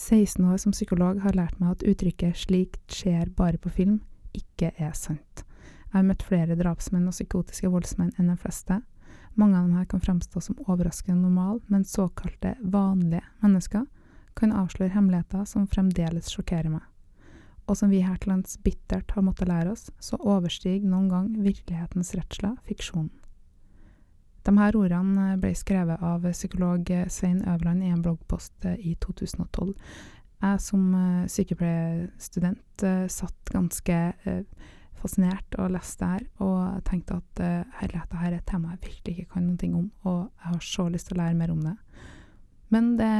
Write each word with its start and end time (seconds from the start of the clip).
16 0.00 0.44
år 0.48 0.56
som 0.56 0.72
psykolog 0.72 1.18
har 1.20 1.36
lært 1.36 1.58
meg 1.60 1.74
at 1.74 1.82
uttrykket 1.84 2.36
'slikt 2.36 2.80
skjer 2.88 3.28
bare 3.36 3.58
på 3.60 3.68
film' 3.68 4.00
ikke 4.32 4.72
er 4.78 4.94
sant. 4.96 5.44
Jeg 5.90 5.98
har 5.98 6.06
møtt 6.06 6.22
flere 6.24 6.56
drapsmenn 6.56 7.08
og 7.10 7.12
psykotiske 7.12 7.68
voldsmenn 7.68 8.14
enn 8.16 8.30
de 8.32 8.36
fleste. 8.40 8.80
Mange 9.36 9.58
av 9.58 9.66
dem 9.66 9.76
her 9.76 9.84
kan 9.84 10.00
fremstå 10.00 10.40
som 10.40 10.58
overraskende 10.66 11.20
normale, 11.20 11.60
men 11.68 11.84
såkalte 11.84 12.54
vanlige 12.62 13.26
mennesker 13.42 13.84
kan 14.36 14.52
avsløre 14.52 14.94
hemmeligheter 14.94 15.44
som 15.44 15.66
fremdeles 15.66 16.32
sjokkerer 16.32 16.70
meg. 16.70 16.86
Og 17.68 17.76
som 17.76 17.90
vi 17.90 18.00
her 18.00 18.16
til 18.16 18.32
lands 18.32 18.56
bittert 18.64 19.10
har 19.10 19.22
måttet 19.22 19.48
lære 19.48 19.74
oss, 19.74 19.90
så 20.00 20.16
overstiger 20.16 20.88
noen 20.88 21.10
gang 21.10 21.34
virkelighetens 21.36 22.14
redsler 22.14 22.56
fiksjonen. 22.64 23.10
De 24.46 24.54
her 24.56 24.76
ordene 24.78 25.34
ble 25.40 25.52
skrevet 25.58 26.00
av 26.00 26.24
psykolog 26.32 26.88
Svein 27.12 27.42
Øverland 27.44 27.84
i 27.84 27.92
en 27.92 28.02
bloggpost 28.04 28.64
i 28.78 28.94
2012. 29.04 29.74
Jeg 30.40 30.60
som 30.64 30.84
sykepleierstudent 31.28 32.84
satt 33.12 33.52
ganske 33.52 33.96
fascinert 35.00 35.56
og 35.60 35.74
leste 35.74 36.08
her, 36.08 36.24
og 36.40 36.80
tenkte 36.88 37.18
at 37.20 37.42
herlighet, 37.80 38.08
dette 38.08 38.24
er 38.24 38.36
et 38.38 38.46
tema 38.48 38.72
jeg 38.72 38.82
virkelig 38.86 39.14
ikke 39.18 39.34
kan 39.34 39.50
noe 39.50 39.70
om, 39.76 39.90
og 40.08 40.18
jeg 40.24 40.54
har 40.54 40.64
så 40.64 40.88
lyst 40.92 41.10
til 41.10 41.18
å 41.18 41.20
lære 41.20 41.38
mer 41.40 41.52
om 41.52 41.60
det. 41.64 41.76
Men 42.72 42.90
det 42.96 43.12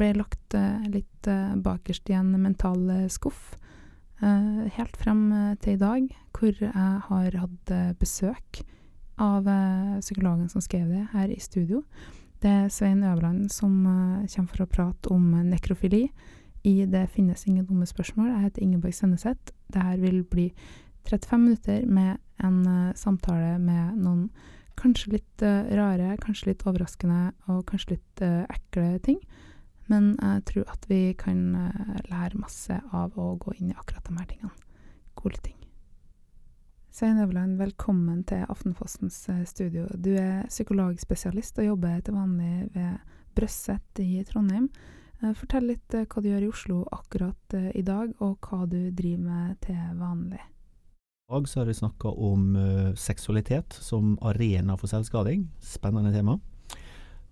ble 0.00 0.10
lagt 0.16 0.58
litt 0.90 1.30
bakerst 1.62 2.10
i 2.10 2.16
en 2.18 2.34
mental 2.42 2.82
skuff, 3.12 3.54
helt 4.18 4.98
frem 4.98 5.22
til 5.62 5.76
i 5.76 5.82
dag, 5.82 6.10
hvor 6.34 6.58
jeg 6.58 6.90
har 7.06 7.38
hatt 7.44 7.74
besøk 8.00 8.62
av 9.18 9.46
psykologen 10.00 10.48
som 10.48 10.62
skrev 10.64 10.88
det, 10.88 11.04
her 11.12 11.28
i 11.28 11.40
studio. 11.40 11.82
Det 12.38 12.50
er 12.50 12.68
Svein 12.70 13.02
Øverland 13.02 13.50
som 13.50 13.80
kommer 13.82 14.52
for 14.52 14.64
å 14.64 14.70
prate 14.70 15.10
om 15.10 15.32
nekrofili 15.48 16.08
i 16.62 16.86
Det 16.86 17.06
finnes 17.14 17.46
ingen 17.46 17.66
dumme 17.66 17.86
spørsmål. 17.86 18.28
Jeg 18.28 18.44
heter 18.44 18.62
Ingeborg 18.62 18.94
Senneset. 18.94 19.52
Det 19.72 19.82
her 19.82 19.98
vil 19.98 20.22
bli 20.24 20.52
35 21.08 21.44
minutter 21.44 21.86
med 21.86 22.18
en 22.44 22.92
samtale 22.94 23.58
med 23.58 23.98
noen 23.98 24.28
kanskje 24.78 25.16
litt 25.16 25.42
rare, 25.74 26.16
kanskje 26.22 26.52
litt 26.52 26.64
overraskende 26.66 27.32
og 27.50 27.64
kanskje 27.70 27.96
litt 27.96 28.22
ekle 28.22 28.98
ting. 29.02 29.18
Men 29.88 30.12
jeg 30.20 30.44
tror 30.50 30.70
at 30.74 30.84
vi 30.90 31.14
kan 31.18 31.54
lære 32.10 32.38
masse 32.38 32.76
av 32.92 33.16
å 33.18 33.32
gå 33.40 33.56
inn 33.58 33.72
i 33.72 33.78
akkurat 33.78 34.04
de 34.06 34.18
her 34.18 34.28
tingene. 34.30 34.54
Gode 35.18 35.38
lytting. 35.38 35.57
Svein 36.90 37.18
Øverland, 37.20 37.58
velkommen 37.60 38.22
til 38.24 38.46
Aftenpostens 38.48 39.28
studio. 39.44 39.84
Du 39.92 40.10
er 40.16 40.46
psykologspesialist 40.48 41.58
og 41.60 41.66
jobber 41.66 42.00
til 42.00 42.14
vanlig 42.16 42.70
ved 42.74 42.96
Brøsset 43.36 44.00
i 44.02 44.22
Trondheim. 44.26 44.70
Fortell 45.36 45.68
litt 45.68 45.92
hva 45.92 46.22
du 46.24 46.30
gjør 46.30 46.46
i 46.46 46.48
Oslo 46.48 46.78
akkurat 46.96 47.56
i 47.76 47.84
dag, 47.84 48.14
og 48.24 48.40
hva 48.40 48.64
du 48.66 48.88
driver 48.90 49.20
med 49.26 49.60
til 49.66 49.78
vanlig. 50.00 50.40
I 50.40 51.36
dag 51.36 51.48
har 51.60 51.68
vi 51.68 51.76
snakka 51.76 52.08
om 52.08 52.56
seksualitet 52.96 53.76
som 53.84 54.16
arena 54.24 54.78
for 54.80 54.88
selvskading. 54.88 55.44
Spennende 55.60 56.14
tema. 56.16 56.38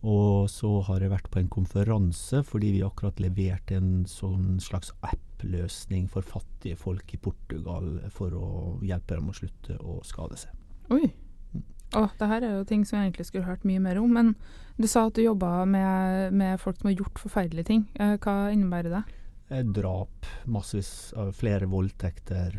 Og 0.06 0.46
så 0.52 0.70
har 0.86 1.02
jeg 1.02 1.10
vært 1.10 1.30
på 1.32 1.40
en 1.40 1.50
konferanse 1.50 2.42
fordi 2.46 2.76
vi 2.76 2.84
akkurat 2.86 3.18
leverte 3.22 3.80
en 3.80 4.04
sånn 4.06 4.60
slags 4.62 4.92
app-løsning 5.06 6.06
for 6.12 6.26
fattige 6.26 6.78
folk 6.78 7.10
i 7.16 7.20
Portugal 7.22 7.96
for 8.14 8.36
å 8.38 8.48
hjelpe 8.86 9.18
dem 9.18 9.32
å 9.32 9.36
slutte 9.36 9.78
å 9.82 9.98
skade 10.06 10.38
seg. 10.44 10.54
Oi. 10.94 11.08
Oh, 11.94 12.10
det 12.18 12.28
her 12.30 12.42
er 12.42 12.56
jo 12.56 12.66
ting 12.66 12.82
som 12.86 12.98
jeg 12.98 13.08
egentlig 13.08 13.28
skulle 13.28 13.46
hørt 13.46 13.66
mye 13.66 13.82
mer 13.82 13.98
om. 13.98 14.10
Men 14.14 14.34
du 14.78 14.86
sa 14.90 15.06
at 15.08 15.18
du 15.18 15.24
jobba 15.24 15.64
med, 15.66 16.34
med 16.34 16.60
folk 16.62 16.78
som 16.78 16.90
har 16.90 16.98
gjort 16.98 17.22
forferdelige 17.22 17.70
ting. 17.70 17.86
Hva 17.96 18.36
innebærer 18.54 18.98
det? 18.98 19.04
Drap, 19.48 20.26
massevis 20.50 21.12
av 21.16 21.32
flere 21.38 21.68
voldtekter, 21.70 22.56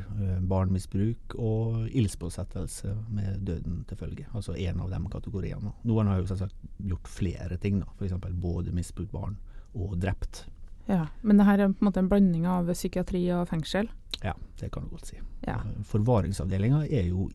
barnemisbruk 0.48 1.36
og 1.36 1.88
ildspåsettelse 1.92 2.94
med 3.12 3.42
døden 3.48 3.81
til 3.90 4.00
følge. 4.00 4.28
Altså 4.31 4.56
én 4.56 4.80
av 4.81 4.92
de 4.92 5.02
kategoriene. 5.12 5.74
Noen 5.88 6.12
har 6.12 6.22
jo 6.22 6.30
selvsagt 6.30 6.56
gjort 6.78 7.09
flere 7.12 7.58
ting, 7.59 7.81
da. 7.84 7.90
F.eks. 7.97 8.16
både 8.40 8.76
misbrukt 8.76 9.12
barn 9.12 9.36
og 9.76 9.97
drept. 10.00 10.46
Ja, 10.88 11.08
Men 11.22 11.38
det 11.38 11.46
her 11.46 11.59
er 11.59 11.74
på 11.74 11.84
en 11.84 11.90
måte 11.90 12.00
en 12.00 12.08
blanding 12.08 12.46
av 12.47 12.70
psykiatri 12.72 13.26
og 13.36 13.50
fengsel? 13.50 13.90
Ja, 14.24 14.34
det 14.62 14.72
kan 14.72 14.88
du 14.88 14.96
godt 14.96 15.12
si. 15.12 15.20
Ja. 15.44 15.59
Forvaringsavdelinga 15.84 16.86
er 16.88 17.09
jo 17.12 17.28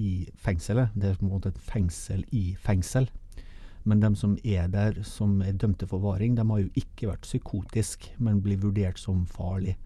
i 0.00 0.26
fengselet. 0.40 0.96
Det 0.96 1.10
er 1.10 1.20
på 1.20 1.26
en 1.26 1.34
måte 1.34 1.52
et 1.52 1.60
fengsel 1.60 2.24
i 2.32 2.56
fengsel. 2.60 3.10
Men 3.86 4.02
de 4.02 4.10
som 4.18 4.34
er 4.42 4.66
der 4.72 4.98
som 5.06 5.38
er 5.46 5.54
dømt 5.54 5.78
til 5.78 5.90
forvaring, 5.90 6.34
de 6.34 6.44
har 6.48 6.62
jo 6.62 6.70
ikke 6.74 7.12
vært 7.12 7.26
psykotisk, 7.26 8.08
men 8.18 8.42
blir 8.42 8.58
vurdert 8.62 8.98
som 8.98 9.22
farlig. 9.30 9.76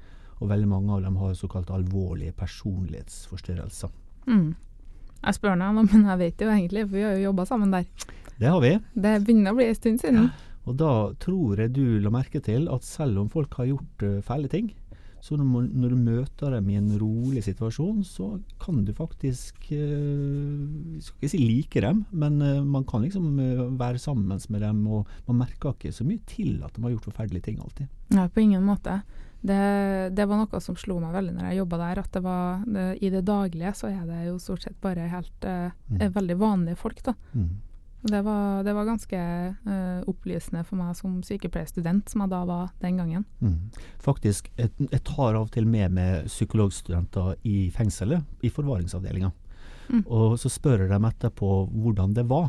Og 0.41 0.49
veldig 0.49 0.69
mange 0.71 0.95
av 0.97 1.05
dem 1.05 1.19
har 1.21 1.37
såkalt 1.37 1.71
alvorlige 1.71 2.33
personlighetsforstyrrelser. 2.39 3.93
Mm. 4.27 4.55
Jeg 5.21 5.37
spør 5.37 5.59
deg 5.61 5.77
nå, 5.77 5.85
men 5.93 6.07
jeg 6.09 6.21
vet 6.23 6.45
jo 6.45 6.49
egentlig, 6.49 6.87
for 6.87 6.97
vi 6.97 7.05
har 7.05 7.19
jo 7.19 7.27
jobba 7.29 7.45
sammen 7.51 7.75
der. 7.77 7.89
Det 8.41 8.49
har 8.49 8.63
vi. 8.65 8.73
Det 8.97 9.19
begynner 9.27 9.53
å 9.53 9.59
bli 9.59 9.69
en 9.69 9.77
stund 9.77 10.01
siden. 10.01 10.31
Ja. 10.31 10.47
Og 10.69 10.77
da 10.81 10.93
tror 11.21 11.61
jeg 11.61 11.75
du 11.77 11.85
la 12.01 12.13
merke 12.13 12.41
til 12.45 12.69
at 12.73 12.87
selv 12.87 13.21
om 13.21 13.29
folk 13.33 13.53
har 13.61 13.69
gjort 13.69 14.05
uh, 14.07 14.21
fæle 14.25 14.49
ting, 14.53 14.73
så 15.21 15.37
når, 15.37 15.93
du 15.93 15.97
møter 16.01 16.55
dem 16.57 16.69
i 16.73 16.79
en 16.79 16.89
rolig 17.01 17.43
situasjon, 17.45 18.03
så 18.09 18.31
kan 18.63 18.83
du 18.87 18.93
faktisk 18.97 19.69
uh, 19.69 19.77
Jeg 20.97 21.05
skal 21.05 21.17
ikke 21.19 21.33
si 21.35 21.41
like 21.45 21.83
dem, 21.85 22.05
men 22.11 22.41
uh, 22.41 22.65
man 22.65 22.87
kan 22.89 23.05
liksom 23.05 23.33
uh, 23.37 23.65
være 23.81 24.01
sammen 24.01 24.31
med 24.33 24.65
dem, 24.65 24.85
og 24.89 25.09
man 25.29 25.43
merker 25.45 25.75
ikke 25.75 25.93
så 25.93 26.07
mye 26.09 26.23
til 26.29 26.63
at 26.65 26.75
de 26.77 26.85
har 26.85 26.95
gjort 26.97 27.11
forferdelige 27.11 27.51
ting 27.51 27.61
alltid. 27.61 27.91
Nei, 28.17 28.29
på 28.33 28.45
ingen 28.45 28.65
måte. 28.67 29.03
Det, 29.41 29.61
det 30.13 30.27
var 30.29 30.41
noe 30.41 30.61
som 30.61 30.77
slo 30.77 30.99
meg 31.01 31.15
veldig 31.17 31.33
når 31.37 31.47
jeg 31.49 31.61
jobba 31.63 31.81
der, 31.81 32.01
at 32.03 32.13
det 32.17 32.23
var 32.25 32.65
det, 32.67 32.87
i 33.01 33.13
det 33.13 33.23
daglige 33.29 33.73
så 33.79 33.89
er 33.89 34.03
det 34.09 34.27
jo 34.27 34.37
stort 34.43 34.67
sett 34.67 34.77
bare 34.83 35.07
helt 35.09 35.47
mm. 35.47 36.03
veldig 36.17 36.37
vanlige 36.41 36.81
folk, 36.81 37.01
da. 37.07 37.15
Mm. 37.33 37.55
Det 38.03 38.23
var, 38.25 38.63
det 38.65 38.73
var, 38.73 38.87
ganske 38.89 39.19
uh, 39.67 40.01
opplysende 40.09 40.63
for 40.65 40.81
meg 40.81 40.95
som 40.97 41.19
sykepleierstudent, 41.27 42.09
som 42.09 42.25
jeg 42.25 42.33
da 42.33 42.41
var 42.49 42.71
den 42.81 42.97
gangen. 42.97 43.27
Mm. 43.45 43.59
Faktisk, 44.01 44.49
jeg, 44.57 44.73
jeg, 44.87 45.03
tar 45.05 45.35
av 45.35 45.45
og 45.45 45.53
til 45.53 45.69
med 45.69 45.93
meg 45.99 46.31
psykologstudenter 46.31 47.35
i 47.45 47.69
fengselet, 47.75 48.25
i 48.41 48.53
forvaringsavdelinga. 48.53 49.31
Mm. 49.91 50.05
Og 50.07 50.39
så 50.41 50.49
spør 50.53 50.87
jeg 50.87 50.93
dem 50.95 51.09
etterpå 51.09 51.51
hvordan 51.69 52.17
det 52.17 52.25
var. 52.31 52.49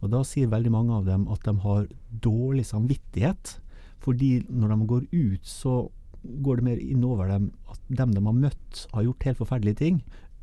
Og 0.00 0.12
da 0.14 0.22
sier 0.24 0.48
veldig 0.48 0.72
mange 0.72 0.96
av 0.96 1.08
dem 1.08 1.26
at 1.32 1.44
de 1.44 1.54
har 1.60 1.88
dårlig 2.24 2.64
samvittighet. 2.70 3.58
Fordi 4.00 4.38
når 4.48 4.72
de 4.72 4.86
går 4.94 5.02
ut, 5.12 5.44
så 5.44 5.74
går 6.22 6.60
det 6.60 6.66
mer 6.70 6.80
innover 6.80 7.28
dem 7.28 7.50
at 7.68 7.80
dem 8.00 8.14
de 8.16 8.24
har 8.24 8.36
møtt, 8.36 8.86
har 8.94 9.04
gjort 9.04 9.28
helt 9.28 9.42
forferdelige 9.42 9.80
ting. 9.82 10.00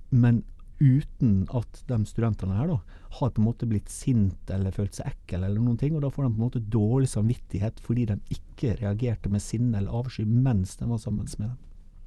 Men 0.09 0.43
uten 0.79 1.47
at 1.55 1.81
de 1.89 1.97
studentene 2.05 2.57
her 2.57 2.69
da, 2.69 2.77
har 3.17 3.31
på 3.31 3.41
en 3.41 3.47
måte 3.47 3.67
blitt 3.69 3.89
sint 3.89 4.51
eller 4.53 4.75
følt 4.75 4.97
seg 4.97 5.09
ekkel 5.09 5.43
eller 5.43 5.61
noen 5.61 5.79
ting. 5.79 5.95
Og 5.97 6.03
da 6.05 6.11
får 6.13 6.27
de 6.27 6.31
på 6.33 6.37
en 6.37 6.45
måte 6.45 6.63
dårlig 6.73 7.09
samvittighet 7.11 7.81
fordi 7.83 8.07
de 8.11 8.19
ikke 8.35 8.75
reagerte 8.81 9.31
med 9.33 9.43
sinne 9.43 9.79
eller 9.79 9.95
avsky 10.03 10.25
mens 10.27 10.77
de 10.77 10.89
var 10.89 11.01
sammen 11.01 11.27
med 11.37 11.49
dem. 11.49 11.57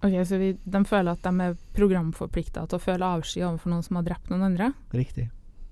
Ok, 0.00 0.26
Så 0.26 0.38
vi, 0.40 0.54
de 0.64 0.80
føler 0.88 1.12
at 1.12 1.26
de 1.26 1.44
er 1.44 1.58
programforplikta 1.76 2.64
til 2.66 2.78
å 2.78 2.82
føle 2.82 3.12
avsky 3.18 3.42
overfor 3.44 3.74
noen 3.74 3.84
som 3.84 3.98
har 4.00 4.06
drept 4.06 4.30
noen 4.32 4.46
andre? 4.48 4.72
Riktig. 4.96 5.28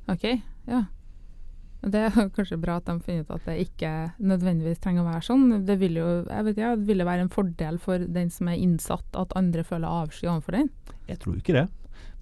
Ok, 0.08 0.26
ja. 0.68 0.84
Det 1.78 2.00
er 2.08 2.30
kanskje 2.34 2.58
bra 2.58 2.80
at 2.80 2.88
de 2.90 2.98
finner 3.06 3.22
ut 3.22 3.32
at 3.36 3.44
det 3.46 3.56
ikke 3.62 3.92
nødvendigvis 4.18 4.80
trenger 4.82 5.04
å 5.04 5.08
være 5.12 5.24
sånn. 5.24 5.46
Det 5.64 5.78
vil 5.80 6.00
jo 6.00 6.08
jeg 6.26 6.44
vet 6.48 6.56
ikke, 6.56 6.72
det 6.80 6.88
vil 6.90 7.06
være 7.06 7.24
en 7.24 7.32
fordel 7.32 7.78
for 7.80 8.02
den 8.18 8.32
som 8.34 8.50
er 8.50 8.58
innsatt, 8.58 9.08
at 9.16 9.36
andre 9.38 9.64
føler 9.64 10.02
avsky 10.02 10.26
overfor 10.26 10.58
den? 10.58 10.72
Jeg 11.08 11.22
tror 11.22 11.38
ikke 11.38 11.54
det. 11.54 11.68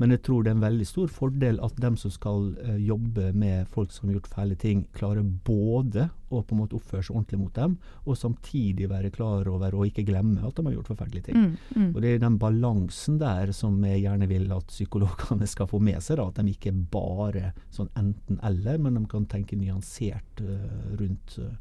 Men 0.00 0.12
jeg 0.12 0.22
tror 0.26 0.44
det 0.44 0.52
er 0.52 0.58
en 0.58 0.64
veldig 0.64 0.86
stor 0.88 1.08
fordel 1.12 1.58
at 1.64 1.78
dem 1.80 1.96
som 2.00 2.12
skal 2.12 2.50
uh, 2.58 2.76
jobbe 2.76 3.30
med 3.36 3.68
folk 3.72 3.92
som 3.94 4.08
har 4.08 4.18
gjort 4.18 4.32
fæle 4.32 4.56
ting, 4.60 4.84
klarer 4.96 5.24
både 5.24 6.08
å 6.28 6.42
på 6.42 6.56
en 6.56 6.60
måte 6.60 6.76
oppføre 6.76 7.06
seg 7.06 7.14
ordentlig 7.14 7.38
mot 7.40 7.54
dem, 7.56 7.76
og 8.04 8.18
samtidig 8.18 8.88
være 8.90 9.12
klar 9.14 9.46
over 9.48 9.76
å 9.76 9.84
ikke 9.86 10.04
glemme 10.08 10.42
at 10.44 10.58
de 10.58 10.66
har 10.66 10.74
gjort 10.74 10.90
forferdelige 10.90 11.28
ting. 11.28 11.38
Mm, 11.38 11.54
mm. 11.76 11.88
Og 11.94 12.00
Det 12.02 12.12
er 12.12 12.24
den 12.24 12.40
balansen 12.42 13.20
der 13.22 13.52
som 13.56 13.78
jeg 13.86 14.02
gjerne 14.02 14.28
vil 14.30 14.50
at 14.56 14.74
psykologene 14.74 15.48
skal 15.54 15.70
få 15.70 15.80
med 15.80 16.02
seg. 16.04 16.20
da, 16.20 16.28
At 16.28 16.42
de 16.42 16.52
ikke 16.52 16.74
bare 16.74 17.54
sånn 17.74 17.92
enten-eller, 17.96 18.82
men 18.82 19.00
de 19.00 19.06
kan 19.10 19.28
tenke 19.30 19.58
nyansert 19.58 20.44
uh, 20.44 20.92
rundt 20.98 21.38
uh, 21.40 21.54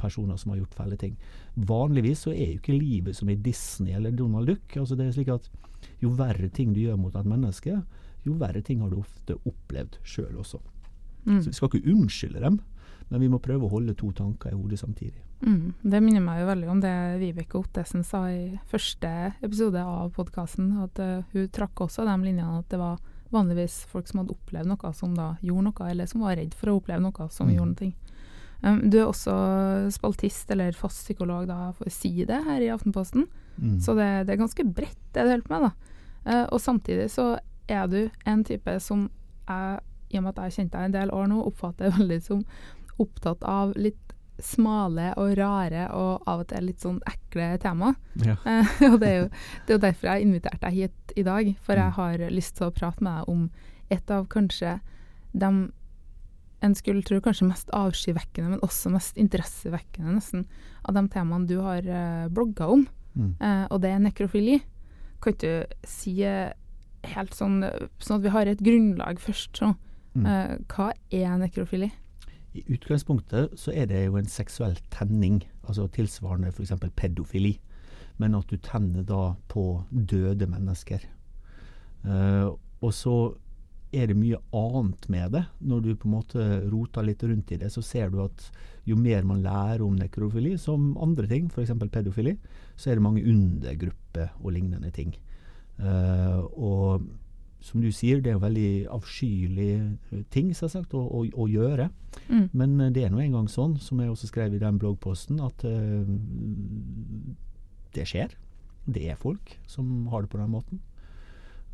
personer 0.00 0.36
som 0.36 0.50
har 0.52 0.58
gjort 0.58 0.74
fæle 0.74 0.96
ting. 1.00 1.16
Vanligvis 1.54 2.24
så 2.26 2.32
er 2.34 2.54
jo 2.54 2.60
ikke 2.60 2.78
livet 2.78 3.16
som 3.16 3.30
i 3.30 3.38
Disney 3.38 3.94
eller 3.94 4.10
Donald 4.10 4.46
Duck. 4.50 4.76
altså 4.76 4.96
det 4.98 5.06
er 5.06 5.16
slik 5.16 5.32
at 5.34 5.50
jo 6.02 6.10
verre 6.16 6.48
ting 6.48 6.72
du 6.74 6.80
gjør 6.80 6.96
mot 7.00 7.16
et 7.16 7.28
menneske, 7.28 7.82
jo 8.24 8.36
verre 8.40 8.62
ting 8.64 8.80
har 8.80 8.90
du 8.90 9.00
ofte 9.00 9.36
opplevd 9.44 9.98
sjøl 10.02 10.36
også. 10.40 10.60
Mm. 11.24 11.42
Så 11.42 11.50
vi 11.50 11.56
skal 11.56 11.70
ikke 11.70 11.92
unnskylde 11.92 12.40
dem, 12.40 12.58
men 13.08 13.20
vi 13.20 13.28
må 13.28 13.38
prøve 13.38 13.66
å 13.66 13.72
holde 13.72 13.94
to 13.94 14.10
tanker 14.16 14.52
i 14.52 14.58
hodet 14.58 14.80
samtidig. 14.80 15.20
Mm. 15.44 15.74
Det 15.82 16.00
minner 16.00 16.22
meg 16.24 16.40
jo 16.40 16.48
veldig 16.48 16.68
om 16.72 16.80
det 16.80 16.94
Vibeke 17.20 17.58
Ottesen 17.60 18.04
sa 18.06 18.24
i 18.32 18.54
første 18.70 19.10
episode 19.44 19.80
av 19.80 20.12
podkasten. 20.16 20.70
At 20.84 21.00
uh, 21.02 21.24
hun 21.34 21.50
trakk 21.52 21.84
også 21.84 22.06
de 22.08 22.16
linjene 22.22 22.60
at 22.62 22.70
det 22.72 22.80
var 22.80 23.02
vanligvis 23.34 23.82
folk 23.90 24.08
som 24.08 24.22
hadde 24.22 24.34
opplevd 24.36 24.70
noe 24.70 24.92
som 24.96 25.14
da 25.16 25.34
gjorde 25.42 25.68
noe, 25.68 25.90
eller 25.90 26.08
som 26.08 26.24
var 26.24 26.38
redd 26.38 26.54
for 26.56 26.70
å 26.70 26.78
oppleve 26.78 27.02
noe 27.04 27.28
som 27.34 27.50
mm. 27.50 27.54
gjorde 27.58 27.88
noe. 27.88 28.03
Um, 28.64 28.78
du 28.90 28.96
er 29.02 29.06
også 29.10 29.34
spaltist 29.92 30.50
eller 30.54 30.72
fast 30.72 31.02
psykolog, 31.04 31.46
da, 31.50 31.72
for 31.76 31.84
å 31.90 31.92
si 31.92 32.24
det, 32.24 32.38
her 32.46 32.62
i 32.64 32.70
Aftenposten. 32.72 33.26
Mm. 33.60 33.74
Så 33.84 33.92
det, 33.98 34.06
det 34.26 34.34
er 34.34 34.40
ganske 34.40 34.64
bredt, 34.64 35.00
det 35.12 35.24
du 35.26 35.32
holder 35.34 35.44
på 35.48 35.58
med. 35.58 35.66
da. 35.68 35.72
Uh, 36.24 36.46
og 36.54 36.60
samtidig 36.64 37.10
så 37.12 37.34
er 37.68 37.86
du 37.92 37.98
en 38.24 38.44
type 38.44 38.78
som 38.80 39.10
jeg, 39.48 39.80
i 40.14 40.16
og 40.18 40.24
med 40.24 40.30
at 40.32 40.38
jeg 40.40 40.44
har 40.48 40.56
kjent 40.56 40.72
deg 40.72 40.88
en 40.88 40.96
del 40.96 41.12
år 41.12 41.28
nå, 41.28 41.42
oppfatter 41.50 41.92
veldig 41.98 42.20
som 42.24 42.40
opptatt 43.02 43.44
av 43.44 43.74
litt 43.76 44.00
smale 44.42 45.12
og 45.20 45.36
rare 45.38 45.84
og 45.94 46.24
av 46.26 46.40
og 46.42 46.48
til 46.50 46.64
litt 46.66 46.82
sånn 46.82 46.96
ekle 47.06 47.52
tema. 47.62 47.92
Ja. 48.24 48.34
Og 48.88 48.96
det 48.98 49.06
er, 49.10 49.16
jo, 49.20 49.28
det 49.28 49.70
er 49.70 49.76
jo 49.76 49.82
derfor 49.84 50.08
jeg 50.08 50.12
har 50.16 50.24
invitert 50.24 50.64
deg 50.64 50.74
hit 50.74 51.12
i 51.16 51.22
dag, 51.22 51.52
for 51.62 51.78
jeg 51.78 51.92
Mm. 51.92 51.96
har 52.00 52.24
lyst 52.34 52.56
til 52.58 52.66
å 52.66 52.74
prate 52.74 53.04
med 53.04 53.20
deg 53.20 53.28
om 53.30 53.44
et 53.94 54.10
av 54.10 54.26
kanskje 54.32 54.72
de 55.38 55.50
en 56.64 56.74
skulle 56.78 57.04
tro 57.06 57.20
kanskje 57.22 57.48
mest 57.48 57.72
avskyvekkende, 57.76 58.54
men 58.54 58.64
også 58.64 58.92
mest 58.94 59.18
interessevekkende 59.20 60.16
nesten, 60.16 60.46
av 60.84 60.96
de 60.96 61.04
temaene 61.12 61.48
du 61.48 61.58
har 61.64 61.84
uh, 61.84 62.28
blogga 62.32 62.68
om, 62.72 62.86
Mm. 63.14 63.34
Uh, 63.38 63.64
og 63.70 63.82
det 63.82 63.90
er 63.90 63.98
nekrofili. 64.02 64.60
Kan 65.22 65.34
ikke 65.34 65.50
du 65.64 65.74
si 65.88 66.14
uh, 66.26 66.50
helt 67.14 67.36
sånn, 67.36 67.60
eh, 67.66 67.86
sånn 68.02 68.18
at 68.18 68.24
vi 68.24 68.32
har 68.32 68.48
et 68.48 68.62
grunnlag 68.64 69.20
først, 69.22 69.60
så. 69.60 69.74
Mm. 70.14 70.26
uh, 70.26 70.56
hva 70.70 70.92
er 71.10 71.38
nekrofili? 71.40 71.90
I 72.54 72.62
utgangspunktet 72.70 73.56
så 73.58 73.72
er 73.74 73.88
det 73.90 74.04
jo 74.04 74.18
en 74.18 74.30
seksuell 74.30 74.76
tenning, 74.94 75.42
altså 75.66 75.88
tilsvarende 75.90 76.52
f.eks. 76.54 76.74
pedofili. 76.94 77.56
Men 78.22 78.36
at 78.38 78.46
du 78.46 78.56
tenner 78.62 79.02
da 79.02 79.32
på 79.50 79.82
døde 79.90 80.46
mennesker. 80.46 81.02
Eh, 82.06 82.46
og 82.78 82.92
så 82.94 83.14
er 83.94 84.10
det 84.10 84.18
mye 84.18 84.38
annet 84.56 85.08
med 85.12 85.34
det. 85.36 85.44
Når 85.64 85.82
du 85.84 85.90
på 85.94 86.08
en 86.08 86.14
måte 86.16 86.46
roter 86.72 87.06
litt 87.06 87.22
rundt 87.24 87.52
i 87.54 87.58
det, 87.60 87.70
så 87.72 87.82
ser 87.84 88.12
du 88.12 88.20
at 88.24 88.46
jo 88.88 88.96
mer 89.00 89.24
man 89.26 89.42
lærer 89.44 89.84
om 89.84 89.96
nekrofili, 89.96 90.56
som 90.60 90.92
andre 91.00 91.28
ting, 91.30 91.48
f.eks. 91.48 91.72
pedofili, 91.92 92.36
så 92.76 92.90
er 92.90 92.98
det 92.98 93.06
mange 93.06 93.24
undergrupper 93.24 94.34
og 94.42 94.56
lignende 94.56 94.92
ting. 94.94 95.14
Uh, 95.80 96.44
og 96.54 97.06
som 97.64 97.80
du 97.80 97.88
sier, 97.94 98.20
det 98.20 98.30
er 98.30 98.36
en 98.36 98.44
veldig 98.44 98.70
avskyelig 98.92 99.70
eh, 99.80 100.24
ting 100.34 100.50
selvsagt, 100.56 100.92
å, 100.92 101.00
å, 101.00 101.22
å 101.24 101.46
gjøre. 101.48 101.88
Mm. 102.28 102.48
Men 102.52 102.74
eh, 102.76 102.90
det 102.92 103.06
er 103.06 103.12
nå 103.14 103.22
engang 103.24 103.48
sånn, 103.48 103.78
som 103.80 104.02
jeg 104.02 104.12
også 104.12 104.28
skrev 104.28 104.52
i 104.52 104.60
den 104.60 104.80
bloggposten, 104.82 105.40
at 105.40 105.64
uh, 105.64 106.04
det 107.96 108.04
skjer. 108.10 108.36
Det 108.84 109.06
er 109.08 109.20
folk 109.20 109.54
som 109.70 110.10
har 110.12 110.26
det 110.26 110.32
på 110.34 110.42
den 110.42 110.52
måten. 110.52 110.82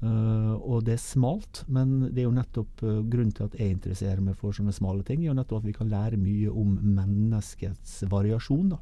Eh, 0.01 0.53
og 0.65 0.87
det 0.87 0.95
er 0.97 1.03
smalt, 1.03 1.65
men 1.69 2.07
det 2.09 2.23
er 2.23 2.29
jo 2.29 2.33
nettopp 2.33 2.85
uh, 2.87 3.01
grunnen 3.05 3.35
til 3.37 3.51
at 3.51 3.57
jeg 3.59 3.75
interesserer 3.75 4.23
meg 4.25 4.39
for 4.41 4.57
sånne 4.57 4.73
smale 4.73 5.05
ting, 5.05 5.21
er 5.21 5.29
jo 5.29 5.37
nettopp 5.37 5.61
at 5.61 5.69
vi 5.69 5.75
kan 5.77 5.91
lære 5.93 6.21
mye 6.21 6.49
om 6.49 6.79
menneskets 6.97 7.99
variasjon, 8.09 8.73
da. 8.73 8.79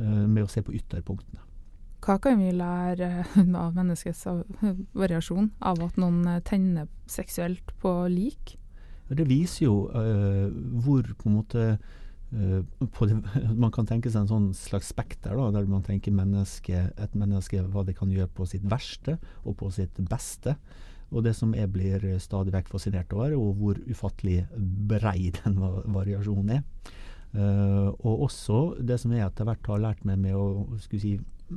uh, 0.00 0.24
med 0.24 0.46
å 0.46 0.48
se 0.48 0.64
på 0.64 0.72
ytterpunktene. 0.78 1.42
Hva 2.04 2.16
kan 2.24 2.40
vi 2.40 2.50
lære 2.56 3.10
av 3.64 3.76
menneskets 3.76 4.24
variasjon 5.02 5.52
av 5.60 5.84
at 5.84 6.00
noen 6.00 6.24
tenner 6.48 6.88
seksuelt 7.08 7.76
på 7.80 7.92
lik? 8.12 8.56
Det 9.14 9.28
viser 9.28 9.66
jo 9.66 9.74
hvor 10.80 11.04
på 11.20 11.28
en 11.28 11.34
måte 11.36 11.64
det, 12.34 13.18
Man 13.62 13.72
kan 13.74 13.86
tenke 13.88 14.10
seg 14.10 14.24
en 14.24 14.30
sånn 14.30 14.48
slags 14.56 14.90
spekter, 14.94 15.36
da, 15.38 15.50
der 15.54 15.68
man 15.70 15.84
tenker 15.86 16.14
menneske, 16.14 16.88
et 16.90 17.14
menneske 17.18 17.62
hva 17.70 17.84
det 17.86 17.96
kan 17.98 18.12
gjøre 18.12 18.32
på 18.34 18.48
sitt 18.50 18.64
verste 18.66 19.18
og 19.44 19.58
på 19.62 19.70
sitt 19.74 20.00
beste. 20.10 20.56
Og 21.14 21.22
det 21.26 21.34
som 21.38 21.52
jeg 21.54 21.70
blir 21.70 22.02
stadig 22.22 22.54
vekk 22.54 22.72
fascinert 22.72 23.12
over, 23.14 23.36
og 23.38 23.60
hvor 23.60 23.78
ufattelig 23.86 24.44
brei 24.90 25.30
den 25.42 25.60
variasjonen 25.94 26.58
er. 26.58 26.64
Uh, 27.34 27.90
og 28.06 28.28
også 28.28 28.58
det 28.78 29.00
som 29.02 29.10
jeg 29.10 29.24
etter 29.26 29.46
hvert 29.48 29.66
har 29.66 29.80
lært 29.82 30.04
meg 30.06 30.20
med 30.22 30.36
å 30.38 30.76
skulle 30.78 31.02
si, 31.02 31.14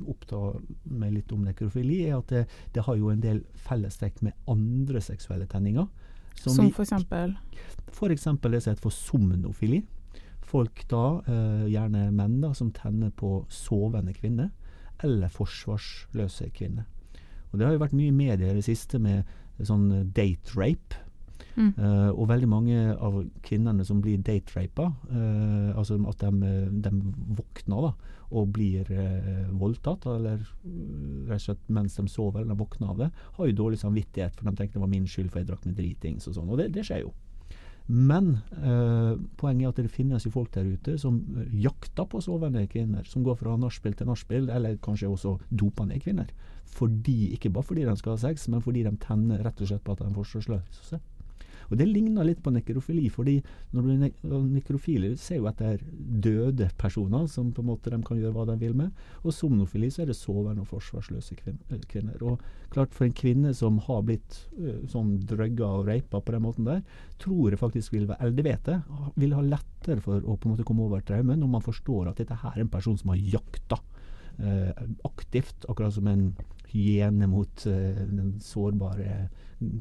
oppta 0.10 0.40
meg 0.90 1.14
litt 1.14 1.32
om 1.34 1.46
nekrofili, 1.46 2.02
er 2.08 2.18
at 2.18 2.34
det, 2.34 2.44
det 2.74 2.86
har 2.86 2.98
jo 2.98 3.12
en 3.14 3.22
del 3.22 3.44
fellestrekk 3.68 4.24
med 4.26 4.50
andre 4.50 5.02
seksuelle 5.06 5.46
tenninger. 5.50 5.86
Som, 6.38 6.54
som 6.54 6.68
for 6.74 6.86
eksempel 6.86 7.34
F.eks. 7.90 8.26
det 8.26 8.60
som 8.62 8.74
heter 8.74 8.84
for 8.84 8.94
somnofili. 8.94 9.80
Folk 10.48 10.86
da, 10.92 11.22
eh, 11.28 11.66
gjerne 11.74 12.08
menn, 12.16 12.40
da, 12.42 12.54
som 12.56 12.72
tenner 12.72 13.12
på 13.12 13.42
sovende 13.52 14.14
kvinner, 14.16 14.54
eller 15.04 15.30
forsvarsløse 15.30 16.50
kvinner. 16.56 16.88
Og 17.52 17.60
Det 17.60 17.68
har 17.68 17.74
jo 17.76 17.84
vært 17.84 17.98
mye 17.98 18.12
i 18.12 18.16
media 18.16 18.52
i 18.52 18.58
det 18.58 18.66
siste 18.68 19.00
med 19.00 19.26
sånn 19.64 20.12
date 20.14 20.56
rape. 20.56 21.04
mm. 21.58 21.74
Eh, 21.78 22.10
og 22.14 22.28
veldig 22.30 22.48
mange 22.50 22.78
av 22.94 23.16
kvinnene 23.42 23.86
som 23.86 24.02
blir 24.02 24.18
date-rapa, 24.22 24.92
eh, 25.10 25.78
altså 25.78 25.98
at 26.10 26.22
de, 26.22 26.52
de 26.86 26.92
våkner 27.38 27.88
da, 27.88 27.94
og 28.30 28.52
blir 28.54 28.92
eh, 28.92 29.48
voldtatt, 29.58 30.06
eller 30.06 30.38
rett 30.38 31.40
og 31.40 31.46
slett 31.48 31.70
mens 31.74 31.96
de 31.98 32.06
sover 32.08 32.44
eller 32.44 32.60
våkner 32.60 32.92
av 32.94 32.98
det, 32.98 33.10
har 33.38 33.50
jo 33.50 33.58
dårlig 33.58 33.80
samvittighet, 33.82 34.36
for 34.36 34.46
de 34.46 34.56
tenker 34.56 34.78
det 34.78 34.86
var 34.86 34.94
min 34.94 35.08
skyld 35.10 35.32
for 35.32 35.42
jeg 35.42 35.50
drakk 35.50 35.66
meg 35.66 35.80
dritings 35.80 36.30
og 36.30 36.38
sånn. 36.38 36.52
Og 36.52 36.62
det, 36.62 36.70
det 36.76 36.86
skjer 36.86 37.08
jo. 37.08 37.14
Men 37.88 38.34
eh, 38.52 39.14
poenget 39.40 39.66
er 39.66 39.72
at 39.72 39.78
det 39.80 39.94
finnes 39.94 40.26
jo 40.26 40.32
folk 40.34 40.52
der 40.56 40.68
ute 40.68 40.98
som 41.00 41.22
eh, 41.40 41.54
jakter 41.64 42.08
på 42.12 42.20
sovende 42.24 42.66
kvinner, 42.68 43.08
som 43.08 43.24
går 43.24 43.40
fra 43.40 43.56
nachspiel 43.60 43.96
til 43.96 44.10
nachspiel, 44.10 44.50
eller 44.52 44.80
kanskje 44.84 45.08
også 45.08 45.38
doper 45.50 45.88
ned 45.88 46.04
kvinner. 46.04 46.34
Fordi, 46.68 47.32
ikke 47.38 47.50
bare 47.56 47.64
fordi 47.64 47.86
de 47.88 47.96
skal 47.96 48.18
ha 48.18 48.24
sex, 48.28 48.50
men 48.52 48.62
fordi 48.62 48.84
de 48.84 48.92
tenner 49.00 49.44
rett 49.46 49.62
og 49.64 49.72
slett 49.72 49.86
på 49.88 49.96
at 49.96 50.04
de 50.04 50.10
er 50.10 50.18
forsvarsløse. 50.18 51.00
Og 51.70 51.78
Det 51.78 51.88
ligner 51.88 52.28
litt 52.28 52.42
på 52.44 52.52
nekrofili, 52.54 53.08
fordi 53.12 53.38
når 53.76 53.84
du 53.84 53.90
er 53.92 54.00
ne 54.02 54.42
nekrofile 54.58 55.14
ser 55.20 55.42
jo 55.42 55.48
etter 55.50 55.82
døde 55.98 56.70
personer 56.80 57.28
som 57.32 57.52
på 57.52 57.64
en 57.64 57.70
måte 57.72 57.92
de 57.92 58.00
kan 58.06 58.20
gjøre 58.20 58.36
hva 58.36 58.46
de 58.50 58.58
vil 58.62 58.76
med. 58.78 58.92
Og 59.24 59.36
somnofili 59.36 59.90
så 59.92 60.04
er 60.04 60.12
det 60.12 60.18
sovende 60.20 60.64
og 60.64 60.72
forsvarsløse 60.72 61.38
eh, 61.46 61.84
kvinner. 61.92 62.22
Og 62.24 62.42
klart 62.72 62.94
For 62.96 63.08
en 63.08 63.16
kvinne 63.16 63.54
som 63.56 63.80
har 63.86 64.02
blitt 64.04 64.40
uh, 64.60 64.84
sånn 64.92 65.18
drugga 65.28 65.68
og 65.80 65.88
rapa 65.88 66.20
på 66.22 66.34
den 66.34 66.44
måten 66.44 66.68
der, 66.68 66.82
tror 67.22 67.52
jeg 67.52 67.60
faktisk 67.60 67.94
vil 67.94 68.08
være 68.10 68.20
Eller 68.22 68.36
det 68.38 68.46
vet 68.48 68.68
jeg, 68.72 68.82
vil 69.16 69.36
ha 69.38 69.44
lettere 69.44 70.04
for 70.04 70.24
å 70.24 70.36
på 70.36 70.48
en 70.48 70.56
måte 70.56 70.66
komme 70.68 70.84
over 70.86 71.04
traumen 71.06 71.40
når 71.40 71.52
man 71.56 71.64
forstår 71.64 72.12
at 72.12 72.20
dette 72.20 72.38
her 72.42 72.58
er 72.58 72.66
en 72.66 72.72
person 72.72 72.98
som 73.00 73.14
har 73.14 73.24
jakta 73.38 73.80
uh, 74.42 74.72
aktivt, 75.08 75.68
akkurat 75.70 75.96
som 75.96 76.08
en 76.12 76.30
hyene 76.72 77.30
mot 77.32 77.66
uh, 77.70 78.04
den 78.04 78.38
sårbare 78.44 79.28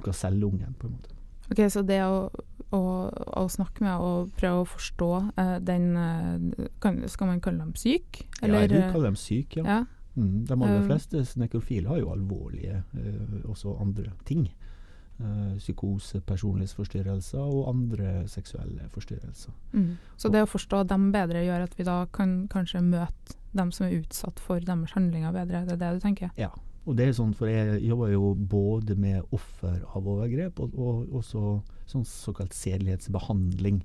gasellungen, 0.04 0.74
på 0.78 0.88
en 0.88 0.96
måte. 0.96 1.15
Ok, 1.50 1.62
Så 1.70 1.82
det 1.86 2.00
å, 2.04 2.28
å, 2.74 2.80
å 3.10 3.44
snakke 3.52 3.84
med 3.84 4.02
og 4.02 4.32
prøve 4.38 4.62
å 4.64 4.68
forstå 4.68 5.10
eh, 5.38 5.56
den 5.64 5.90
eh, 5.96 6.66
kan, 6.82 7.02
Skal 7.10 7.30
man 7.30 7.42
kalle 7.44 7.62
dem 7.62 7.74
syk? 7.78 8.24
ja, 8.42 8.48
jeg 8.48 8.70
eh, 8.70 8.74
vil 8.74 8.92
kalle 8.94 9.12
dem 9.12 9.20
syke, 9.20 9.62
ja. 9.62 9.78
ja. 9.78 9.84
Mm, 10.16 10.46
de 10.48 10.54
aller 10.54 10.80
Um, 10.80 10.86
fleste 10.88 11.20
nekrofile 11.36 11.90
har 11.90 11.98
jo 12.00 12.08
alvorlige 12.08 12.78
uh, 12.96 13.50
også 13.50 13.74
andre 13.80 14.14
ting. 14.24 14.46
Uh, 15.20 15.56
psykose, 15.58 16.20
personlighetsforstyrrelser 16.24 17.40
og 17.40 17.68
andre 17.68 18.22
seksuelle 18.28 18.88
forstyrrelser. 18.92 19.52
Mm. 19.72 19.98
Så 20.16 20.28
det 20.32 20.42
å 20.44 20.48
forstå 20.48 20.82
dem 20.88 21.10
bedre 21.12 21.44
gjør 21.44 21.66
at 21.68 21.76
vi 21.78 21.84
da 21.84 21.98
kan 22.12 22.46
kanskje 22.52 22.80
møte 22.84 23.36
dem 23.56 23.72
som 23.72 23.86
er 23.86 23.98
utsatt 24.00 24.40
for 24.40 24.60
deres 24.60 24.92
handlinger 24.96 25.32
bedre. 25.36 25.64
Det 25.68 25.76
er 25.76 25.82
det 25.84 25.92
du 25.96 26.04
tenker? 26.04 26.32
Ja. 26.36 26.50
Og 26.86 26.94
det 26.94 27.08
er 27.08 27.16
sånn, 27.18 27.34
for 27.34 27.50
jeg 27.50 27.80
jobber 27.82 28.12
jo 28.12 28.30
både 28.38 28.94
med 28.98 29.34
offer 29.34 29.80
av 29.90 30.06
overgrep 30.06 30.60
og, 30.62 30.74
og 30.78 31.16
også 31.18 31.42
sånn 31.90 32.06
såkalt 32.06 32.54
sedelighetsbehandling. 32.54 33.80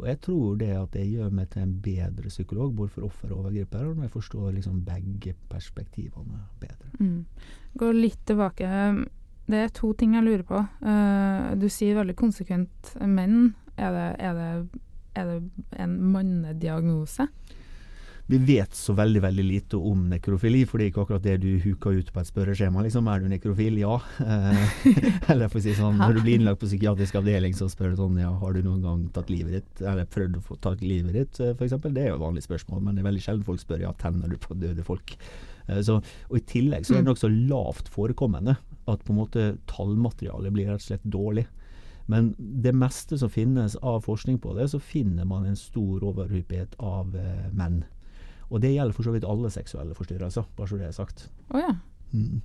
Og 0.00 0.08
jeg 0.08 0.18
tror 0.24 0.56
det 0.58 0.70
at 0.74 0.94
det 0.96 1.04
gjør 1.06 1.30
meg 1.36 1.50
til 1.52 1.62
en 1.62 1.76
bedre 1.84 2.32
psykolog, 2.32 2.72
både 2.74 2.94
for 2.94 3.06
offer 3.06 3.30
og 3.34 3.44
overgriper, 3.44 3.84
når 3.84 4.08
jeg 4.08 4.14
forstår 4.16 4.50
liksom 4.56 4.82
begge 4.86 5.34
perspektivene 5.52 6.42
bedre. 6.62 6.90
Mm. 6.98 7.24
Gå 7.78 7.90
litt 7.94 8.22
tilbake. 8.26 8.70
Det 9.50 9.60
er 9.60 9.74
to 9.76 9.92
ting 9.98 10.16
jeg 10.16 10.26
lurer 10.26 10.46
på. 10.46 10.62
Eh, 10.90 11.50
du 11.60 11.68
sier 11.70 12.00
veldig 12.00 12.16
konsekvent 12.18 12.94
menn. 13.04 13.52
Er 13.76 13.94
det, 13.94 14.08
er 14.24 14.38
det, 14.40 14.50
er 15.20 15.30
det 15.30 15.38
en 15.84 15.96
mannediagnose? 16.14 17.28
Vi 18.30 18.38
vet 18.46 18.74
så 18.78 18.94
veldig 18.94 19.20
veldig 19.24 19.42
lite 19.42 19.78
om 19.90 20.04
nekrofili, 20.12 20.60
for 20.68 20.78
det 20.78 20.84
er 20.84 20.90
ikke 20.92 21.02
akkurat 21.02 21.24
det 21.24 21.32
du 21.42 21.48
huker 21.64 21.96
ut 21.98 22.12
på 22.14 22.20
et 22.20 22.28
spørreskjema. 22.28 22.84
Liksom, 22.86 23.08
er 23.10 23.24
du 23.24 23.26
nekrofil? 23.32 23.80
Ja. 23.80 23.96
Eh, 24.22 24.76
Eller 25.32 25.50
for 25.50 25.58
å 25.58 25.62
si 25.64 25.74
sånn, 25.74 25.98
når 25.98 26.14
du 26.14 26.20
blir 26.22 26.38
innlagt 26.38 26.60
på 26.62 26.68
psykiatrisk 26.68 27.18
avdeling, 27.18 27.56
så 27.58 27.66
spør 27.72 27.90
du 27.90 27.98
sånn 27.98 28.20
ja, 28.22 28.30
har 28.38 28.54
du 28.54 28.62
noen 28.62 28.84
gang 28.86 29.02
tatt 29.16 29.32
livet 29.34 29.56
ditt? 29.58 29.82
Eller 29.82 30.06
prøvd 30.06 30.38
å 30.38 30.44
få 30.46 30.60
tatt 30.62 30.84
livet 30.86 31.16
ditt, 31.18 31.40
f.eks.? 31.40 31.56
for 31.58 31.66
eksempel. 31.66 31.96
Det 31.96 32.04
er 32.04 32.12
jo 32.12 32.20
et 32.20 32.24
vanlig 32.28 32.46
spørsmål, 32.46 32.84
men 32.86 32.94
det 32.94 33.02
er 33.02 33.10
veldig 33.10 33.26
sjelden 33.26 33.46
folk 33.50 33.64
spør 33.66 33.82
ja, 33.88 33.94
tenner 33.98 34.30
du 34.30 34.38
på 34.38 34.54
døde 34.62 34.86
folk? 34.86 35.16
Eh, 35.66 35.82
Så, 35.82 35.98
og 36.30 36.38
I 36.38 36.46
tillegg 36.54 36.86
så 36.86 36.94
er 36.94 37.02
det 37.02 37.10
nokså 37.10 37.34
lavt 37.34 37.90
forekommende 37.90 38.60
at 38.86 39.02
på 39.06 39.14
en 39.14 39.22
måte 39.24 39.52
tallmaterialet 39.70 40.54
blir 40.54 40.70
rett 40.70 40.82
og 40.84 40.86
slett 40.86 41.10
dårlig. 41.18 41.48
Men 42.06 42.36
det 42.38 42.78
meste 42.78 43.18
som 43.18 43.30
finnes 43.30 43.74
av 43.82 44.04
forskning 44.06 44.38
på 44.42 44.54
det, 44.54 44.70
så 44.70 44.78
finner 44.82 45.26
man 45.26 45.46
en 45.46 45.58
stor 45.58 46.02
overhyppighet 46.06 46.78
av 46.78 47.18
eh, 47.18 47.48
menn. 47.50 47.82
Og 48.50 48.62
det 48.62 48.74
gjelder 48.74 48.96
for 48.96 49.06
så 49.06 49.14
vidt 49.14 49.28
alle 49.28 49.50
seksuelle 49.54 49.96
forstyrrelser, 49.96 50.46
bare 50.58 50.70
så 50.70 50.78
det 50.78 50.88
er 50.88 50.96
sagt. 50.96 51.28
Oh, 51.54 51.60
ja. 51.62 51.74
Mm. 52.10 52.40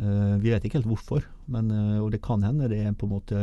uh, 0.00 0.36
vi 0.40 0.52
vet 0.52 0.64
ikke 0.64 0.80
helt 0.80 0.88
hvorfor, 0.88 1.26
men, 1.52 1.68
uh, 1.70 2.04
og 2.04 2.12
det 2.14 2.22
kan 2.24 2.42
hende 2.42 2.70
det 2.72 2.80
er 2.80 2.96
på 2.96 3.08
en 3.08 3.16
måte 3.18 3.40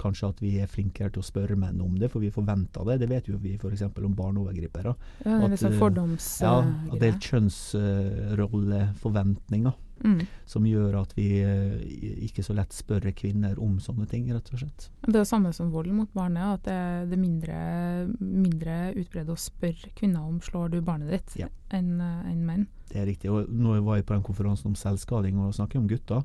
kanskje 0.00 0.28
at 0.32 0.40
vi 0.42 0.56
er 0.58 0.66
flinkere 0.70 1.10
til 1.14 1.20
å 1.22 1.26
spørre 1.26 1.56
menn 1.58 1.80
om 1.84 1.94
det, 2.00 2.08
for 2.10 2.20
vi 2.24 2.30
forventer 2.34 2.84
det. 2.88 2.96
Det 3.02 3.08
vet 3.10 3.28
jo 3.30 3.36
vi 3.42 3.52
f.eks. 3.54 3.82
om 3.86 4.14
barneovergripere. 4.18 4.92
Ja, 5.24 5.34
At, 5.46 5.62
eh, 5.62 5.78
fordoms... 5.78 6.26
Ja, 6.42 6.54
eh, 6.58 6.66
at 6.90 6.98
det 7.02 7.08
er 7.12 7.18
kjønnsrolleforventninger 7.28 9.74
mm. 10.04 10.20
som 10.48 10.66
gjør 10.68 10.98
at 11.02 11.14
vi 11.16 11.28
eh, 11.42 12.24
ikke 12.28 12.44
så 12.46 12.56
lett 12.56 12.74
spør 12.76 13.08
kvinner 13.16 13.58
om 13.62 13.78
sånne 13.82 14.08
ting, 14.10 14.28
rett 14.34 14.50
og 14.52 14.62
slett. 14.62 14.88
Det 15.02 15.14
er 15.14 15.20
det 15.20 15.28
samme 15.28 15.52
som 15.56 15.72
vold 15.74 15.92
mot 15.94 16.12
barnet, 16.16 16.60
at 16.60 16.68
det, 16.68 17.16
er 17.16 17.20
mindre, 17.20 17.58
mindre 18.20 18.78
utbredt 18.96 19.32
å 19.32 19.38
spørre 19.40 19.92
kvinner 19.98 20.26
om 20.26 20.40
slår 20.44 20.74
du 20.74 20.80
barnet 20.80 21.12
ditt, 21.14 21.38
Ja. 21.44 21.50
enn 21.70 21.96
en 22.00 22.26
enn 22.26 22.44
menn. 22.46 22.66
Det 22.88 23.00
er 23.02 23.06
riktig. 23.08 23.30
og 23.30 23.48
Nå 23.50 23.80
var 23.84 23.96
jeg 23.96 24.06
på 24.06 24.14
den 24.14 24.22
konferansen 24.22 24.66
om 24.70 24.74
selvskading 24.78 25.38
og 25.42 25.54
snakker 25.56 25.78
om 25.80 25.88
gutter. 25.88 26.22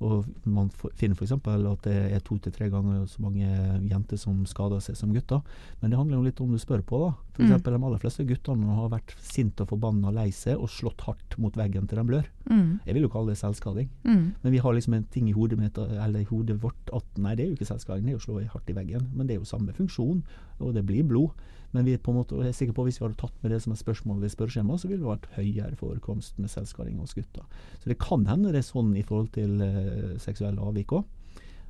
og 0.00 0.24
Man 0.46 0.68
finner 0.94 1.14
f.eks. 1.16 1.32
at 1.32 1.82
det 1.82 2.12
er 2.12 2.20
to 2.20 2.36
til 2.38 2.52
tre 2.52 2.68
ganger 2.70 3.06
så 3.08 3.20
mange 3.22 3.46
jenter 3.88 4.16
som 4.18 4.44
skader 4.46 4.80
seg 4.80 4.96
som 4.96 5.12
gutter. 5.14 5.42
Men 5.80 5.90
det 5.90 5.98
handler 5.98 6.18
jo 6.18 6.22
litt 6.28 6.40
om 6.40 6.52
du 6.52 6.58
spør 6.58 6.82
på. 6.86 6.98
da. 7.06 7.14
For 7.34 7.42
Mm. 7.42 7.50
eksempel 7.50 7.72
De 7.78 7.84
aller 7.84 7.98
fleste 7.98 8.24
guttene 8.26 8.74
har 8.76 8.88
vært 8.90 9.14
sinte 9.18 9.62
og 9.62 9.68
forbanna 9.68 10.12
lei 10.14 10.30
seg 10.30 10.56
og 10.56 10.68
slått 10.68 11.00
hardt 11.02 11.36
mot 11.38 11.52
veggen 11.54 11.88
til 11.88 11.98
de 11.98 12.04
blør. 12.04 12.26
Mm. 12.48 12.80
Jeg 12.86 12.94
vil 12.94 13.02
jo 13.02 13.08
kalle 13.08 13.32
det 13.34 13.38
selvskading. 13.38 13.88
Mm. 14.04 14.34
Men 14.42 14.52
vi 14.52 14.58
har 14.58 14.72
liksom 14.72 14.94
en 14.94 15.04
ting 15.10 15.28
i 15.28 15.32
hodet, 15.32 15.58
mitt, 15.58 15.76
eller 15.78 16.20
i 16.20 16.24
hodet 16.30 16.60
vårt 16.62 16.92
at 16.94 17.04
nei, 17.18 17.34
det 17.34 17.44
er 17.44 17.48
jo 17.50 17.56
ikke 17.56 17.72
selvskading, 17.74 18.04
det 18.04 18.14
er 18.14 18.18
jo 18.18 18.22
å 18.22 18.26
slå 18.28 18.48
hardt 18.52 18.70
i 18.70 18.72
veggen. 18.74 19.08
Men 19.14 19.26
det 19.26 19.34
er 19.36 19.40
jo 19.40 19.44
samme 19.50 19.72
funksjon, 19.74 20.22
og 20.60 20.74
det 20.74 20.84
blir 20.86 21.04
blod. 21.06 21.30
Men 21.74 21.84
vi 21.88 21.94
er 21.96 21.98
på 21.98 22.12
en 22.12 22.20
måte, 22.20 22.36
jeg 22.38 22.52
er 22.52 22.54
sikker 22.54 22.74
på 22.76 22.84
at 22.84 22.86
hvis 22.92 23.00
vi 23.00 23.04
hadde 23.08 23.18
tatt 23.18 23.38
med 23.42 23.50
det 23.50 23.60
som 23.64 23.72
et 23.74 23.80
spørsmål 23.80 24.20
ved 24.22 24.30
spørreskjemaet, 24.30 24.80
så 24.80 24.86
ville 24.88 25.02
det 25.02 25.10
vært 25.10 25.30
høyere 25.34 25.74
forekomst 25.80 26.38
med 26.38 26.52
selvskading 26.52 27.00
hos 27.02 27.14
gutter. 27.18 27.42
Så 27.82 27.90
det 27.90 27.98
kan 27.98 28.26
hende 28.30 28.52
det 28.54 28.60
er 28.62 28.68
sånn 28.68 28.92
i 28.96 29.02
forhold 29.02 29.32
til 29.34 29.58
uh, 29.58 30.14
seksuelle 30.22 30.62
avvik 30.62 30.92
òg. 30.94 31.04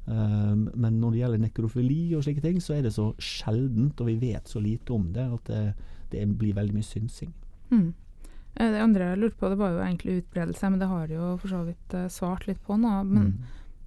men 0.07 1.01
når 1.01 1.11
det 1.15 1.19
gjelder 1.23 1.41
nekrofili 1.41 2.15
og 2.15 2.25
slike 2.27 2.43
ting, 2.45 2.61
så 2.61 2.75
er 2.77 2.83
det 2.85 2.93
så 2.93 3.15
sjeldent, 3.19 4.01
og 4.01 4.07
vi 4.11 4.17
vet 4.21 4.47
så 4.51 4.61
lite 4.61 4.93
om 4.93 5.07
det, 5.15 5.25
at 5.39 5.45
det, 5.49 5.63
det 6.13 6.27
blir 6.39 6.53
veldig 6.59 6.75
mye 6.77 6.85
synsing. 6.85 7.33
Mm. 7.71 7.95
Eh, 8.57 8.71
Det 8.71 8.83
andre 8.85 9.09
jeg 9.09 9.19
lurte 9.23 9.41
på, 9.41 9.49
det 9.49 9.59
var 9.59 9.73
jo 9.73 9.81
egentlig 9.87 10.19
utbredelse, 10.23 10.71
men 10.71 10.79
det 10.83 10.89
har 10.89 11.07
du 11.09 11.15
jo 11.15 11.31
for 11.41 11.49
så 11.49 11.63
vidt 11.65 11.95
eh, 11.97 12.09
svart 12.13 12.47
litt 12.47 12.61
på 12.67 12.77
nå. 12.77 12.93
Men, 13.09 13.25
Mm. 13.25 13.39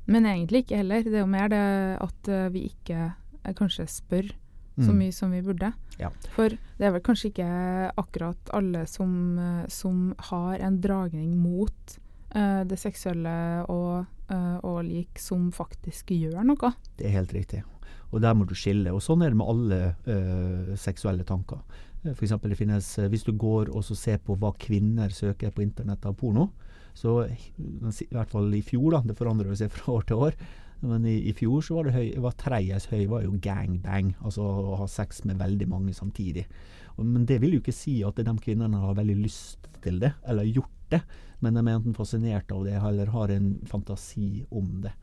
men 0.07 0.25
egentlig 0.25 0.63
ikke 0.65 0.77
heller. 0.81 1.03
Det 1.03 1.13
er 1.13 1.19
jo 1.25 1.29
mer 1.37 1.49
det 1.49 1.63
at 2.01 2.27
eh, 2.33 2.49
vi 2.49 2.65
ikke 2.71 3.13
eh, 3.43 3.53
kanskje 3.53 3.85
spør 3.87 4.33
så 4.77 4.91
Mm. 4.93 4.97
mye 4.97 5.13
som 5.13 5.31
vi 5.31 5.41
burde. 5.41 5.73
Ja. 5.97 6.09
For 6.35 6.49
det 6.49 6.85
er 6.85 6.91
vel 6.91 7.01
kanskje 7.01 7.31
ikke 7.31 7.91
akkurat 7.97 8.51
alle 8.53 8.85
som, 8.85 9.39
eh, 9.39 9.65
som 9.67 10.13
har 10.29 10.59
en 10.59 10.79
dragning 10.81 11.35
mot 11.35 11.97
uh, 12.35 12.63
det 12.63 12.77
seksuelle 12.77 13.65
og, 13.69 14.05
uh, 14.29 14.59
og 14.63 14.83
lik, 14.85 15.17
som 15.17 15.51
faktisk 15.51 16.11
gjør 16.13 16.43
noe. 16.45 16.73
Det 16.97 17.07
er 17.07 17.15
helt 17.17 17.33
riktig. 17.33 17.63
Og 18.11 18.21
der 18.21 18.35
må 18.35 18.45
du 18.45 18.53
skille. 18.53 18.93
Og 18.93 19.01
sånn 19.01 19.23
er 19.23 19.29
det 19.31 19.37
med 19.37 19.47
alle 19.47 19.95
uh, 20.05 20.75
seksuelle 20.75 21.23
tanker. 21.23 21.59
For 22.03 22.23
eksempel 22.23 22.49
det 22.53 22.59
finnes, 22.59 22.85
Hvis 23.09 23.23
du 23.25 23.33
går 23.33 23.73
og 23.75 23.83
ser 23.83 24.19
på 24.19 24.37
hva 24.37 24.53
kvinner 24.55 25.09
søker 25.09 25.51
på 25.51 25.63
internett 25.63 26.05
av 26.05 26.13
porno, 26.15 26.51
så 26.93 27.27
i 27.27 28.07
hvert 28.11 28.29
fall 28.29 28.53
i 28.53 28.61
fjor, 28.61 28.91
da, 28.91 29.01
det 29.01 29.17
forandrer 29.17 29.55
seg 29.55 29.71
fra 29.71 29.93
år 29.93 30.05
til 30.07 30.17
år, 30.17 30.37
men 30.85 31.05
i, 31.09 31.15
i 31.29 31.33
fjor 31.35 31.63
så 31.65 31.77
var 31.77 31.87
det 31.87 31.95
høy, 31.95 32.07
var 32.21 32.35
tredjes 32.37 32.89
høy 32.91 33.05
var 33.09 33.23
jo 33.25 33.37
gangbang, 33.41 34.13
altså 34.21 34.45
å 34.45 34.75
ha 34.81 34.87
sex 34.91 35.23
med 35.25 35.39
veldig 35.41 35.67
mange 35.71 35.95
samtidig. 35.97 36.45
Men 36.97 37.25
det 37.29 37.39
vil 37.41 37.57
jo 37.57 37.61
ikke 37.61 37.75
si 37.75 37.99
at 38.05 38.17
de 38.17 38.35
kvinnene 38.41 38.81
har 38.81 38.97
veldig 38.97 39.17
lyst 39.19 39.69
til 39.83 39.99
det, 40.01 40.13
eller 40.27 40.49
gjort 40.49 40.73
det, 40.93 41.01
men 41.43 41.57
de 41.57 41.63
er 41.63 41.75
enten 41.75 41.97
fascinert 41.97 42.51
av 42.53 42.65
det, 42.65 42.77
eller 42.77 43.13
har 43.13 43.33
en 43.33 43.51
fantasi 43.69 44.45
om 44.49 44.79
det. 44.85 44.93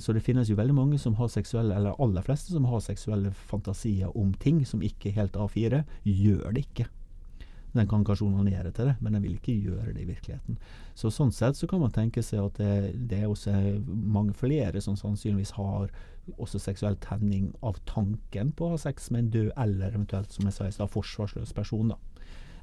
Så 0.00 0.14
det 0.16 0.24
finnes 0.26 0.48
jo 0.50 0.56
veldig 0.58 0.74
mange 0.74 0.98
som 0.98 1.14
har 1.18 1.28
seksuelle, 1.30 1.76
eller 1.76 2.00
aller 2.02 2.24
fleste 2.24 2.54
som 2.54 2.66
har 2.66 2.82
seksuelle 2.82 3.30
fantasier 3.50 4.10
om 4.18 4.32
ting 4.42 4.64
som 4.66 4.82
ikke 4.82 5.12
helt 5.14 5.36
A4, 5.38 5.84
gjør 6.08 6.54
det 6.56 6.64
ikke. 6.66 6.88
Den 7.74 7.88
kan 7.90 8.04
kanskje 8.06 8.28
onanere 8.28 8.70
til 8.70 8.86
det, 8.86 8.94
men 9.02 9.16
den 9.16 9.24
vil 9.24 9.34
ikke 9.34 9.56
gjøre 9.66 9.92
det 9.92 10.04
i 10.04 10.08
virkeligheten. 10.08 10.58
Så 10.94 11.10
Sånn 11.10 11.32
sett 11.34 11.58
så 11.58 11.66
kan 11.70 11.82
man 11.82 11.94
tenke 11.94 12.22
seg 12.22 12.44
at 12.44 12.60
det, 12.60 12.94
det 13.10 13.22
er 13.22 13.30
også 13.30 13.54
mange 13.88 14.34
flere 14.38 14.82
som 14.84 14.94
sannsynligvis 14.98 15.56
har 15.58 15.90
også 16.38 16.60
seksuell 16.62 16.96
tenning 17.02 17.50
av 17.66 17.80
tanken 17.90 18.52
på 18.54 18.68
å 18.68 18.74
ha 18.76 18.80
sex 18.80 19.10
med 19.10 19.24
en 19.24 19.32
død, 19.34 19.50
eller 19.66 19.90
eventuelt, 19.90 20.32
som 20.32 20.46
jeg 20.46 20.56
sa 20.56 20.68
i 20.68 20.76
stad, 20.76 20.92
forsvarsløs 20.94 21.52
person. 21.56 21.90
da. 21.90 21.98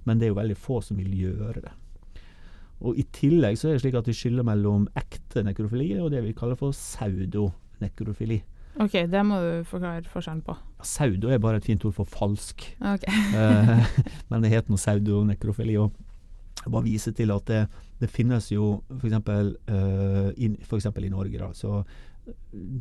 Men 0.08 0.20
det 0.20 0.27
er 0.27 0.34
jo 0.34 0.39
veldig 0.39 0.58
få 0.58 0.80
som 0.82 0.98
vil 0.98 1.12
gjøre 1.13 1.65
det. 1.68 1.74
Og 2.82 2.98
I 2.98 3.06
tillegg 3.13 3.60
så 3.60 3.70
er 3.70 3.75
det 3.75 3.84
slik 3.84 4.00
at 4.00 4.08
vi 4.10 4.15
skiller 4.18 4.46
mellom 4.48 4.88
ekte 4.98 5.44
nekrofili 5.46 5.91
og 6.01 6.10
det 6.15 6.24
vi 6.25 6.34
kaller 6.38 6.58
for 6.58 6.74
pseudonekrofili. 6.74 8.39
OK, 8.80 8.94
det 9.12 9.22
må 9.28 9.40
du 9.44 9.66
forklare 9.68 10.04
forskjellen 10.08 10.44
på. 10.48 10.56
Ja, 10.56 10.86
Pseudo 10.86 11.32
er 11.32 11.42
bare 11.44 11.60
et 11.60 11.68
fint 11.68 11.84
ord 11.88 11.96
for 11.98 12.08
falsk. 12.08 12.63
Ok. 12.80 13.04
Eh, 13.10 13.98
men 14.32 14.44
det 14.44 14.54
heter 14.54 14.72
noe 14.72 14.82
saudonekrofili. 14.82 15.75
Og 15.82 15.92
jeg 16.62 16.72
bare 16.72 16.88
viser 16.88 17.16
til 17.18 17.34
at 17.36 17.50
det, 17.50 17.66
det 18.01 18.10
finnes 18.12 18.48
jo 18.54 18.78
f.eks. 18.96 19.18
Uh, 19.68 20.32
for 20.68 20.80
eksempel 20.80 21.08
i 21.08 21.12
Norge, 21.12 21.38
da, 21.42 21.51
så, 21.58 21.82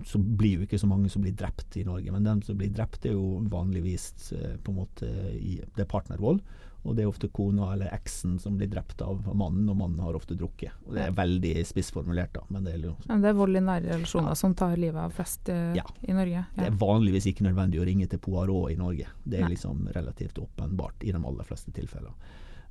så 0.06 0.20
blir 0.20 0.60
jo 0.60 0.68
ikke 0.68 0.80
så 0.80 0.88
mange 0.90 1.10
som 1.12 1.24
blir 1.24 1.34
drept 1.36 1.80
i 1.80 1.84
Norge. 1.88 2.14
Men 2.14 2.28
de 2.28 2.36
som 2.46 2.58
blir 2.60 2.72
drept, 2.76 3.08
er 3.08 3.16
jo 3.16 3.40
vanligvis 3.50 4.10
uh, 4.36 4.56
på 4.62 4.74
en 4.74 4.80
måte 4.82 5.10
i, 5.36 5.58
det 5.74 5.86
er 5.86 5.90
partnervold. 5.90 6.42
Og 6.82 6.96
det 6.96 7.04
er 7.04 7.10
ofte 7.10 7.28
kona 7.28 7.72
eller 7.74 7.90
eksen 7.92 8.38
som 8.40 8.54
blir 8.56 8.70
drept 8.72 9.02
av 9.04 9.26
mannen, 9.36 9.68
og 9.68 9.76
mannen 9.76 10.00
har 10.00 10.16
ofte 10.16 10.34
drukket. 10.38 10.72
Og 10.86 10.94
det 10.96 11.02
er 11.04 11.16
veldig 11.16 11.52
spissformulert, 11.68 12.32
da. 12.32 12.44
Men 12.48 12.64
det 12.64 12.72
er 12.74 12.86
jo 12.88 12.94
Men 13.06 13.20
det 13.20 13.28
er 13.28 13.36
vold 13.36 13.56
i 13.56 13.60
nære 13.60 13.90
relasjoner 13.90 14.32
Ja. 14.32 14.34
som 14.34 14.54
tar 14.54 14.76
livet 14.76 14.96
av 14.96 15.12
flest 15.12 15.48
uh, 15.48 15.74
Ja. 15.76 15.84
i 16.08 16.12
Norge. 16.16 16.30
Ja. 16.40 16.44
Det 16.56 16.66
er 16.70 16.78
vanligvis 16.80 17.26
ikke 17.26 17.44
nødvendig 17.44 17.82
å 17.82 17.84
ringe 17.84 18.08
til 18.08 18.18
Poirot 18.18 18.70
i 18.72 18.76
Norge. 18.80 19.06
Det 19.24 19.38
er 19.38 19.44
Nei. 19.44 19.50
liksom 19.56 19.88
relativt 19.92 20.38
åpenbart 20.40 21.04
i 21.04 21.12
de 21.12 21.20
aller 21.20 21.44
fleste 21.44 21.70
tilfeller. 21.72 22.16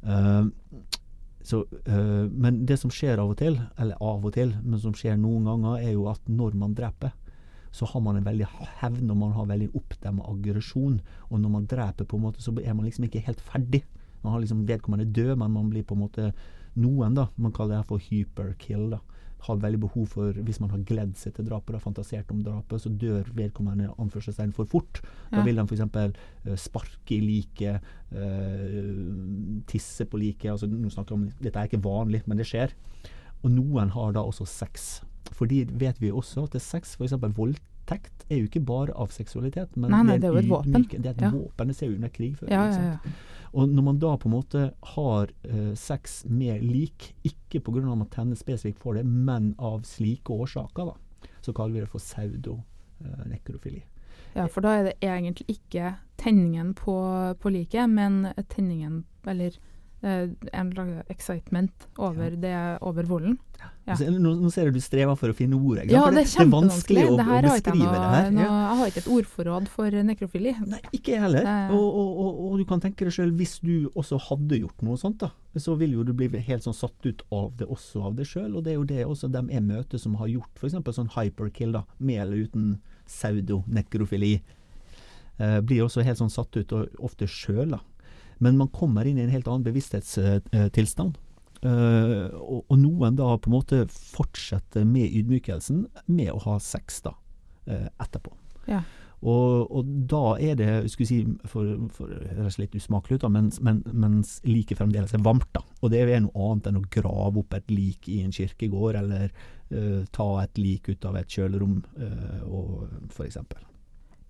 Uh, 0.04 0.50
så, 1.42 1.62
uh, 1.88 2.26
men 2.34 2.66
det 2.66 2.80
som 2.80 2.90
skjer 2.90 3.20
av 3.22 3.30
og 3.30 3.38
til, 3.38 3.60
eller 3.78 3.96
av 4.02 4.26
og 4.26 4.34
til, 4.34 4.56
men 4.64 4.80
som 4.80 4.94
skjer 4.94 5.18
noen 5.18 5.46
ganger, 5.46 5.86
er 5.86 5.94
jo 5.94 6.10
at 6.10 6.22
når 6.28 6.58
man 6.58 6.74
dreper, 6.74 7.14
så 7.72 7.86
har 7.86 8.02
man 8.02 8.18
en 8.18 8.26
veldig 8.26 8.48
hevn 8.82 9.12
og 9.12 9.18
man 9.18 9.32
har 9.38 9.46
veldig 9.46 9.70
oppdemmet 9.78 10.26
aggresjon. 10.26 11.00
Og 11.30 11.40
når 11.40 11.50
man 11.54 11.68
dreper, 11.70 12.06
på 12.10 12.18
en 12.18 12.24
måte, 12.24 12.42
så 12.42 12.50
er 12.58 12.74
man 12.74 12.88
liksom 12.88 13.06
ikke 13.06 13.22
helt 13.28 13.42
ferdig. 13.46 13.84
Man 14.24 14.34
har 14.34 14.42
liksom 14.42 14.66
Vedkommende 14.68 15.06
død, 15.14 15.38
men 15.38 15.52
man 15.52 15.70
blir 15.70 15.84
på 15.84 15.96
en 15.96 16.02
måte 16.08 16.34
noen, 16.76 17.14
da. 17.16 17.28
Man 17.38 17.52
kaller 17.52 17.76
det 17.76 17.84
her 17.84 17.84
for 17.84 17.98
hyperkill. 18.00 18.90
da 18.92 19.00
har 19.42 19.56
veldig 19.56 19.80
behov 19.80 20.06
for, 20.12 20.34
Hvis 20.34 20.60
man 20.60 20.70
har 20.70 20.80
gledd 20.80 21.14
seg 21.16 21.34
til 21.34 21.46
drapet 21.46 21.74
og 21.76 21.82
fantasert 21.82 22.30
om 22.30 22.42
drapet, 22.44 22.82
så 22.82 22.90
dør 22.92 23.24
vedkommende 23.34 23.88
anførselstegn 23.98 24.52
for 24.54 24.66
fort. 24.66 25.00
Da 25.32 25.38
Ja. 25.38 25.44
vil 25.46 25.56
de 25.56 25.62
f.eks. 25.64 25.80
Uh, 26.46 26.56
sparke 26.58 27.12
i 27.16 27.22
liket, 27.22 27.80
eh, 28.12 29.64
tisse 29.68 30.06
på 30.06 30.20
liket. 30.20 30.52
Altså, 30.52 30.68
nå 30.70 30.90
snakker 30.92 31.16
jeg 31.16 31.20
om, 31.22 31.32
dette 31.42 31.56
er 31.62 31.70
ikke 31.70 31.82
vanlig, 31.86 32.22
men 32.28 32.38
det 32.38 32.48
skjer. 32.50 32.74
Og 33.44 33.52
noen 33.56 33.90
har 33.96 34.12
da 34.16 34.20
også 34.26 34.46
sex. 34.48 35.02
Fordi 35.32 35.64
vet 35.80 36.00
vi 36.02 36.12
også 36.12 36.44
at 36.44 36.52
det 36.56 36.62
er 36.62 36.68
sex, 36.68 36.96
f.eks. 37.00 37.12
voldtekt, 37.38 38.26
er 38.30 38.42
jo 38.42 38.48
ikke 38.50 38.66
bare 38.66 38.94
av 38.96 39.10
seksualitet, 39.16 39.76
men 39.78 39.92
Nei, 39.92 40.04
nei, 40.04 40.18
det 40.18 40.30
er 40.30 40.34
jo 40.34 40.42
et 40.44 40.50
våpen. 40.52 40.88
Det 40.90 41.06
er 41.06 41.10
et 41.16 41.22
Ja. 41.22 41.32
våpen. 41.32 41.68
Det 41.68 41.76
ser 41.76 41.88
jo 41.90 41.96
under 41.96 42.10
krigføring. 42.10 42.52
Ja, 42.52 42.68
ikke 42.70 42.84
ja, 42.84 43.00
ja. 43.06 43.12
Og 43.54 43.70
når 43.70 43.86
man 43.86 44.00
da 44.02 44.16
på 44.20 44.30
en 44.30 44.36
måte 44.36 44.66
har 44.94 45.32
eh, 45.48 45.74
sex 45.80 46.24
med 46.30 46.64
lik, 46.66 47.14
ikke 47.26 47.62
pga. 47.66 47.80
at 47.82 48.02
man 48.04 48.12
tenner 48.14 48.40
spesifikt 48.40 48.82
for 48.82 48.98
det, 48.98 49.06
men 49.06 49.54
av 49.58 49.84
slike 49.88 50.30
årsaker, 50.30 50.92
da, 50.92 51.30
så 51.42 51.54
kaller 51.54 51.74
vi 51.74 51.86
det 51.86 51.92
for 51.92 52.04
pseudonekrofili. 52.04 53.84
ja, 54.36 54.46
for 54.48 54.62
da 54.62 54.76
er 54.78 54.84
det 54.90 54.98
egentlig 55.02 55.48
ikke 55.50 55.96
tenningen 56.22 56.76
på, 56.78 57.00
på 57.40 57.50
liket, 57.50 57.90
men 57.90 58.28
tenningen, 58.50 59.04
eller 59.26 59.56
eh, 59.56 59.79
en 60.02 60.72
slags 60.72 61.10
excitement 61.12 61.88
over, 61.98 62.32
det, 62.40 62.54
over 62.82 63.04
volden. 63.04 63.38
Ja. 63.60 63.68
Altså, 63.92 64.06
nå, 64.14 64.32
nå 64.40 64.52
ser 64.54 64.70
du 64.70 64.78
du 64.78 64.84
strever 64.84 65.18
for 65.20 65.34
å 65.34 65.36
finne 65.36 65.58
ord. 65.58 65.82
Ja, 65.90 66.06
For 66.06 66.16
det 66.16 66.22
er 66.30 66.48
vanskelig 66.54 67.02
å, 67.10 67.16
Det 67.18 67.26
å 67.26 67.34
jeg 67.36 67.44
beskrive 67.50 67.80
noe, 67.84 67.96
det 67.96 68.12
her. 68.14 68.30
noe, 68.32 68.44
Ja. 68.46 68.60
jeg 68.70 68.78
har 68.80 68.92
ikke 68.94 69.02
et 69.04 69.10
ordforråd 69.18 69.68
for 69.74 69.98
nekrofili. 70.08 70.54
Nei, 70.70 70.80
ikke 70.96 71.16
jeg 71.16 71.24
heller. 71.26 71.50
Eh. 71.52 71.74
Og, 71.76 71.88
og, 72.00 72.12
og, 72.24 72.40
og 72.52 72.58
du 72.62 72.66
kan 72.70 72.80
tenke 72.86 73.04
deg 73.10 73.12
sjøl, 73.18 73.34
hvis 73.36 73.58
du 73.66 73.90
også 73.96 74.20
hadde 74.30 74.62
gjort 74.62 74.86
noe 74.88 74.96
sånt, 75.02 75.20
da, 75.26 75.32
så 75.60 75.76
vil 75.82 75.98
jo 75.98 76.06
du 76.08 76.14
bli 76.14 76.30
helt 76.38 76.64
sånn 76.64 76.78
satt 76.78 77.10
ut 77.10 77.26
av 77.36 77.52
det 77.60 77.68
også 77.68 78.06
av 78.08 78.16
deg 78.16 78.30
sjøl. 78.30 78.54
Og 78.56 78.64
det 78.64 78.72
er 78.76 78.80
jo 78.80 78.88
det 78.94 79.04
også 79.10 79.28
de 79.34 79.44
jeg 79.52 79.66
møter 79.68 80.00
som 80.00 80.16
har 80.22 80.28
gjort 80.32 80.62
f.eks. 80.64 80.80
sånn 80.96 81.12
hyperkill, 81.18 81.74
da, 81.76 81.84
med 82.00 82.22
eller 82.24 82.46
uten 82.48 82.78
pseudonekrofili. 83.10 84.38
Eh, 85.40 85.60
blir 85.64 85.86
også 85.86 86.04
helt 86.04 86.20
sånn 86.20 86.32
satt 86.32 86.56
ut, 86.60 86.74
og 86.76 86.90
ofte 87.04 87.28
sjøl, 87.28 87.76
da. 87.76 87.80
Men 88.40 88.60
man 88.60 88.72
kommer 88.74 89.08
inn 89.08 89.20
i 89.20 89.26
en 89.26 89.34
helt 89.34 89.48
annen 89.48 89.66
bevissthetstilstand. 89.68 91.20
Uh, 91.60 92.32
og, 92.40 92.62
og 92.72 92.78
noen 92.80 93.18
da 93.20 93.34
på 93.36 93.50
en 93.50 93.58
måte 93.58 93.82
fortsetter 93.92 94.86
med 94.88 95.12
ydmykelsen 95.12 95.82
med 96.08 96.32
å 96.32 96.40
ha 96.46 96.56
sex 96.64 97.02
da, 97.04 97.12
uh, 97.68 97.90
etterpå. 98.00 98.32
Ja. 98.70 98.80
Og, 99.20 99.68
og 99.76 99.88
da 100.08 100.38
er 100.40 100.56
det, 100.56 100.70
skulle 100.94 101.10
si, 101.10 101.18
for, 101.52 101.74
for 101.92 102.12
høres 102.38 102.56
litt 102.62 102.78
usmakelig 102.80 103.18
ut, 103.18 103.26
da, 103.26 103.32
mens, 103.34 103.60
men, 103.66 103.82
mens 103.92 104.38
liket 104.48 104.80
fremdeles 104.80 105.12
er 105.16 105.24
varmt. 105.26 105.50
da. 105.56 105.66
Og 105.84 105.92
det 105.92 106.06
er 106.06 106.24
noe 106.24 106.46
annet 106.54 106.72
enn 106.72 106.80
å 106.80 106.86
grave 106.94 107.44
opp 107.44 107.58
et 107.58 107.74
lik 107.74 108.08
i 108.08 108.22
en 108.24 108.32
kirkegård, 108.36 109.02
eller 109.02 109.28
uh, 109.74 110.08
ta 110.16 110.30
et 110.46 110.62
lik 110.64 110.88
ut 110.94 111.10
av 111.12 111.20
et 111.20 111.36
kjølerom, 111.36 111.82
uh, 112.00 112.88
for 113.12 113.28
eksempel. 113.28 113.68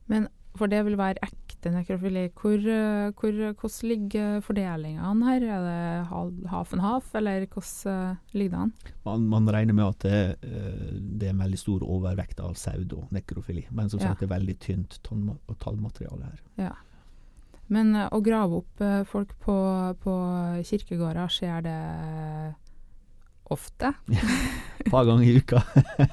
Men 0.10 0.26
for 0.58 0.68
det 0.68 0.82
vil 0.86 0.98
være 0.98 1.22
ekte 1.24 1.72
nekrofili. 1.72 2.24
Hvor, 2.36 2.58
eh, 2.58 3.12
hvor, 3.14 3.38
hvordan 3.54 3.90
ligger 3.90 4.42
fordelingene 4.42 5.26
her? 5.28 5.46
Er 5.46 5.64
det 5.68 6.08
hal- 6.10 6.48
half 6.50 6.74
and 6.74 6.82
half, 6.82 7.14
eller 7.16 7.46
hvordan 7.46 7.94
eh, 7.94 8.16
ligger 8.34 8.50
det 8.56 8.62
an? 8.64 8.74
Man, 9.06 9.28
man 9.30 9.48
regner 9.54 9.74
med 9.74 9.86
at 9.88 10.00
det, 10.00 10.36
eh, 10.44 10.92
det 11.20 11.28
er 11.28 11.34
en 11.36 11.44
veldig 11.46 11.60
stor 11.60 11.84
overvekt 11.84 12.40
av 12.40 12.54
pseudonekrofili. 12.56 13.68
Men 13.72 13.90
som 13.90 14.00
Ja. 14.00 14.08
sagt, 14.08 14.20
det 14.22 14.30
er 14.32 14.36
veldig 14.40 14.60
tynt 14.60 15.00
tallmateriale 15.60 16.24
her. 16.24 16.40
Ja. 16.58 16.72
Men 17.70 17.94
å 17.94 18.20
grave 18.26 18.64
opp 18.64 18.82
folk 19.06 19.36
på, 19.40 19.56
på 20.02 20.14
kirkegårder, 20.66 21.28
skjer 21.30 21.62
det 21.62 22.56
ofte? 23.54 23.92
Et 24.80 24.90
par 24.92 25.06
ganger 25.08 25.28
i 25.28 25.38
uka. 25.42 25.60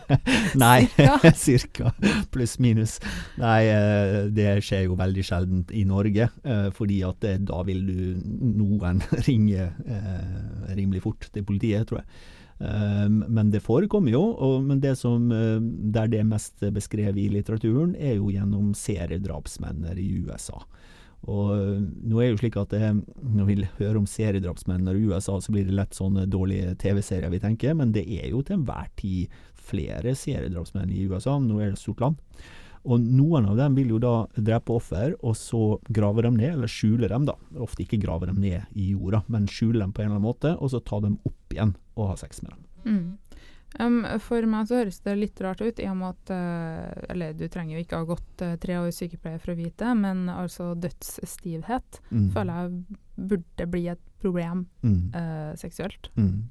Nei, 0.63 0.87
Cirka? 1.39 1.93
Pluss 2.35 2.57
minus. 2.63 2.97
Nei, 3.41 3.67
eh, 3.71 4.17
det 4.35 4.49
skjer 4.67 4.87
jo 4.89 4.97
veldig 4.99 5.25
sjeldent 5.29 5.71
i 5.77 5.85
Norge. 5.89 6.29
eh, 6.45 6.71
Fordi 6.77 7.03
at 7.07 7.27
da 7.47 7.61
vil 7.69 7.85
du 7.87 8.01
noen 8.57 9.03
ringe 9.29 9.69
eh, 9.87 10.73
rimelig 10.77 11.05
fort 11.07 11.29
til 11.33 11.45
politiet, 11.47 11.87
tror 11.91 12.03
jeg. 12.03 12.09
Eh, 12.57 13.07
Men 13.13 13.51
det 13.53 13.61
forekommer 13.65 14.15
jo, 14.17 14.25
og, 14.33 14.59
men 14.67 14.81
det 14.83 14.97
som, 14.99 15.31
eh, 15.33 15.61
der 15.93 16.09
det 16.13 16.23
er 16.25 16.29
mest 16.33 16.65
beskrevet 16.73 17.21
i 17.21 17.29
litteraturen, 17.37 17.95
er 18.01 18.17
jo 18.19 18.33
gjennom 18.35 18.73
seriedrapsmenn 18.77 19.85
i 19.95 20.11
USA. 20.27 20.63
Og 21.27 21.55
øh, 21.57 21.81
nå 22.07 22.21
er 22.23 22.31
jo 22.31 22.39
slik 22.39 22.57
at 22.61 22.71
det, 22.71 22.93
Når 23.19 23.49
vi 23.49 23.57
hører 23.81 23.99
om 23.99 24.07
seriedrapsmenn 24.07 24.87
i 24.93 25.07
USA, 25.09 25.41
så 25.41 25.53
blir 25.53 25.67
det 25.67 25.75
lett 25.75 25.97
sånne 25.97 26.27
dårlige 26.31 26.77
TV-serier 26.79 27.33
vi 27.33 27.43
tenker, 27.43 27.75
men 27.75 27.93
det 27.93 28.07
er 28.07 28.31
jo 28.31 28.43
til 28.43 28.61
enhver 28.61 28.91
tid 28.97 29.33
flere 29.67 30.15
seriedrapsmenn 30.15 30.93
i 30.95 31.09
USA. 31.11 31.39
Nå 31.43 31.59
er 31.59 31.73
det 31.73 31.77
et 31.77 31.83
stort 31.83 32.05
land. 32.05 32.23
Og 32.87 33.03
noen 33.03 33.49
av 33.51 33.59
dem 33.59 33.75
vil 33.75 33.97
jo 33.97 33.99
da 33.99 34.15
drepe 34.37 34.77
offer, 34.77 35.17
og 35.19 35.35
så 35.39 35.63
grave 35.91 36.23
dem 36.23 36.37
ned, 36.39 36.53
eller 36.55 36.71
skjule 36.71 37.11
dem, 37.11 37.27
da. 37.27 37.35
Ofte 37.59 37.83
ikke 37.83 37.99
grave 38.05 38.29
dem 38.31 38.39
ned 38.39 38.63
i 38.79 38.93
jorda, 38.93 39.25
men 39.33 39.49
skjule 39.51 39.83
dem 39.83 39.91
på 39.91 40.05
en 40.05 40.13
eller 40.13 40.21
annen 40.21 40.29
måte, 40.29 40.55
og 40.55 40.71
så 40.71 40.83
ta 40.87 41.01
dem 41.03 41.19
opp 41.27 41.57
igjen 41.57 41.75
og 41.97 42.13
ha 42.13 42.19
sex 42.21 42.45
med 42.45 42.55
dem. 42.55 42.63
Mm. 42.87 43.07
Um, 43.81 43.99
for 44.25 44.47
meg 44.49 44.69
så 44.69 44.79
høres 44.81 45.01
det 45.05 45.17
litt 45.19 45.41
rart 45.45 45.61
ut, 45.61 45.79
i 45.83 45.89
og 45.91 45.97
med 46.01 46.15
at 46.15 46.31
uh, 46.33 47.05
Eller 47.13 47.35
du 47.37 47.47
trenger 47.53 47.77
jo 47.77 47.85
ikke 47.85 47.99
ha 48.01 48.09
gått 48.09 48.43
uh, 48.45 48.55
tre 48.63 48.79
år 48.81 48.91
sykepleier 48.95 49.43
for 49.43 49.53
å 49.53 49.59
vite 49.59 49.91
men 49.99 50.29
altså 50.33 50.73
dødsstivhet 50.81 52.01
Mm. 52.11 52.31
føler 52.33 52.61
jeg 52.63 52.99
burde 53.29 53.67
bli 53.71 53.89
et 53.89 54.01
problem 54.23 54.67
Mm. 54.83 55.13
uh, 55.15 55.53
seksuelt. 55.57 56.09
Mm. 56.17 56.49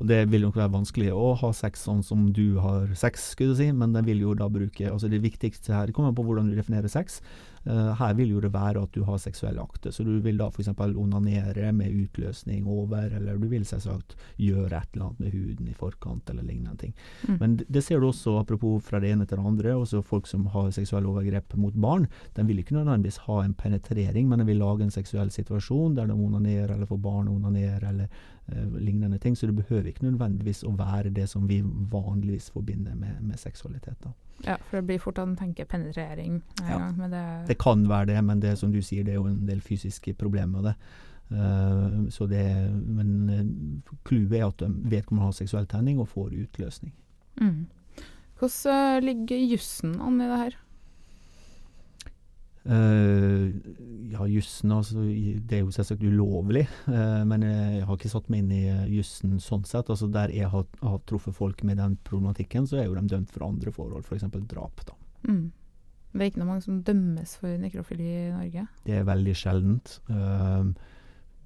Og 0.00 0.06
det 0.06 0.20
vil 0.30 0.42
nok 0.42 0.56
være 0.58 0.72
vanskelig 0.72 1.12
å 1.14 1.34
ha 1.38 1.50
sex 1.52 1.84
sånn 1.86 2.02
som 2.02 2.32
du 2.32 2.58
har 2.62 2.92
sex, 2.94 3.30
skulle 3.34 3.54
du 3.54 3.56
si, 3.62 3.70
men 3.72 3.92
den 3.94 4.04
vil 4.06 4.20
jo 4.20 4.34
da 4.34 4.48
bruke 4.48 4.90
Altså 4.90 5.08
det 5.10 5.22
viktigste 5.22 5.74
her 5.74 5.92
kommer 5.92 6.14
på 6.14 6.24
hvordan 6.24 6.50
du 6.50 6.56
definerer 6.56 6.88
sex. 6.90 7.20
Eh, 7.64 7.92
her 7.98 8.14
vil 8.14 8.34
jo 8.34 8.40
det 8.44 8.52
være 8.52 8.82
at 8.84 8.92
du 8.92 9.02
har 9.08 9.20
seksuelle 9.20 9.62
akter, 9.62 9.92
så 9.94 10.04
du 10.04 10.18
vil 10.24 10.36
da 10.40 10.50
f.eks. 10.50 10.68
onanere 10.78 11.72
med 11.72 11.94
utløsning 12.04 12.66
over, 12.68 13.08
eller 13.16 13.38
du 13.40 13.48
vil 13.48 13.64
selvsagt 13.64 14.16
gjøre 14.36 14.76
et 14.76 14.90
eller 14.92 15.06
annet 15.06 15.22
med 15.22 15.32
huden 15.32 15.70
i 15.70 15.76
forkant, 15.78 16.30
eller 16.30 16.44
lignende 16.44 16.76
ting. 16.80 16.94
Mm. 17.28 17.38
Men 17.40 17.56
det, 17.56 17.68
det 17.72 17.84
ser 17.86 18.00
du 18.00 18.08
også, 18.10 18.36
apropos 18.40 18.84
fra 18.84 19.00
det 19.00 19.14
ene 19.14 19.26
til 19.26 19.40
det 19.40 19.46
andre, 19.46 19.76
også 19.78 20.02
folk 20.04 20.28
som 20.28 20.46
har 20.52 20.70
seksuelle 20.76 21.08
overgrep 21.08 21.56
mot 21.60 21.74
barn. 21.74 22.06
De 22.36 22.44
vil 22.44 22.60
ikke 22.60 22.76
nødvendigvis 22.76 23.22
ha 23.28 23.40
en 23.44 23.56
penetrering, 23.56 24.28
men 24.28 24.42
de 24.42 24.48
vil 24.50 24.60
lage 24.60 24.84
en 24.84 24.94
seksuell 24.94 25.32
situasjon 25.32 25.96
der 25.96 26.10
de 26.10 26.18
onanerer, 26.18 26.74
eller 26.74 26.90
får 26.90 27.00
barn 27.04 27.32
å 27.32 27.38
onanere, 27.38 27.88
eller 27.88 28.08
eh, 28.52 28.76
lignende 28.76 29.18
ting. 29.18 29.36
Så 29.36 29.48
det 29.48 29.56
behøver 29.56 29.88
ikke 29.88 30.10
nødvendigvis 30.10 30.64
å 30.68 30.74
være 30.76 31.14
det 31.16 31.30
som 31.32 31.48
vi 31.48 31.62
vanligvis 31.64 32.50
forbinder 32.52 32.96
med, 32.98 33.22
med 33.24 33.40
seksualitet. 33.40 33.96
Da. 34.04 34.12
Ja, 34.44 34.56
for 34.68 34.80
det 34.80 34.86
blir 34.88 34.98
fort 35.00 35.18
at 35.18 35.28
en 35.28 35.36
tenker 35.38 35.64
penetrering 35.64 36.42
Ja. 36.60 36.78
gang, 36.78 36.96
men 36.98 37.10
det, 37.10 37.24
Det 37.48 37.58
kan 37.58 37.88
være 37.88 38.06
det, 38.06 38.24
men 38.24 38.40
det 38.40 38.58
som 38.58 38.72
du 38.72 38.82
sier, 38.82 39.04
det 39.04 39.14
er 39.14 39.20
jo 39.20 39.28
en 39.30 39.46
del 39.46 39.60
fysiske 39.60 40.14
problemer 40.14 40.60
med 40.60 40.64
det. 40.70 40.74
Uh, 41.30 42.08
så 42.12 42.26
det 42.28 42.44
men 42.70 43.30
uh, 43.30 43.94
clouet 44.04 44.32
er 44.32 44.46
at 44.46 44.58
de 44.60 44.68
vedkommende 44.90 45.24
har 45.24 45.32
seksuell 45.32 45.66
tenning 45.66 46.00
og 46.00 46.08
får 46.08 46.34
utløsning. 46.42 46.92
mm. 47.40 47.66
Hvordan 48.38 48.96
eh, 48.96 49.02
ligger 49.02 49.36
jussen 49.36 50.00
an 50.02 50.20
i 50.20 50.28
det 50.28 50.38
her? 50.38 50.56
Eh, 52.64 53.50
ja, 54.08 54.26
jussen 54.26 54.72
altså, 54.72 55.02
Det 55.44 55.58
er 55.58 55.64
jo 55.66 55.72
selvsagt 55.74 56.04
ulovlig, 56.06 56.62
uh, 56.88 57.20
men 57.28 57.44
jeg 57.44 57.82
har 57.84 57.98
ikke 57.98 58.08
satt 58.08 58.30
meg 58.32 58.40
inn 58.40 58.54
i 58.56 58.62
uh, 58.72 58.86
jussen 58.88 59.36
sånn 59.42 59.66
sett. 59.68 59.90
Altså 59.92 60.08
Der 60.12 60.32
jeg 60.32 60.48
har, 60.52 60.64
har 60.80 61.02
truffet 61.08 61.36
folk 61.36 61.60
med 61.66 61.80
den 61.82 61.98
problematikken, 62.08 62.68
så 62.70 62.80
er 62.80 62.88
jo 62.88 62.96
de 62.96 63.04
dømt 63.12 63.34
for 63.34 63.46
andre 63.48 63.74
forhold, 63.74 64.08
f.eks. 64.08 64.24
drap. 64.48 64.84
da. 64.88 64.96
Mm. 65.28 65.52
Det 66.14 66.22
er 66.22 66.30
ikke 66.30 66.40
noe 66.44 66.52
mange 66.52 66.64
som 66.64 66.82
dømmes 66.86 67.36
for 67.42 67.60
nekrofili 67.60 68.06
i 68.06 68.26
Norge. 68.32 68.66
Det 68.86 68.98
er 69.00 69.08
veldig 69.08 69.34
sjeldent. 69.36 69.98
Uh, 70.08 70.72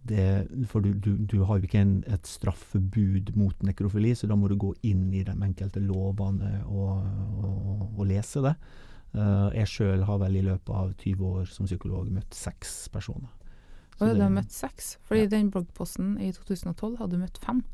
det, 0.08 0.26
for 0.70 0.84
du, 0.84 0.92
du, 0.94 1.16
du 1.18 1.40
har 1.48 1.58
jo 1.58 1.66
ikke 1.66 1.82
en, 1.82 1.96
et 2.06 2.28
straffebud 2.28 3.32
mot 3.36 3.64
nekrofili, 3.66 4.14
så 4.16 4.28
da 4.30 4.36
må 4.38 4.48
du 4.48 4.54
gå 4.60 4.70
inn 4.86 5.08
i 5.12 5.24
de 5.26 5.34
enkelte 5.34 5.82
lovene 5.82 6.60
og, 6.68 7.02
og, 7.42 7.88
og 7.98 8.06
lese 8.08 8.44
det. 8.44 8.54
Eh, 9.14 9.50
jeg 9.56 9.66
sjøl 9.72 10.02
har 10.04 10.18
vel 10.20 10.36
i 10.36 10.42
løpet 10.44 10.68
av 10.74 10.92
20 11.00 11.24
år 11.24 11.46
som 11.48 11.66
psykolog 11.66 12.10
møtt 12.12 12.34
seks 12.36 12.88
personer. 12.92 13.28
Så 13.98 14.06
Og 14.10 14.14
du 14.16 14.22
har 14.22 14.30
møtt 14.30 14.52
seks, 14.52 14.96
fordi 15.08 15.22
Ja. 15.24 15.26
den 15.32 15.50
bloggposten 15.50 16.18
i 16.20 16.30
2012 16.32 16.98
hadde 16.98 17.10
du 17.10 17.18
møtt 17.18 17.38
fem. 17.42 17.64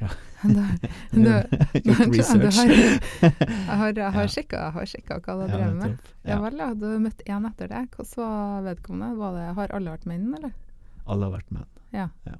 Ja. 0.00 0.08
Det- 0.42 0.80
det- 1.12 1.84
Gjort 1.84 2.16
research. 2.16 2.56
har, 2.56 2.66
jeg 3.20 3.76
har, 3.78 3.92
jeg 3.92 4.12
har 4.12 4.26
sjekka, 4.26 4.56
jeg 4.64 4.72
har 4.72 4.86
sjekka 4.86 5.18
hva 5.20 5.34
du 5.36 5.42
har 5.42 5.48
Ja, 5.48 5.56
drevet 5.58 5.76
med. 5.82 5.98
Ja 6.24 6.30
Ja, 6.36 6.40
vel, 6.42 6.56
ja. 6.58 6.74
Du 6.74 6.86
har 6.88 6.98
møtt 6.98 7.22
én 7.26 7.46
etter 7.50 7.68
det. 7.68 7.82
Hvordan 7.90 8.16
var 8.16 8.62
vedkommende? 8.74 9.16
Var 9.18 9.32
det, 9.38 9.54
har 9.54 9.68
alle 9.76 9.90
vært 9.98 10.06
menn, 10.06 10.34
eller? 10.38 10.52
alle 11.06 11.24
har 11.28 11.32
vært 11.38 11.50
menn. 11.52 11.66
Ja. 11.92 12.08
Er 12.26 12.38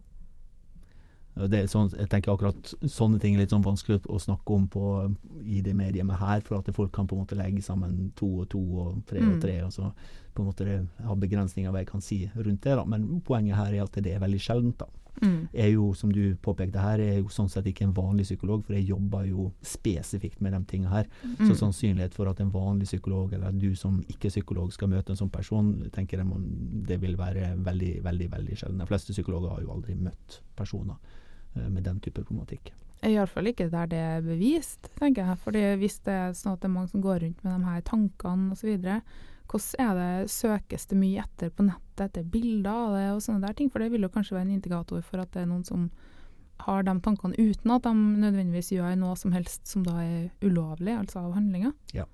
sånn, 1.35 1.91
jeg 1.99 2.09
tenker 2.09 2.33
akkurat 2.33 2.75
Sånne 2.87 3.19
ting 3.21 3.35
er 3.35 3.41
litt 3.41 3.51
sånn 3.51 3.65
vanskelig 3.65 4.07
å 4.07 4.21
snakke 4.23 4.55
om 4.55 4.69
på, 4.69 5.17
i 5.45 5.61
det 5.61 5.75
mediumet 5.75 6.19
her, 6.21 6.41
for 6.41 6.59
at 6.59 6.75
folk 6.75 6.93
kan 6.93 7.07
på 7.07 7.17
en 7.17 7.25
måte 7.25 7.37
legge 7.37 7.63
sammen 7.63 8.13
to 8.17 8.41
og 8.41 8.49
to 8.51 8.61
og 8.61 9.07
tre 9.07 9.21
Mm. 9.21 9.35
og 9.35 9.41
tre, 9.43 9.63
og 9.63 9.73
så 9.73 9.93
på 10.35 10.43
en 10.43 10.49
måte 10.51 10.65
det 10.65 10.89
har 11.05 11.17
begrensninger 11.17 11.71
hva 11.71 11.79
jeg 11.83 11.87
kan 11.87 12.01
si 12.01 12.31
rundt 12.35 12.63
det. 12.63 12.77
da. 12.77 12.85
Men 12.85 13.21
poenget 13.21 13.57
her 13.57 13.73
er 13.73 13.83
at 13.85 13.93
det 13.93 14.15
er 14.15 14.21
veldig 14.21 14.41
sjeldent. 14.41 14.79
da. 14.79 14.87
Mm. 15.23 15.49
Jeg 15.53 15.65
er 15.65 15.73
jo, 15.75 15.93
som 15.95 16.11
du 16.11 16.35
påpekte 16.43 16.81
her, 16.83 16.99
jeg 16.99 17.09
er 17.15 17.21
jo 17.23 17.29
sånn 17.29 17.49
sett 17.49 17.65
ikke 17.71 17.85
en 17.85 17.95
vanlig 17.95 18.25
psykolog, 18.25 18.65
for 18.65 18.75
jeg 18.75 18.89
jobber 18.89 19.25
jo 19.29 19.53
spesifikt 19.63 20.41
med 20.41 20.53
de 20.53 20.65
tingene 20.65 20.91
her. 20.91 21.07
Mm. 21.23 21.49
Så 21.49 21.55
sannsynlighet 21.61 22.15
for 22.15 22.29
at 22.29 22.41
en 22.41 22.51
vanlig 22.51 22.87
psykolog, 22.87 23.33
eller 23.33 23.53
du 23.53 23.75
som 23.77 24.01
ikke 24.09 24.27
er 24.27 24.35
psykolog, 24.35 24.73
skal 24.73 24.89
møte 24.89 25.11
en 25.11 25.17
sånn 25.17 25.31
person, 25.31 25.89
tenker 25.93 26.19
jeg 26.19 26.27
det 26.87 27.01
vil 27.01 27.17
være 27.17 27.55
veldig, 27.57 28.03
veldig 28.03 28.31
veldig 28.31 28.57
sjelden. 28.57 28.79
De 28.79 28.87
fleste 28.87 29.13
psykologer 29.13 29.51
har 29.55 29.63
jo 29.63 29.71
aldri 29.71 29.95
møtt 29.95 30.41
personer 30.57 30.97
med 31.55 31.85
den 31.87 32.01
type 32.05 32.23
problematikk. 32.25 32.73
Iallfall 33.05 33.51
ikke 33.51 33.69
der 33.73 33.91
det 33.91 34.01
er 34.01 34.25
bevist, 34.25 34.89
tenker 34.99 35.29
jeg. 35.29 35.41
Fordi 35.45 35.65
hvis 35.81 35.99
det 36.07 36.15
er 36.15 36.37
sånn 36.37 36.55
at 36.55 36.63
det 36.63 36.71
er 36.71 36.77
mange 36.77 36.93
som 36.93 37.05
går 37.05 37.21
rundt 37.25 37.45
med 37.45 37.59
de 37.59 37.69
her 37.69 37.85
tankene 37.87 38.57
osv., 38.57 38.89
hvordan 39.45 39.85
er 39.85 39.99
det, 39.99 40.31
søkes 40.33 40.87
det 40.89 40.97
mye 40.99 41.21
etter 41.21 41.51
på 41.53 41.67
nettet 41.67 42.07
etter 42.07 42.25
bilder 42.27 42.71
av 42.73 42.95
det 42.97 43.05
og 43.13 43.23
sånne 43.23 43.45
der 43.45 43.57
ting? 43.59 43.69
For 43.71 43.85
det 43.85 43.91
vil 43.93 44.07
jo 44.07 44.11
kanskje 44.11 44.39
være 44.39 44.49
en 44.49 44.57
indikator 44.57 45.05
for 45.05 45.21
at 45.23 45.31
det 45.37 45.45
er 45.45 45.51
noen 45.51 45.67
som 45.69 45.91
har 46.65 46.87
de 46.87 46.95
tankene 47.05 47.37
uten 47.37 47.73
at 47.75 47.85
de 47.85 47.93
nødvendigvis 47.95 48.73
gjør 48.73 48.97
noe 48.97 49.19
som 49.21 49.35
helst 49.35 49.69
som 49.69 49.85
da 49.85 49.99
er 50.01 50.31
ulovlig, 50.43 50.95
altså 50.97 51.27
av 51.27 51.35
handlinger. 51.37 51.75
Ja, 51.95 52.09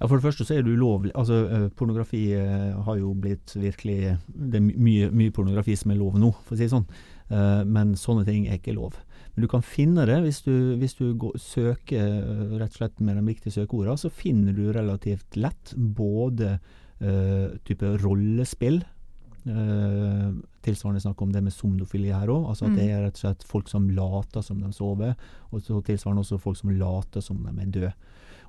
Ja, 0.00 0.06
For 0.08 0.16
det 0.16 0.24
første 0.24 0.46
så 0.48 0.54
er 0.56 0.62
det 0.64 0.72
ulovlig. 0.72 1.12
Altså, 1.14 1.42
eh, 1.44 1.68
Pornografi 1.76 2.32
eh, 2.32 2.72
har 2.86 2.96
jo 2.96 3.12
blitt 3.12 3.52
virkelig 3.52 4.16
Det 4.32 4.56
er 4.56 4.64
mye, 4.64 5.10
mye 5.12 5.30
pornografi 5.30 5.76
som 5.76 5.90
er 5.92 5.98
lov 6.00 6.16
nå, 6.18 6.30
for 6.46 6.56
å 6.56 6.56
si 6.56 6.64
det 6.64 6.72
sånn. 6.72 6.86
Eh, 7.30 7.62
men 7.64 7.94
sånne 7.98 8.26
ting 8.26 8.48
er 8.48 8.58
ikke 8.58 8.74
lov. 8.74 8.98
Men 9.34 9.44
du 9.44 9.48
kan 9.50 9.62
finne 9.62 10.06
det 10.08 10.18
hvis 10.24 10.42
du, 10.42 10.74
hvis 10.80 10.96
du 10.98 11.12
går, 11.18 11.36
søker 11.38 12.00
eh, 12.02 12.54
rett 12.58 12.74
og 12.74 12.80
slett 12.80 13.02
med 13.02 13.18
de 13.20 13.24
riktige 13.28 13.54
søkeordene. 13.60 13.98
Så 14.00 14.10
finner 14.10 14.56
du 14.56 14.64
relativt 14.74 15.38
lett 15.38 15.74
både 15.76 16.56
uh, 17.00 17.54
type 17.64 17.94
rollespill 18.02 18.82
uh, 19.48 20.32
Tilsvarende 20.60 21.00
snakk 21.00 21.22
om 21.24 21.30
det 21.32 21.40
med 21.40 21.54
somnofili 21.54 22.10
her 22.12 22.28
òg. 22.28 22.50
Altså 22.50 22.66
at 22.66 22.74
Mm. 22.74 22.76
det 22.76 22.88
er 22.90 23.04
rett 23.06 23.16
og 23.16 23.22
slett 23.22 23.46
folk 23.48 23.70
som 23.70 23.86
later 23.88 24.42
som 24.44 24.58
de 24.60 24.72
sover. 24.76 25.14
Og 25.50 25.62
så 25.62 25.80
tilsvarende 25.80 26.20
også 26.20 26.36
folk 26.42 26.58
som 26.58 26.74
later 26.76 27.24
som 27.24 27.38
de 27.46 27.62
er 27.62 27.70
døde. 27.70 27.92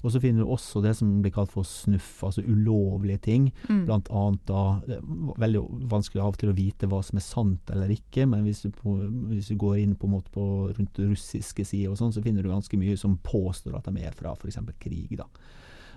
Og 0.02 0.14
så 0.14 0.22
finner 0.22 0.44
du 0.44 0.52
også 0.52 0.82
det 0.84 0.96
som 0.98 1.10
blir 1.22 1.34
kalt 1.34 1.52
for 1.54 1.68
snuff, 1.68 2.24
altså 2.26 2.42
ulovlige 2.42 3.22
ting. 3.28 3.50
Mm. 3.70 3.84
Blant 3.90 4.10
annet 4.10 4.44
da 4.50 4.64
det 4.88 4.98
er 4.98 5.08
Veldig 5.42 5.62
vanskelig 5.90 6.22
av 6.22 6.34
og 6.34 6.40
til 6.42 6.52
å 6.52 6.58
vite 6.58 6.88
hva 6.90 7.00
som 7.06 7.20
er 7.20 7.26
sant 7.26 7.72
eller 7.74 7.92
ikke, 7.94 8.26
men 8.30 8.44
hvis 8.46 8.64
du, 8.66 8.70
på, 8.76 8.96
hvis 9.32 9.52
du 9.52 9.56
går 9.60 9.80
inn 9.82 9.96
på 9.98 10.08
en 10.08 10.16
måte 10.16 10.34
på 10.34 10.46
rundt 10.74 11.00
russiske 11.02 11.66
sider 11.68 11.94
og 11.94 12.00
sånn, 12.00 12.14
så 12.14 12.24
finner 12.24 12.46
du 12.46 12.52
ganske 12.52 12.78
mye 12.80 12.98
som 13.00 13.18
påstår 13.24 13.78
at 13.78 13.90
de 13.90 14.04
er 14.06 14.16
fra 14.18 14.34
f.eks. 14.36 14.60
krig. 14.82 15.16
da. 15.20 15.28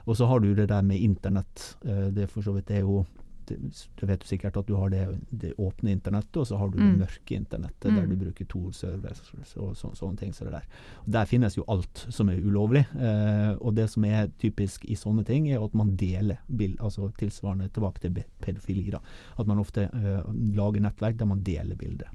Og 0.04 0.18
så 0.18 0.28
har 0.28 0.40
du 0.40 0.52
det 0.54 0.68
der 0.70 0.84
med 0.84 1.00
internett. 1.00 1.76
det 1.82 2.10
Det 2.16 2.30
for 2.30 2.44
så 2.44 2.52
vidt 2.56 2.70
er 2.70 2.84
jo 2.84 3.04
det, 3.46 3.58
Du 3.96 4.06
vet 4.06 4.20
jo 4.24 4.28
sikkert 4.36 4.56
at 4.56 4.66
du 4.66 4.74
har 4.76 4.88
det, 4.90 5.20
det 5.30 5.52
åpne 5.58 5.90
internettet, 5.92 6.36
og 6.36 6.46
så 6.46 6.58
har 6.58 6.68
du 6.70 6.78
Mm. 6.78 6.98
det 6.98 7.06
mørke 7.08 7.36
internettet, 7.36 7.90
Mm. 7.90 7.94
der 7.96 8.06
du 8.06 8.16
bruker 8.16 8.44
Tor 8.48 8.70
servers 8.72 9.20
og 9.56 9.76
så, 9.76 9.92
sånne 9.94 10.16
ting. 10.18 10.32
Så 10.32 10.44
det 10.44 10.52
der. 10.52 10.64
Og 11.06 11.10
der 11.12 11.24
finnes 11.24 11.56
jo 11.56 11.64
alt 11.68 12.06
som 12.10 12.28
er 12.28 12.36
ulovlig. 12.40 12.86
Eh, 12.96 13.56
og 13.60 13.74
det 13.74 13.88
som 13.90 14.04
er 14.04 14.28
typisk 14.38 14.84
i 14.84 14.94
sånne 14.94 15.24
ting, 15.24 15.48
er 15.50 15.62
at 15.64 15.74
man 15.74 15.96
deler 15.96 16.38
bild, 16.54 16.76
altså 16.80 17.12
tilsvarende 17.16 17.68
tilbake 17.72 18.00
til 18.00 18.24
pedofili. 18.40 18.90
da. 18.90 18.98
At 19.38 19.46
man 19.46 19.58
ofte 19.58 19.84
eh, 19.92 20.22
lager 20.54 20.80
nettverk 20.80 21.16
der 21.16 21.26
man 21.26 21.42
deler 21.42 21.74
bilder. 21.76 22.08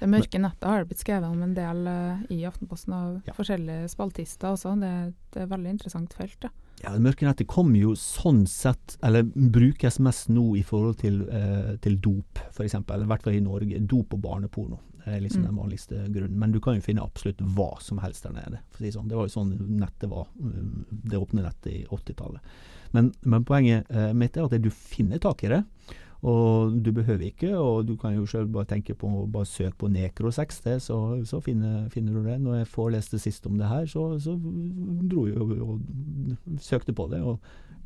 Det 0.00 0.08
mørke 0.08 0.38
nettet 0.38 0.62
har 0.62 0.78
det 0.84 0.88
blitt 0.88 1.00
skrevet 1.02 1.24
om 1.26 1.42
en 1.42 1.54
del 1.54 1.86
eh, 1.88 2.18
i 2.30 2.44
Aftenposten 2.46 2.92
av 2.94 3.22
Ja. 3.26 3.32
forskjellige 3.32 3.88
spaltister 3.90 4.48
også. 4.54 4.78
Det, 4.78 5.14
er 5.36 5.42
et 5.42 5.50
veldig 5.50 5.70
interessant 5.70 6.12
felt. 6.14 6.38
Da. 6.40 6.48
Ja, 6.82 6.92
det 6.94 7.02
Mørke 7.02 7.26
nettet 7.26 7.48
kommer 7.50 7.78
jo 7.80 7.94
sånn 7.98 8.44
sett, 8.46 8.96
eller 9.02 9.24
brukes 9.26 9.98
mest 10.04 10.28
nå 10.30 10.52
i 10.58 10.62
forhold 10.62 11.00
til, 11.00 11.22
eh, 11.28 11.72
til 11.82 11.96
dop, 11.98 12.38
f.eks. 12.52 12.74
I 12.78 13.08
hvert 13.10 13.24
fall 13.24 13.34
i 13.34 13.42
Norge. 13.42 13.80
Dop 13.90 14.14
og 14.14 14.22
barneporno 14.22 14.78
er 15.08 15.20
liksom 15.20 15.42
Mm. 15.42 15.46
den 15.46 15.56
vanligste 15.56 15.94
grunnen. 16.12 16.38
Men 16.38 16.52
du 16.52 16.60
kan 16.60 16.74
jo 16.76 16.80
finne 16.84 17.02
absolutt 17.02 17.38
hva 17.40 17.80
som 17.80 17.98
helst 17.98 18.22
der 18.24 18.32
nede. 18.32 18.58
For 18.70 18.82
å 18.82 18.86
si 18.86 18.92
sånn. 18.98 19.08
Det 19.08 19.16
var 19.16 19.26
jo 19.26 19.34
sånn 19.40 19.54
nettet 19.78 20.10
var, 20.10 20.26
mm, 20.38 20.84
det 21.04 21.18
åpne 21.18 21.42
nettet 21.42 21.72
i 21.72 21.86
80-tallet. 21.90 22.40
Men, 22.92 23.12
men 23.22 23.44
poenget 23.44 23.86
eh, 23.90 24.12
mitt 24.12 24.36
er 24.36 24.44
at 24.44 24.62
du 24.62 24.70
finner 24.70 25.18
tak 25.18 25.44
i 25.44 25.48
det. 25.48 25.64
Og 26.26 26.74
du 26.82 26.90
behøver 26.92 27.28
ikke, 27.28 27.52
og 27.58 27.86
du 27.86 27.94
kan 27.96 28.16
jo 28.16 28.26
sjøl 28.26 28.48
bare 28.50 28.66
tenke 28.72 28.94
på 28.98 29.10
bare 29.30 29.46
søke 29.46 29.76
på 29.78 29.90
nekrosex, 29.94 30.58
så, 30.82 30.98
så 31.24 31.40
finner, 31.40 31.88
finner 31.94 32.16
du 32.16 32.26
det. 32.26 32.40
Når 32.42 32.58
jeg 32.58 32.72
foreleste 32.72 33.20
sist 33.22 33.46
om 33.46 33.58
det 33.58 33.68
her, 33.70 33.86
så, 33.86 34.10
så 34.18 34.34
dro 35.10 35.28
jeg 35.28 35.38
og, 35.38 35.54
og 35.62 36.58
søkte 36.60 36.92
på 36.92 37.06
det, 37.12 37.22
og 37.22 37.38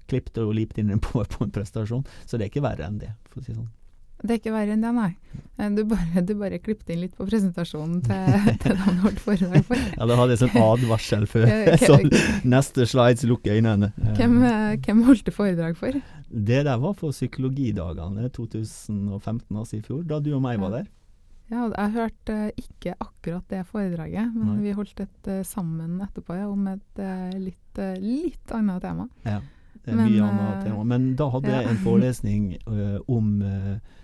klippte 0.08 0.46
og 0.46 0.56
lipte 0.56 0.80
inn 0.80 0.96
på, 1.00 1.24
på 1.28 1.44
en 1.44 1.52
prestasjon. 1.52 2.08
Så 2.24 2.38
det 2.38 2.46
er 2.48 2.54
ikke 2.54 2.64
verre 2.64 2.88
enn 2.88 3.00
det, 3.04 3.12
for 3.28 3.42
å 3.42 3.46
si 3.46 3.52
sånn. 3.52 3.68
Det 4.22 4.36
er 4.36 4.38
ikke 4.38 4.54
verre 4.54 4.74
enn 4.76 4.84
det, 4.84 4.92
nei. 4.94 5.10
Eh, 5.58 5.70
Du 5.74 5.82
bare, 5.90 6.22
du 6.26 6.32
bare 6.38 6.58
klippet 6.62 6.92
inn 6.94 7.02
litt 7.02 7.16
på 7.18 7.26
presentasjonen 7.28 8.00
til, 8.06 8.36
til 8.62 8.76
den 8.78 9.00
holdt 9.02 9.20
foredrag 9.22 9.66
for. 9.66 9.82
Ja, 9.96 10.06
da 10.08 10.16
hadde 10.20 10.36
jeg 10.36 10.42
sånn 10.44 10.58
advarsel 10.62 11.26
før. 11.30 11.50
sånn, 11.90 12.10
neste 12.48 12.86
slides 12.88 13.26
lukker 13.28 13.58
øynene. 13.58 13.92
Eh, 13.98 14.16
Hvem, 14.20 14.36
eh, 14.48 14.74
hvem 14.86 15.04
holdt 15.08 15.26
du 15.26 15.32
foredrag 15.34 15.78
for? 15.80 15.98
Det 16.32 16.62
der 16.68 16.82
var 16.82 16.94
for 16.98 17.14
psykologidagene 17.14 18.30
2015, 18.32 19.46
altså 19.58 19.78
i 19.78 19.82
fjor, 19.84 20.04
da 20.08 20.20
du 20.22 20.32
og 20.36 20.44
meg 20.44 20.60
var 20.62 20.78
der. 20.78 20.90
Ja, 21.52 21.66
jeg 21.68 21.92
hørte 21.98 22.36
ikke 22.56 22.94
akkurat 23.02 23.44
det 23.52 23.66
foredraget, 23.68 24.30
men 24.32 24.54
Nei. 24.54 24.60
vi 24.70 24.76
holdt 24.78 25.02
et 25.04 25.28
sammen 25.44 25.98
etterpå 26.00 26.38
ja, 26.38 26.46
om 26.48 26.70
et 26.70 27.02
litt, 27.36 27.82
litt 28.00 28.54
annet 28.56 28.80
tema. 28.86 29.04
Ja, 29.26 29.42
det 29.84 29.90
er 29.92 29.96
Men, 29.98 30.12
mye 30.12 30.22
annet 30.28 30.54
eh, 30.56 30.62
tema. 30.68 30.84
Men 30.86 31.06
da 31.18 31.26
hadde 31.32 31.50
jeg 31.56 31.68
en 31.72 31.80
forelesning 31.82 32.44
uh, 32.68 32.98
om, 33.10 33.30
eh, 33.42 33.98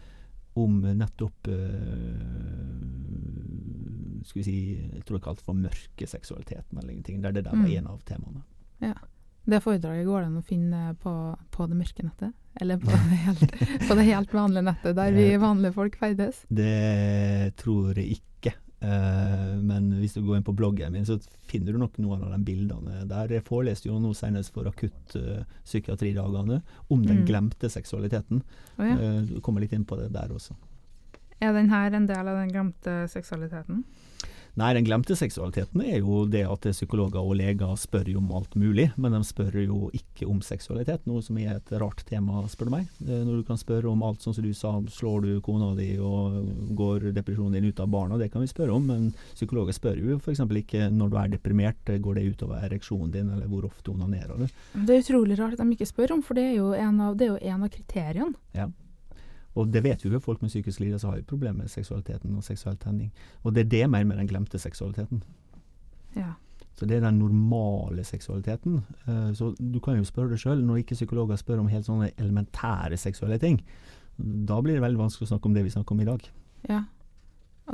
om 0.58 0.80
nettopp 0.98 1.48
uh, 1.48 1.54
Skal 4.26 4.40
vi 4.40 4.44
si 4.46 4.56
Jeg 4.76 5.04
tror 5.06 5.18
det 5.18 5.24
kalte 5.24 5.42
kalt 5.42 5.46
for 5.46 5.54
mørke 5.58 6.06
seksualiteten 6.10 6.78
eller 6.80 6.92
ingenting. 6.92 7.22
Der 7.22 7.32
det 7.32 7.44
der 7.46 7.54
var 7.56 7.64
Mm. 7.66 7.76
en 7.78 7.86
av 7.86 8.00
temaene. 8.04 8.42
Ja. 8.80 8.94
Det 9.48 9.62
foredraget 9.64 10.04
går 10.06 10.20
det 10.20 10.26
an 10.28 10.36
å 10.36 10.42
finne 10.44 10.80
på, 11.00 11.12
på 11.50 11.66
det 11.70 11.76
mørke 11.78 12.02
nettet, 12.04 12.32
eller 12.60 12.76
på 12.76 12.86
det 12.92 13.16
helt, 13.24 13.54
på 13.88 13.94
det 13.96 14.04
helt 14.04 14.32
vanlige 14.34 14.62
nettet 14.66 14.96
der 14.98 15.12
vi 15.16 15.30
vanlige 15.40 15.72
folk 15.72 15.96
ferdes. 15.96 16.42
Det 16.50 17.54
tror 17.56 17.94
jeg 17.96 18.18
ikke. 18.18 18.27
Eh, 18.80 19.56
men 19.58 19.88
hvis 19.98 20.14
du 20.14 20.20
går 20.22 20.36
inn 20.38 20.44
på 20.46 20.54
bloggen 20.54 20.92
min, 20.94 21.04
så 21.04 21.16
finner 21.50 21.72
du 21.74 21.78
nok 21.82 21.96
noen 21.98 22.22
av 22.22 22.30
de 22.36 22.38
bildene 22.46 23.00
der. 23.10 23.32
Jeg 23.34 23.42
foreleste 23.48 23.88
jo 23.90 23.98
nå 23.98 24.12
senest 24.14 24.52
for 24.54 24.68
akuttpsykiatridagene 24.70 26.62
om 26.88 27.02
den 27.06 27.18
Mm. 27.22 27.26
glemte 27.26 27.68
seksualiteten. 27.70 28.42
Oh, 28.78 28.86
ja. 28.86 28.94
uh, 28.94 29.22
du 29.26 29.40
kommer 29.40 29.60
litt 29.60 29.72
inn 29.72 29.84
på 29.84 29.96
det 29.98 30.12
der 30.12 30.28
også. 30.30 30.54
Er 31.40 31.52
den 31.52 31.70
her 31.70 31.92
en 31.94 32.06
del 32.06 32.28
av 32.28 32.36
den 32.36 32.50
glemte 32.52 33.08
seksualiteten? 33.08 33.84
Nei, 34.58 34.72
den 34.74 34.86
glemte 34.86 35.14
seksualiteten 35.18 35.82
er 35.84 36.00
jo 36.00 36.24
det 36.30 36.44
at 36.48 36.64
psykologer 36.72 37.20
og 37.20 37.36
leger 37.38 37.76
spør 37.78 38.08
jo 38.10 38.18
om 38.22 38.32
alt 38.34 38.56
mulig, 38.58 38.88
men 38.96 39.12
de 39.14 39.20
spør 39.26 39.58
jo 39.62 39.90
ikke 39.94 40.26
om 40.26 40.40
seksualitet, 40.42 41.04
noe 41.06 41.22
som 41.22 41.38
er 41.38 41.56
et 41.58 41.72
rart 41.78 42.02
tema, 42.08 42.40
spør 42.50 42.70
du 42.70 42.74
meg. 42.78 42.88
Eh, 43.04 43.20
Når 43.28 43.42
du 43.42 43.44
kan 43.46 43.60
spørre 43.60 43.90
om 43.90 44.02
alt, 44.02 44.22
sånn 44.24 44.34
som 44.34 44.46
du 44.46 44.50
sa, 44.56 44.72
slår 44.90 45.22
du 45.26 45.30
kona 45.44 45.74
di 45.78 45.92
og 45.98 46.40
går 46.78 47.12
depresjonen 47.12 47.58
din 47.58 47.68
ut 47.70 47.80
av 47.84 47.92
barna, 47.92 48.18
det 48.18 48.30
kan 48.32 48.42
vi 48.42 48.50
spørre 48.50 48.74
om, 48.74 48.88
men 48.88 49.12
psykologer 49.34 49.76
spør 49.76 50.02
jo 50.02 50.18
f.eks. 50.18 50.42
ikke 50.62 50.88
når 50.90 51.12
du 51.12 51.16
er 51.22 51.32
deprimert, 51.36 51.94
går 52.02 52.18
det 52.18 52.26
utover 52.32 52.66
ereksjonen 52.66 53.14
din, 53.14 53.30
eller 53.36 53.46
hvor 53.46 53.68
ofte 53.68 53.92
onanerer 53.94 54.34
du. 54.38 54.46
Det 54.74 54.96
er 54.96 55.04
utrolig 55.04 55.38
rart 55.38 55.54
at 55.54 55.62
de 55.62 55.76
ikke 55.76 55.86
spør 55.92 56.18
om, 56.18 56.22
for 56.26 56.38
det 56.38 56.50
er 56.50 56.54
jo 56.58 56.72
en 56.74 57.00
av, 57.00 57.16
det 57.18 57.28
er 57.28 57.34
jo 57.36 57.54
en 57.54 57.66
av 57.66 57.72
kriteriene. 57.72 58.68
Og 59.58 59.72
det 59.74 59.82
vet 59.84 60.04
vi 60.04 60.12
jo, 60.12 60.20
folk 60.22 60.42
med 60.42 60.52
psykisk 60.52 60.80
lidelse 60.84 61.08
har 61.08 61.18
jo 61.18 61.26
problemer 61.28 61.64
med 61.64 61.72
seksualiteten 61.72 62.36
og 62.38 62.44
seksuell 62.46 62.76
tenning. 62.78 63.10
Og 63.42 63.54
det 63.54 63.66
er 63.66 63.72
det 63.72 63.90
mer 63.90 64.04
med 64.06 64.20
den 64.20 64.28
glemte 64.30 64.60
seksualiteten. 64.62 65.22
Ja. 66.16 66.36
Så 66.78 66.86
det 66.86 66.96
er 66.96 67.08
den 67.08 67.18
normale 67.18 68.04
seksualiteten. 68.06 68.84
Eh, 69.06 69.32
så 69.34 69.50
du 69.58 69.80
kan 69.82 69.98
jo 69.98 70.06
spørre 70.06 70.30
deg 70.30 70.42
sjøl, 70.42 70.62
når 70.62 70.84
ikke 70.84 70.98
psykologer 70.98 71.40
spør 71.40 71.64
om 71.64 71.72
helt 71.72 71.88
sånne 71.88 72.12
elementære 72.14 73.00
seksuelle 73.00 73.40
ting, 73.42 73.58
da 74.18 74.60
blir 74.62 74.78
det 74.78 74.84
veldig 74.84 75.00
vanskelig 75.00 75.26
å 75.26 75.32
snakke 75.32 75.50
om 75.50 75.56
det 75.56 75.64
vi 75.66 75.74
snakker 75.74 75.94
om 75.94 76.04
i 76.04 76.08
dag. 76.08 76.28
Ja. 76.68 76.84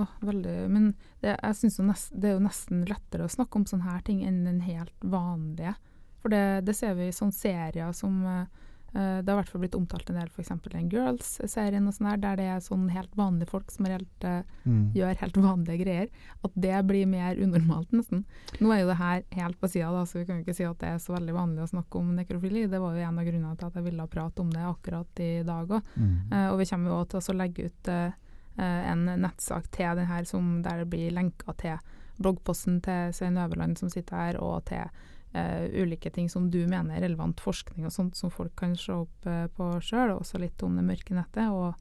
oh, 0.01 0.17
veldig. 0.25 0.57
Men 0.73 0.91
det, 1.21 1.35
jeg 1.35 1.59
synes 1.61 1.79
jo 1.79 1.89
nest, 1.89 2.17
det 2.17 2.31
er 2.31 2.39
jo 2.39 2.47
nesten 2.47 2.85
lettere 2.89 3.29
å 3.29 3.33
snakke 3.33 3.61
om 3.61 3.69
sånne 3.69 3.91
her 3.91 4.05
ting 4.09 4.25
enn 4.25 4.45
den 4.49 4.63
helt 4.65 4.97
vanlige. 5.05 5.77
For 6.25 6.33
det, 6.33 6.65
det 6.65 6.77
ser 6.77 6.97
vi 6.97 7.11
i 7.11 7.17
sånne 7.17 7.37
serier 7.37 7.93
som 7.97 8.23
eh, 8.25 8.64
Det 8.95 9.27
har 9.27 9.35
i 9.35 9.39
hvert 9.41 9.49
fall 9.51 9.63
blitt 9.65 9.75
omtalt 9.75 10.11
en 10.13 10.21
del, 10.21 10.29
f.eks. 10.31 10.53
den 10.71 10.91
Girls-serien 10.93 11.89
og 11.91 11.97
sånn 11.97 12.07
her, 12.13 12.21
der 12.23 12.39
det 12.39 12.45
er 12.47 12.61
sånn 12.63 12.85
helt 12.95 13.11
vanlige 13.19 13.51
folk 13.51 13.73
som 13.75 13.89
reelt 13.91 14.27
mm. 14.63 14.93
gjør 14.95 15.19
helt 15.19 15.41
vanlige 15.43 15.81
greier. 15.81 16.29
At 16.47 16.55
det 16.55 16.77
blir 16.87 17.09
mer 17.11 17.41
unormalt, 17.43 17.91
nesten. 17.91 18.23
Nå 18.61 18.71
er 18.71 18.85
jo 18.85 18.93
det 18.93 18.99
her 19.01 19.25
helt 19.41 19.59
på 19.59 19.73
sida, 19.73 20.05
så 20.07 20.21
vi 20.21 20.25
kan 20.29 20.39
jo 20.39 20.45
ikke 20.45 20.55
si 20.55 20.69
at 20.69 20.79
det 20.79 20.93
er 20.93 21.03
så 21.03 21.17
veldig 21.17 21.35
vanlig 21.35 21.65
å 21.65 21.71
snakke 21.73 21.99
om 21.99 22.13
nekrofili. 22.15 22.69
Det 22.71 22.81
var 22.83 22.95
jo 22.95 23.09
en 23.09 23.19
av 23.19 23.27
grunnene 23.27 23.57
til 23.59 23.71
at 23.71 23.79
jeg 23.81 23.89
ville 23.89 24.07
prate 24.15 24.45
om 24.45 24.53
det 24.55 24.63
akkurat 24.69 25.25
i 25.25 25.33
dag 25.47 25.75
òg. 25.75 25.91
Mm. 25.97 26.15
Uh, 26.31 26.47
og 26.53 26.61
vi 26.61 26.69
kommer 26.71 26.91
jo 26.93 27.01
òg 27.01 27.11
til 27.11 27.35
å 27.35 27.39
legge 27.39 27.69
ut 27.69 27.91
eh, 27.93 28.15
eh, 28.57 28.81
en 28.93 29.05
nettsak 29.25 29.69
til 29.75 29.99
den 30.01 30.11
her 30.11 30.29
som, 30.29 30.57
der 30.65 30.83
det 30.83 30.91
blir 30.93 31.15
lenka 31.15 31.55
til 31.61 31.79
bloggposten 32.23 32.81
til 32.85 33.15
Svein 33.15 33.39
Øverland 33.41 33.79
som 33.81 33.91
sitter 33.91 34.21
her, 34.21 34.41
og 34.43 34.65
til 34.71 34.87
eh, 35.35 35.83
ulike 35.83 36.11
ting 36.11 36.29
som 36.31 36.49
du 36.51 36.63
mener 36.67 36.97
er 36.97 37.05
relevant 37.09 37.41
forskning 37.43 37.87
og 37.87 37.93
sånt 37.95 38.19
som 38.19 38.33
folk 38.33 38.55
kan 38.59 38.77
se 38.79 38.95
opp 38.95 39.29
eh, 39.29 39.47
på 39.57 39.69
sjøl, 39.85 40.15
og 40.15 40.23
også 40.23 40.41
litt 40.43 40.63
om 40.67 40.79
det 40.79 40.87
mørke 40.87 41.17
nettet 41.17 41.51
og, 41.51 41.75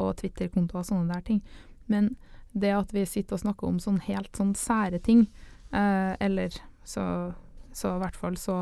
og 0.00 0.14
Twitter-kontoer 0.20 0.82
og 0.82 0.88
sånne 0.88 1.14
der 1.14 1.24
ting. 1.26 1.42
Men 1.92 2.14
det 2.54 2.72
at 2.74 2.94
vi 2.94 3.04
sitter 3.08 3.36
og 3.36 3.44
snakker 3.44 3.68
om 3.68 3.80
sånn 3.82 4.00
helt 4.06 4.32
sånn 4.36 4.54
sære 4.58 5.02
ting, 5.04 5.26
eh, 5.74 6.14
eller 6.24 6.54
så, 6.86 7.06
så 7.74 7.96
i 7.96 8.04
hvert 8.04 8.18
fall 8.18 8.38
så 8.40 8.56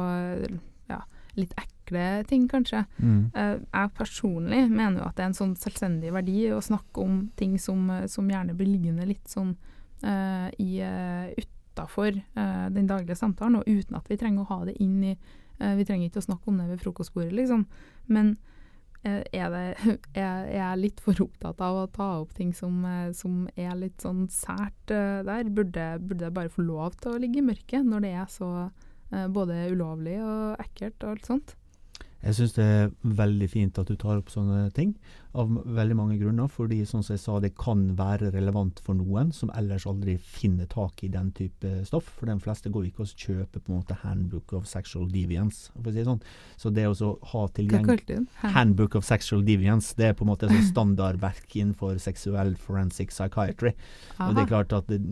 ja, 0.91 1.03
litt 1.39 1.55
ekle 1.59 2.07
ting, 2.29 2.49
kanskje, 2.51 2.85
Mm. 3.03 3.31
Jeg 3.35 3.91
personlig 3.99 4.61
mener 4.71 5.01
jo 5.01 5.07
at 5.09 5.17
det 5.17 5.25
er 5.25 5.31
en 5.33 5.37
sånn 5.37 5.57
selvstendig 5.59 6.13
verdi 6.15 6.47
å 6.55 6.61
snakke 6.63 7.03
om 7.03 7.17
ting 7.37 7.59
som, 7.61 7.91
som 8.09 8.29
gjerne 8.31 8.55
blir 8.55 8.71
liggende 8.71 9.07
litt 9.09 9.27
sånn 9.29 9.57
uh, 10.07 10.49
i 10.63 10.79
uh, 10.81 11.33
utafor 11.73 12.13
eh, 12.13 12.69
den 12.71 12.87
daglige 12.87 13.17
samtalen, 13.17 13.61
og 13.61 13.69
uten 13.69 13.97
at 13.97 14.09
vi 14.11 14.19
trenger 14.21 14.45
å 14.45 14.51
ha 14.53 14.65
det 14.69 14.77
inn 14.81 15.03
i 15.03 15.13
eh, 15.13 15.75
Vi 15.77 15.85
trenger 15.85 16.09
ikke 16.09 16.23
å 16.23 16.29
snakke 16.29 16.51
om 16.51 16.59
det 16.61 16.69
ved 16.71 16.83
frokostbordet, 16.83 17.33
liksom. 17.33 17.67
Men 18.07 18.37
eh, 19.05 19.23
er, 19.33 19.49
det, 19.51 19.97
er, 20.15 20.45
er 20.47 20.59
jeg 20.59 20.83
litt 20.83 21.01
for 21.05 21.25
opptatt 21.25 21.61
av 21.65 21.83
å 21.83 21.89
ta 21.93 22.11
opp 22.21 22.35
ting 22.37 22.53
som, 22.55 22.85
eh, 22.85 23.11
som 23.17 23.47
er 23.57 23.75
litt 23.79 24.05
sånn 24.05 24.27
sært 24.33 24.93
eh, 24.93 25.23
der? 25.27 25.49
Burde, 25.49 25.89
burde 26.03 26.29
jeg 26.29 26.37
bare 26.37 26.53
få 26.53 26.67
lov 26.67 26.99
til 27.01 27.15
å 27.15 27.23
ligge 27.23 27.43
i 27.43 27.49
mørket 27.49 27.89
når 27.89 28.07
det 28.07 28.15
er 28.21 28.31
så 28.33 28.53
eh, 28.69 29.27
både 29.33 29.67
ulovlig 29.73 30.21
og 30.23 30.63
ekkelt 30.63 31.03
og 31.03 31.17
alt 31.17 31.33
sånt? 31.33 31.57
Jeg 32.23 32.37
syns 32.39 32.53
det 32.55 32.65
er 32.71 32.93
veldig 33.03 33.49
fint 33.51 33.79
at 33.81 33.89
du 33.91 33.97
tar 33.99 34.21
opp 34.21 34.29
sånne 34.31 34.69
ting, 34.77 34.93
av 35.39 35.53
veldig 35.77 35.97
mange 35.97 36.19
grunner. 36.21 36.49
Fordi 36.53 36.83
som 36.89 37.03
jeg 37.07 37.21
sa, 37.21 37.39
det 37.41 37.55
kan 37.59 37.85
være 37.99 38.33
relevant 38.35 38.81
for 38.85 38.99
noen 38.99 39.33
som 39.35 39.53
ellers 39.57 39.87
aldri 39.89 40.19
finner 40.21 40.69
tak 40.71 41.05
i 41.05 41.11
den 41.13 41.31
type 41.37 41.73
stoff. 41.89 42.11
For 42.19 42.31
de 42.31 42.37
fleste 42.43 42.73
går 42.73 42.91
ikke 42.91 43.07
og 43.07 43.15
kjøper 43.25 43.61
på 43.61 43.73
en 43.73 43.81
måte 43.81 43.99
'Handbook 44.03 44.53
of 44.53 44.67
Sexual 44.67 45.09
Deviance'. 45.09 45.71
For 45.73 45.91
å 45.91 45.93
si 45.93 45.99
det 45.99 46.07
sånn. 46.07 46.23
Så 46.57 46.73
det 46.73 46.87
å 46.87 47.19
ha 47.33 47.47
tilgjengelig? 47.49 48.27
'Handbook 48.43 48.97
of 48.97 49.05
Sexual 49.05 49.43
Deviance' 49.43 49.95
det 49.97 50.07
er 50.11 50.15
på 50.15 50.25
en 50.25 50.33
måte 50.33 50.51
et 50.51 50.65
standardverk 50.73 51.57
innenfor 51.57 51.99
seksuell 51.99 52.57
forensic 52.57 53.11
psychiatry. 53.11 53.73
Og 54.21 54.35
det 54.35 54.43
er 54.43 54.47
klart 54.47 54.73
at 54.73 54.87
det, 54.89 55.03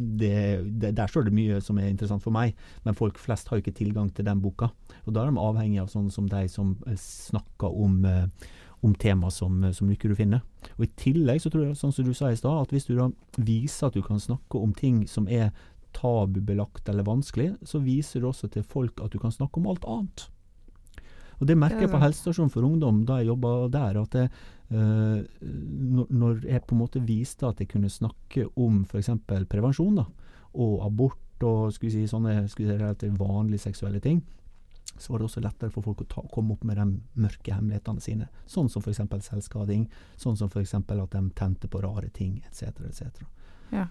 det, 0.80 0.94
Der 0.94 1.06
står 1.06 1.24
det 1.24 1.34
mye 1.36 1.60
som 1.60 1.78
er 1.78 1.88
interessant 1.88 2.22
for 2.22 2.34
meg, 2.34 2.54
men 2.84 2.94
folk 2.94 3.18
flest 3.18 3.48
har 3.48 3.58
jo 3.58 3.64
ikke 3.64 3.78
tilgang 3.78 4.10
til 4.14 4.24
den 4.24 4.40
boka. 4.40 4.70
Og 5.06 5.14
da 5.14 5.24
er 5.24 5.30
de 5.30 5.42
avhengig 5.42 5.80
av 5.82 5.90
sånne 5.92 6.12
som 6.14 6.28
de 6.30 6.48
som 6.48 6.74
eh, 6.86 6.98
snakker 7.00 7.76
om, 7.84 8.04
eh, 8.04 8.26
om 8.82 8.94
tema 8.94 9.30
som, 9.30 9.64
eh, 9.64 9.72
som 9.72 9.88
du 9.88 9.94
ikke 9.94 10.10
du 10.10 10.16
finner. 10.18 10.42
Og 10.78 10.86
I 10.86 10.92
tillegg 10.96 11.42
så 11.42 11.52
tror 11.52 11.66
jeg, 11.66 11.76
sånn 11.76 11.92
som 11.92 12.04
du 12.06 12.14
sa 12.14 12.30
i 12.30 12.38
stad, 12.38 12.62
at 12.62 12.74
hvis 12.74 12.88
du 12.88 12.96
da 12.96 13.10
viser 13.36 13.88
at 13.88 13.94
du 13.94 14.02
kan 14.02 14.20
snakke 14.20 14.60
om 14.60 14.74
ting 14.74 15.06
som 15.08 15.28
er 15.28 15.52
tabubelagt 15.96 16.88
eller 16.88 17.06
vanskelig, 17.06 17.54
så 17.66 17.80
viser 17.82 18.20
du 18.20 18.30
også 18.30 18.50
til 18.52 18.62
folk 18.62 19.00
at 19.02 19.12
du 19.12 19.18
kan 19.18 19.34
snakke 19.34 19.60
om 19.60 19.66
alt 19.70 19.84
annet. 19.84 20.28
Og 21.40 21.48
det 21.48 21.56
merker 21.56 21.80
er 21.80 21.86
jeg 21.86 21.94
på 21.94 22.02
helsestasjonen 22.02 22.52
for 22.52 22.66
ungdom 22.68 23.04
da 23.08 23.20
jeg 23.20 23.30
jobba 23.30 23.68
der. 23.72 24.00
at 24.00 24.10
det, 24.12 24.26
eh, 24.70 25.24
når, 25.40 26.06
når 26.10 26.44
jeg 26.44 26.64
på 26.66 26.74
en 26.74 26.82
måte 26.82 27.00
viste 27.00 27.46
at 27.48 27.60
jeg 27.60 27.68
kunne 27.68 27.88
snakke 27.88 28.46
om 28.56 28.84
f.eks. 28.84 29.10
prevensjon 29.48 29.96
da, 29.96 30.04
og 30.54 30.84
abort 30.84 31.16
og 31.42 31.72
skulle 31.72 31.92
si, 31.92 32.04
sånne 32.06 32.48
skulle 32.48 32.94
si, 33.00 33.08
vanlige 33.16 33.64
seksuelle 33.64 34.00
ting, 34.00 34.20
så 34.98 35.12
var 35.12 35.20
det 35.20 35.28
også 35.28 35.42
lettere 35.44 35.72
for 35.74 35.86
folk 35.86 36.02
å 36.04 36.08
ta, 36.10 36.24
komme 36.32 36.56
opp 36.56 36.66
med 36.68 36.78
de 36.80 36.86
mørke 37.22 37.54
hemmelighetene 37.54 38.04
sine. 38.04 38.28
Sånn 38.50 38.68
som 38.72 38.82
f.eks. 38.84 39.02
selvskading, 39.28 39.88
sånn 40.20 40.36
som 40.36 40.50
f.eks. 40.50 40.74
at 40.74 41.16
de 41.16 41.24
tente 41.38 41.70
på 41.70 41.82
rare 41.84 42.10
ting, 42.14 42.40
etc. 42.50 42.82
etc. 42.88 43.24
Ja. 43.72 43.86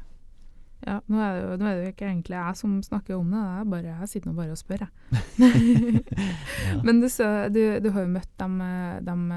ja 0.86 1.00
nå, 1.08 1.20
er 1.24 1.36
det 1.36 1.44
jo, 1.44 1.58
nå 1.60 1.70
er 1.70 1.76
det 1.76 1.84
jo 1.84 1.94
ikke 1.96 2.10
egentlig 2.12 2.38
jeg 2.38 2.62
som 2.62 2.80
snakker 2.86 3.18
om 3.18 3.34
det, 3.34 3.44
det 3.44 3.60
er 3.60 3.70
bare, 3.76 3.98
jeg 4.04 4.14
sitter 4.14 4.32
nå 4.32 4.38
bare 4.40 4.56
og 4.56 4.62
spør, 4.62 4.88
jeg. 4.88 4.92
Ja. 6.70 6.82
Men 6.86 7.00
du, 7.02 7.10
så, 7.10 7.30
du, 7.54 7.62
du 7.82 7.92
har 7.96 8.06
jo 8.06 8.16
møtt 8.18 8.34
dem, 8.42 8.60
dem 9.08 9.30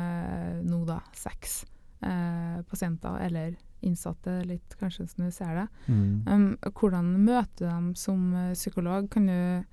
nå 0.66 0.82
da, 0.88 0.98
seks 1.16 1.62
eh, 2.02 2.62
pasienter, 2.68 3.20
eller 3.26 3.54
innsatte, 3.82 4.42
litt 4.46 4.76
kanskje 4.78 5.06
som 5.10 5.24
du 5.24 5.30
ser 5.34 5.54
det. 5.56 5.66
Mm. 5.86 6.26
Um, 6.26 6.46
hvordan 6.78 7.14
møter 7.24 7.64
du 7.64 7.68
dem 7.68 7.88
som 7.98 8.34
eh, 8.34 8.52
psykolog? 8.54 9.08
Kan 9.10 9.26
du, 9.26 9.64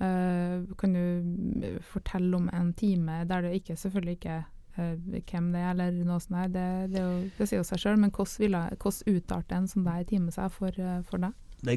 eh, 0.00 0.64
kan 0.78 0.96
du 0.96 1.64
eh, 1.66 1.78
fortelle 1.82 2.36
om 2.36 2.48
en 2.52 2.72
time 2.78 3.22
der 3.28 3.44
du 3.44 3.52
ikke 3.52 3.76
selvfølgelig 3.76 4.18
ikke 4.18 4.38
uh, 4.78 4.96
hvem 5.28 5.52
det 5.52 5.62
er, 5.62 5.70
eller 5.74 6.04
noe 6.08 6.20
sånt 6.22 6.38
der, 6.38 6.52
det, 6.54 6.66
det, 6.94 7.04
det 7.38 7.48
sier 7.48 7.60
jo 7.60 7.68
seg 7.68 7.82
sjøl, 7.82 8.00
men 8.00 8.14
hvordan, 8.14 8.78
utarter 9.06 9.58
en 9.58 9.68
sånn 9.70 9.86
der 9.88 10.06
time 10.08 10.34
seg 10.34 10.52
for, 10.54 10.80
uh, 10.80 11.00
for 11.08 11.22
deg? 11.22 11.36
Det 11.62 11.76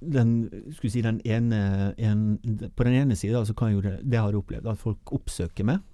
den, 0.00 0.32
si 0.82 1.04
den 1.06 1.20
ene, 1.22 1.92
en, 2.02 2.24
på 2.74 2.86
den 2.88 2.96
ene 2.98 3.14
sida 3.14 3.44
så 3.46 3.54
kan 3.54 3.76
jo 3.76 3.84
det, 3.84 4.00
det 4.02 4.18
har 4.18 4.32
jeg 4.32 4.40
opplevd, 4.40 4.66
at 4.66 4.80
folk 4.80 5.12
oppsøker 5.14 5.68
meg 5.68 5.86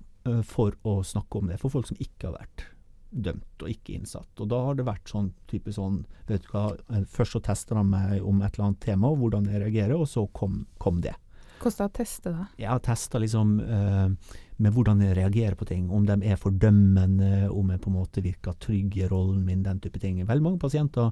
for 0.49 0.73
å 0.89 1.03
snakke 1.07 1.39
om 1.39 1.51
det. 1.53 1.59
For 1.61 1.71
folk 1.71 1.87
som 1.87 2.01
ikke 2.01 2.31
har 2.31 2.39
vært 2.39 2.65
dømt 3.11 3.63
og 3.63 3.71
ikke 3.71 3.95
innsatt. 3.97 4.31
Og 4.43 4.49
da 4.51 4.59
har 4.67 4.79
det 4.79 4.87
vært 4.87 5.11
sånn 5.11 5.31
type 5.51 5.73
sånn 5.75 6.03
vet 6.29 6.45
du 6.45 6.51
hva, 6.53 6.69
Først 7.13 7.37
så 7.37 7.43
tester 7.45 7.79
han 7.79 7.91
meg 7.93 8.25
om 8.25 8.43
et 8.43 8.57
eller 8.57 8.71
annet 8.71 8.83
tema, 8.85 9.11
og 9.11 9.23
hvordan 9.23 9.49
jeg 9.51 9.63
reagerer, 9.63 9.97
og 9.97 10.09
så 10.11 10.27
kom, 10.37 10.65
kom 10.83 11.01
det. 11.05 11.15
Hvordan 11.63 11.91
teste 11.97 12.33
det? 12.35 12.47
Jeg 12.63 12.83
testa 12.85 13.19
liksom 13.23 13.57
uh, 13.61 14.11
med 14.59 14.73
hvordan 14.73 15.01
jeg 15.05 15.17
reagerer 15.17 15.57
på 15.59 15.67
ting. 15.69 15.89
Om 15.93 16.07
de 16.09 16.17
er 16.31 16.37
fordømmende, 16.41 17.49
om 17.51 17.71
jeg 17.73 17.81
på 17.81 17.91
en 17.91 17.97
måte 17.99 18.23
virker 18.25 18.57
trygg 18.61 18.97
i 18.97 19.09
rollen 19.11 19.43
min, 19.45 19.63
den 19.67 19.81
type 19.81 20.01
ting. 20.03 20.21
Veldig 20.27 20.45
mange 20.45 20.59
pasienter 20.63 21.11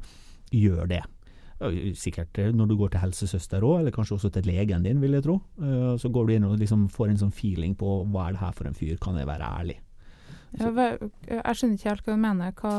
gjør 0.53 0.87
det. 0.89 1.03
Sikkert 1.97 2.37
eh, 2.43 2.51
når 2.53 2.67
du 2.69 2.75
går 2.77 2.91
til 2.93 3.01
helsesøster 3.05 3.63
òg, 3.65 3.79
eller 3.81 3.95
kanskje 3.95 4.17
også 4.19 4.31
til 4.35 4.49
legen 4.51 4.83
din, 4.85 5.01
vil 5.01 5.15
jeg 5.17 5.25
tro. 5.25 5.39
Uh, 5.61 5.95
Så 6.01 6.11
går 6.13 6.27
du 6.27 6.35
inn 6.35 6.45
og 6.49 6.59
liksom 6.61 6.89
får 6.93 7.13
en 7.13 7.21
sånn 7.25 7.33
feeling 7.35 7.77
på 7.79 8.03
hva 8.13 8.29
er 8.29 8.37
det 8.37 8.43
her 8.43 8.53
for 8.57 8.69
en 8.69 8.77
fyr, 8.77 8.97
kan 9.01 9.17
jeg 9.17 9.29
være 9.29 9.49
ærlig? 9.61 9.79
Ja, 10.59 10.71
jeg 10.71 11.57
skjønner 11.59 11.79
ikke 11.79 11.89
helt 11.91 12.05
hva 12.07 12.15
du 12.15 12.21
mener. 12.23 12.53
Hva 12.61 12.73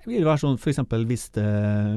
Det 0.00 0.06
vil 0.08 0.24
være 0.26 0.40
sånn, 0.42 0.56
for 0.58 0.72
eksempel 0.72 1.04
hvis, 1.06 1.28
det, 1.36 1.44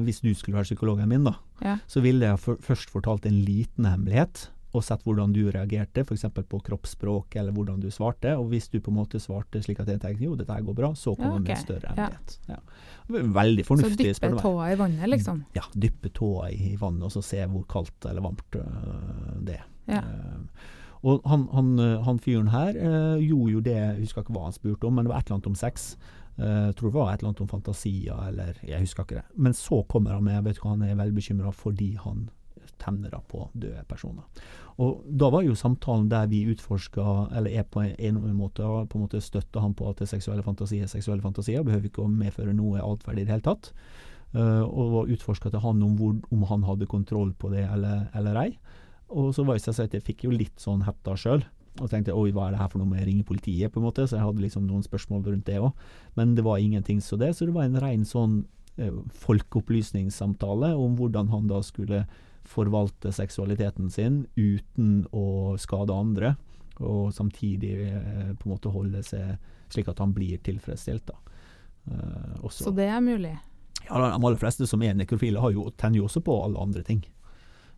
hvis 0.06 0.20
du 0.22 0.28
skulle 0.34 0.58
være 0.58 0.68
psykologen 0.68 1.08
min, 1.10 1.24
da, 1.24 1.34
Ja. 1.64 1.78
så 1.88 2.02
ville 2.04 2.26
jeg 2.26 2.38
for, 2.38 2.56
først 2.62 2.90
fortalt 2.92 3.26
en 3.26 3.40
liten 3.46 3.86
hemmelighet, 3.88 4.48
og 4.74 4.84
sett 4.84 5.04
hvordan 5.06 5.32
du 5.34 5.42
reagerte, 5.54 6.02
f.eks. 6.04 6.24
på 6.50 6.60
kroppsspråk 6.66 7.36
eller 7.40 7.54
hvordan 7.54 7.80
du 7.82 7.88
svarte. 7.94 8.34
Og 8.38 8.48
hvis 8.52 8.68
du 8.72 8.80
på 8.80 8.90
en 8.92 8.98
måte 8.98 9.20
svarte 9.22 9.62
slik 9.64 9.80
at 9.80 9.90
jeg 9.92 10.02
tenkte 10.02 10.26
jo, 10.26 10.36
dette 10.38 10.56
går 10.66 10.76
bra, 10.76 10.92
så 10.98 11.14
kommer 11.16 11.38
Ja, 11.38 11.38
med 11.38 11.50
ok. 11.50 11.56
en 11.56 11.64
større 11.64 11.88
Ja. 11.88 11.94
hemmelighet. 11.94 12.38
Ja. 12.48 12.60
Veldig 13.08 13.66
Så 13.66 13.96
dyppe 13.96 14.40
tåa 14.40 14.72
i 14.72 14.78
vannet, 14.80 15.08
liksom? 15.08 15.44
Ja, 15.54 15.62
dyppe 15.74 16.10
tåa 16.12 16.50
i 16.50 16.76
vannet 16.80 17.02
og 17.04 17.12
så 17.12 17.22
se 17.22 17.44
hvor 17.46 17.66
kaldt 17.68 18.06
eller 18.10 18.22
varmt 18.24 18.56
øh, 18.56 19.44
det 19.44 19.60
er. 19.60 19.66
Ja. 19.86 20.00
Uh, 20.00 20.40
og 21.04 21.20
han, 21.28 21.48
han, 21.52 21.78
øh, 21.78 22.02
han 22.04 22.18
fyren 22.18 22.48
her 22.48 22.68
eh, 22.68 23.20
gjorde 23.20 23.52
jo 23.52 23.60
det, 23.60 23.74
jeg 23.76 23.98
husker 24.00 24.22
ikke 24.24 24.32
hva 24.32 24.46
han 24.46 24.54
spurte 24.56 24.88
om, 24.88 24.94
men 24.96 25.04
det 25.04 25.12
var 25.12 25.20
et 25.20 25.26
eller 25.28 25.36
annet 25.36 25.50
om 25.52 25.54
sex. 25.54 25.96
Uh, 26.38 26.72
tror 26.72 26.88
det 26.90 26.94
var 26.96 27.10
et 27.12 27.20
eller 27.20 27.28
annet 27.28 27.42
om 27.44 27.50
fantasier, 27.50 28.22
eller 28.28 28.56
jeg 28.64 28.80
husker 28.80 29.04
ikke 29.04 29.20
det. 29.20 29.26
Men 29.36 29.52
så 29.52 29.82
kommer 29.86 30.16
han 30.16 30.24
med, 30.24 30.40
vet 30.46 30.56
du 30.56 30.62
hva, 30.64 30.72
han 30.72 30.82
er 30.82 30.96
veldig 30.98 31.14
bekymra 31.14 31.52
fordi 31.54 31.92
han 32.00 32.24
tenner 32.84 33.14
da 33.14 33.22
på 33.24 33.48
døde 33.52 33.82
personer. 33.88 34.44
Og 34.82 35.04
da 35.08 35.30
var 35.30 35.44
jo 35.46 35.56
samtalen 35.58 36.08
der 36.10 36.28
vi 36.30 36.44
utforska, 36.52 37.04
eller 37.38 37.50
er 37.50 37.66
på 37.66 37.82
en, 37.84 38.18
en 38.18 38.38
måte, 38.38 38.62
på 38.62 38.98
en 38.98 39.04
måte 39.06 39.22
støtta 39.22 39.62
han 39.62 39.76
på 39.78 39.88
at 39.88 40.00
det 40.00 40.08
er 40.08 40.16
seksuelle 40.16 40.44
fantasier 40.46 40.90
seksuelle 40.90 41.24
fantasier, 41.24 41.64
behøver 41.66 41.90
ikke 41.90 42.04
å 42.04 42.10
medføre 42.10 42.56
noe 42.56 42.82
atferd 42.82 43.20
i 43.20 43.26
det 43.26 43.36
hele 43.36 43.46
tatt. 43.46 43.70
Uh, 44.34 44.66
og 44.66 45.10
utforska 45.14 45.52
til 45.52 45.62
han 45.62 45.82
om, 45.86 45.92
hvor, 45.94 46.16
om 46.34 46.40
han 46.50 46.64
hadde 46.66 46.90
kontroll 46.90 47.30
på 47.38 47.52
det 47.52 47.68
eller, 47.70 48.08
eller 48.18 48.40
ei. 48.40 48.48
Og 49.14 49.30
så 49.36 49.44
var 49.46 49.54
det 49.54 49.62
seg 49.62 49.84
at 49.86 49.94
jeg 49.94 50.02
fikk 50.02 50.24
jo 50.26 50.32
litt 50.34 50.58
sånn 50.58 50.82
hetta 50.86 51.14
sjøl. 51.18 51.44
Og 51.82 51.90
tenkte 51.90 52.14
oi, 52.14 52.30
hva 52.34 52.48
er 52.48 52.54
det 52.54 52.60
her 52.60 52.70
for 52.70 52.80
noe 52.80 52.90
med 52.90 53.02
å 53.02 53.06
ringe 53.06 53.26
politiet, 53.26 53.72
på 53.74 53.80
en 53.80 53.86
måte. 53.86 54.06
Så 54.06 54.18
jeg 54.18 54.26
hadde 54.26 54.42
liksom 54.42 54.66
noen 54.66 54.84
spørsmål 54.86 55.24
rundt 55.26 55.46
det 55.46 55.60
òg. 55.62 55.72
Men 56.18 56.34
det 56.38 56.44
var 56.46 56.62
ingenting 56.62 57.02
så 57.02 57.18
det. 57.20 57.32
Så 57.34 57.48
det 57.48 57.54
var 57.54 57.66
en 57.66 57.80
rein 57.82 58.04
sånn 58.06 58.40
eh, 58.78 58.94
folkeopplysningssamtale 59.24 60.72
om 60.78 60.94
hvordan 60.98 61.30
han 61.34 61.50
da 61.50 61.60
skulle 61.66 62.04
forvalte 62.48 63.12
seksualiteten 63.12 63.90
sin 63.90 64.24
uten 64.36 65.04
å 65.12 65.56
skade 65.60 65.94
andre. 65.94 66.34
Og 66.82 67.12
samtidig 67.14 67.74
eh, 67.86 68.32
på 68.34 68.48
en 68.48 68.54
måte 68.54 68.72
holde 68.74 69.02
seg 69.06 69.36
slik 69.72 69.88
at 69.90 70.00
han 70.02 70.14
blir 70.14 70.40
tilfredsstilt. 70.44 71.10
Eh, 71.10 72.34
også. 72.42 72.68
Så 72.68 72.74
det 72.74 72.88
er 72.90 73.02
mulig? 73.04 73.34
Ja, 73.84 73.98
De 74.00 74.10
aller 74.16 74.40
fleste 74.40 74.66
som 74.66 74.82
er 74.82 74.96
nekrofile, 74.96 75.40
har 75.40 75.52
jo, 75.54 75.68
tenner 75.76 76.00
jo 76.00 76.08
også 76.08 76.22
på 76.24 76.36
alle 76.44 76.60
andre 76.60 76.82
ting. 76.86 77.02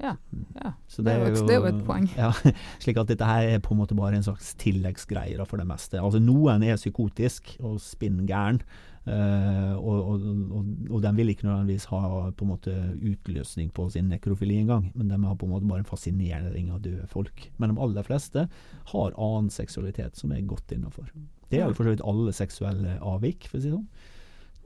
Ja. 0.02 0.14
ja. 0.62 0.72
Så 0.88 1.02
Det 1.02 1.12
er 1.14 1.18
jo 1.22 1.34
et- 1.34 1.46
det 1.48 1.54
er 1.56 1.60
jo 1.60 1.70
et 1.70 1.84
poeng. 1.86 2.08
Ja, 2.16 2.32
slik 2.84 2.98
at 3.00 3.06
dette 3.08 3.24
her 3.24 3.48
er 3.54 3.58
på 3.64 3.72
en 3.72 3.78
måte 3.80 3.96
bare 3.96 4.14
en 4.18 4.22
slags 4.26 4.54
tilleggsgreie 4.60 5.46
for 5.46 5.56
det 5.56 5.66
meste. 5.66 6.00
Altså 6.00 6.20
Noen 6.20 6.62
er 6.62 6.76
psykotisk 6.76 7.56
og 7.60 7.78
spinngæren, 7.80 8.60
eh, 9.06 9.72
og, 9.76 10.08
og, 10.10 10.26
og, 10.52 10.66
og 10.90 11.02
de 11.02 11.12
vil 11.16 11.28
ikke 11.32 11.46
nødvendigvis 11.46 11.86
ha 11.92 12.30
på 12.30 12.44
en 12.44 12.50
måte 12.50 12.74
utløsning 13.00 13.70
på 13.72 13.88
sin 13.94 14.08
nekrofili 14.12 14.58
engang, 14.60 14.90
men 14.94 15.08
de 15.08 15.18
har 15.24 15.34
på 15.38 15.46
en 15.46 15.52
måte 15.54 15.68
bare 15.70 15.78
en 15.84 15.88
fascinering 15.88 16.70
av 16.74 16.82
døde 16.84 17.06
folk. 17.08 17.50
Men 17.58 17.72
de 17.74 17.80
aller 17.80 18.02
fleste 18.06 18.48
har 18.92 19.16
annen 19.16 19.48
seksualitet 19.54 20.16
som 20.20 20.32
er 20.32 20.42
godt 20.42 20.72
innafor. 20.76 21.08
Det 21.50 21.60
er 21.60 21.68
jo 21.70 21.74
for 21.78 21.86
så 21.86 21.94
vidt 21.94 22.04
alle 22.04 22.32
seksuelle 22.34 22.98
avvik, 23.00 23.46
for 23.48 23.58
å 23.58 23.62
si 23.62 23.70
det 23.70 23.76
sånn. 23.78 23.88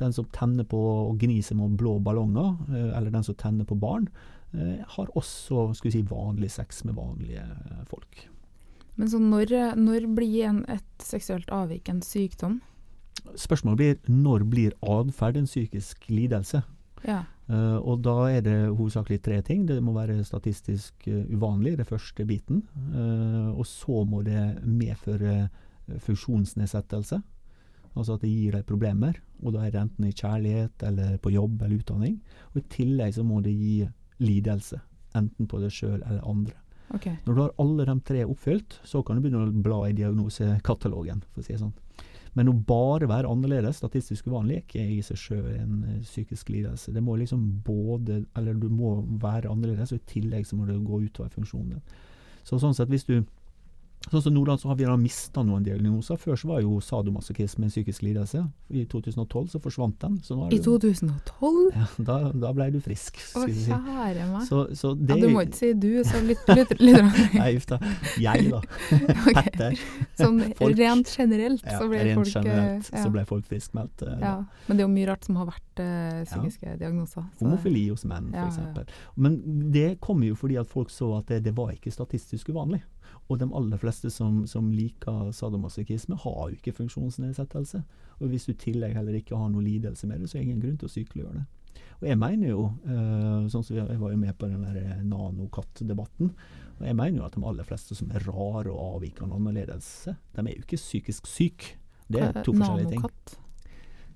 Den 0.00 0.14
som 0.16 0.24
tenner 0.32 0.64
på 0.64 0.78
å 0.80 1.16
gni 1.20 1.42
seg 1.44 1.58
med 1.60 1.74
blå 1.76 1.98
ballonger, 2.02 2.54
eh, 2.72 2.96
eller 2.96 3.10
den 3.12 3.22
som 3.26 3.34
tenner 3.36 3.64
på 3.68 3.76
barn, 3.78 4.08
har 4.52 5.10
også 5.14 5.68
si, 5.78 6.02
vanlig 6.02 6.50
sex 6.50 6.82
med 6.84 6.96
vanlige 6.98 7.44
eh, 7.44 7.84
folk. 7.86 8.24
Men 8.96 9.10
så 9.10 9.20
når, 9.22 9.54
når 9.78 10.08
blir 10.12 10.48
en, 10.48 10.64
et 10.68 11.04
seksuelt 11.04 11.48
avvik 11.54 11.88
en 11.88 12.02
sykdom? 12.04 12.58
Spørsmålet 13.38 13.78
blir 13.78 14.20
når 14.24 14.44
blir 14.50 14.76
atferd 14.82 15.38
en 15.40 15.48
psykisk 15.48 16.08
lidelse? 16.10 16.62
Ja. 17.06 17.24
Uh, 17.50 17.80
og 17.82 18.02
da 18.04 18.28
er 18.30 18.44
det 18.46 18.58
hovedsakelig 18.78 19.20
tre 19.24 19.40
ting. 19.42 19.64
Det 19.66 19.80
må 19.82 19.94
være 19.96 20.20
statistisk 20.26 21.08
uh, 21.08 21.24
uvanlig, 21.32 21.76
det 21.80 21.88
første 21.88 22.26
biten. 22.26 22.62
Uh, 22.94 23.50
og 23.56 23.66
så 23.66 24.04
må 24.06 24.22
det 24.26 24.60
medføre 24.62 25.36
eh, 25.40 25.98
funksjonsnedsettelse. 25.98 27.20
Altså 27.98 28.14
at 28.14 28.22
det 28.22 28.30
gir 28.30 28.54
deg 28.54 28.68
problemer. 28.68 29.16
Og 29.42 29.56
da 29.56 29.64
er 29.64 29.72
det 29.74 29.80
enten 29.80 30.06
i 30.06 30.14
kjærlighet 30.14 30.84
eller 30.86 31.16
på 31.18 31.32
jobb 31.34 31.64
eller 31.64 31.80
utdanning. 31.80 32.20
Og 32.52 32.60
i 32.60 32.68
tillegg 32.70 33.16
så 33.16 33.24
må 33.26 33.40
det 33.42 33.56
gi 33.56 33.80
lidelse. 34.22 34.80
Enten 35.18 35.48
på 35.50 35.60
deg 35.62 35.72
sjøl 35.74 35.98
eller 35.98 36.22
andre. 36.28 36.56
Okay. 36.94 37.16
Når 37.26 37.34
du 37.34 37.40
har 37.42 37.52
alle 37.62 37.86
de 37.86 37.94
tre 38.06 38.24
oppfylt, 38.26 38.80
så 38.86 39.02
kan 39.06 39.16
du 39.16 39.22
begynne 39.24 39.46
å 39.46 39.62
bla 39.62 39.84
i 39.86 39.94
diagnosekatalogen, 39.94 41.22
for 41.30 41.42
å 41.42 41.46
si 41.46 41.54
det 41.54 41.62
sånn. 41.62 41.76
Men 42.38 42.50
å 42.50 42.54
bare 42.54 43.08
være 43.10 43.30
annerledes, 43.30 43.80
statistisk 43.80 44.28
uvanlig, 44.30 44.62
er 44.78 44.90
i 44.94 45.00
seg 45.02 45.18
sjøl 45.18 45.48
en 45.56 45.80
eh, 45.86 45.98
psykisk 46.04 46.52
lidelse. 46.54 46.92
Det 46.94 47.02
må 47.02 47.16
liksom 47.18 47.42
både 47.66 48.20
Eller 48.38 48.54
du 48.54 48.68
må 48.70 49.00
være 49.22 49.50
annerledes, 49.50 49.92
og 49.92 49.98
i 49.98 50.12
tillegg 50.12 50.46
så 50.46 50.58
må 50.58 50.68
det 50.68 50.78
gå 50.86 51.02
utover 51.06 51.32
funksjonen 51.34 51.74
din. 51.74 51.82
Så 52.46 52.58
sånn 52.62 52.74
sett, 52.74 52.90
hvis 52.90 53.06
du 53.08 53.18
Sånn 54.08 54.22
som 54.24 54.32
Nordland, 54.32 54.62
så 54.62 54.70
har 54.70 54.78
vi 54.80 54.86
mista 54.96 55.42
noen 55.44 55.62
diagnoser. 55.62 56.16
Før 56.18 56.38
så 56.40 56.48
var 56.48 56.62
jo 56.64 56.78
sadomasochisme 56.80 57.66
en 57.66 57.70
psykisk 57.70 58.00
lidelse. 58.02 58.40
I 58.72 58.86
2012 58.88 59.50
så 59.52 59.60
forsvant 59.60 59.98
den. 60.00 60.16
Så 60.24 60.38
I 60.48 60.56
du- 60.56 60.62
2012? 60.64 61.74
Ja, 61.76 61.84
da, 62.08 62.16
da 62.32 62.52
ble 62.56 62.70
du 62.72 62.78
frisk, 62.80 63.20
Å, 63.36 63.44
kjære 63.44 64.24
meg. 64.30 64.46
Så, 64.48 64.62
så 64.74 64.94
Ja, 64.96 65.18
du 65.20 65.28
må 65.28 65.44
ikke 65.44 65.58
si 65.58 65.72
du, 65.74 66.00
så 66.08 66.22
litt, 66.24 66.40
litt, 66.48 66.72
litt 66.80 67.20
Nei, 67.36 67.50
uff 67.58 67.68
da. 67.68 67.78
Jeg, 68.18 68.48
da. 68.50 68.62
Petter. 69.36 69.76
Sånn 70.18 70.40
rent 70.48 71.12
generelt 71.12 71.66
så 71.68 71.84
ble 71.90 72.00
rent 72.08 72.22
folk 72.22 72.30
eh, 72.32 72.40
generelt 72.40 72.88
ja. 72.90 73.02
så 73.04 73.12
ble 73.12 73.26
folk 73.28 73.46
friskmeldt. 73.52 74.06
eh, 74.08 74.16
ja. 74.24 74.32
Men 74.66 74.80
det 74.80 74.84
er 74.84 74.88
jo 74.88 74.94
mye 74.94 75.10
rart 75.12 75.28
som 75.28 75.36
har 75.42 75.50
vært 75.50 75.84
uh, 75.84 76.22
psykiske 76.24 76.78
diagnoser. 76.80 77.28
Homofili 77.42 77.84
hos 77.92 78.06
menn, 78.08 78.32
Ja, 78.32 78.48
ja, 78.48 78.48
f.eks. 78.48 78.80
ja. 78.80 79.12
Men 79.20 79.38
det 79.76 79.90
kom 80.00 80.24
jo 80.24 80.34
fordi 80.40 80.56
at 80.62 80.72
folk 80.72 80.88
så 80.94 81.12
at 81.20 81.28
det, 81.30 81.42
det 81.50 81.54
var 81.56 81.76
ikke 81.76 81.92
statistisk 81.92 82.48
uvanlig. 82.54 82.80
Og 83.30 83.38
de 83.38 83.46
aller 83.54 83.78
fleste 83.78 84.10
som, 84.10 84.42
som 84.50 84.72
liker 84.74 85.30
sadomasochisme, 85.36 86.18
har 86.18 86.40
jo 86.50 86.58
ikke 86.58 86.74
funksjonsnedsettelse. 86.80 87.82
Og 88.18 88.32
hvis 88.32 88.48
du 88.48 88.52
i 88.52 88.60
tillegg 88.66 88.96
heller 88.98 89.16
ikke 89.16 89.38
har 89.38 89.52
noe 89.52 89.62
lidelse 89.64 90.08
med 90.10 90.20
det, 90.20 90.30
så 90.30 90.36
er 90.36 90.42
det 90.42 90.48
ingen 90.48 90.64
grunn 90.64 90.78
til 90.80 90.90
å 90.90 90.94
sykeliggjøre 90.96 91.38
det. 91.38 91.46
Og 92.00 92.08
jeg 92.08 92.18
mener 92.18 92.48
jo, 92.48 92.62
uh, 92.88 93.46
sånn 93.52 93.64
som 93.64 93.76
jeg 93.76 94.00
var 94.00 94.12
jo 94.12 94.18
med 94.18 94.36
på 94.40 94.48
den 94.48 94.64
der 94.64 95.02
nanokatt-debatten, 95.04 96.32
og 96.80 96.86
jeg 96.88 96.96
mener 96.96 97.20
jo 97.20 97.26
at 97.26 97.36
de 97.36 97.44
aller 97.44 97.66
fleste 97.68 97.96
som 97.96 98.10
er 98.16 98.24
rare 98.24 98.72
og 98.72 98.96
avvikende 98.96 99.36
annerledes, 99.36 99.90
de 100.08 100.42
er 100.42 100.54
jo 100.54 100.64
ikke 100.64 100.80
psykisk 100.80 101.28
syke. 101.28 101.76
Det 102.10 102.22
er 102.24 102.40
to 102.40 102.54
forskjellige 102.56 102.94
ting. 102.94 103.04
Nanokatt? 103.04 103.36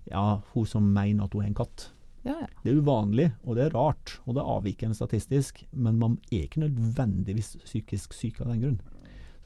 Ja, 0.09 0.25
hun 0.55 0.67
som 0.69 0.89
mener 0.97 1.29
at 1.29 1.37
hun 1.37 1.45
er 1.45 1.53
en 1.53 1.61
katt. 1.61 1.91
Ja, 2.25 2.39
ja. 2.41 2.49
Det 2.65 2.73
er 2.73 2.81
uvanlig, 2.81 3.29
og 3.45 3.59
det 3.59 3.67
er 3.67 3.77
rart, 3.77 4.17
og 4.25 4.35
det 4.35 4.41
er 4.41 4.53
avvikende 4.57 4.97
statistisk, 4.97 5.61
men 5.77 6.01
man 6.01 6.17
er 6.33 6.47
ikke 6.47 6.65
nødvendigvis 6.65 7.59
psykisk 7.67 8.17
syk 8.17 8.41
av 8.41 8.55
den 8.55 8.65
grunn. 8.65 8.81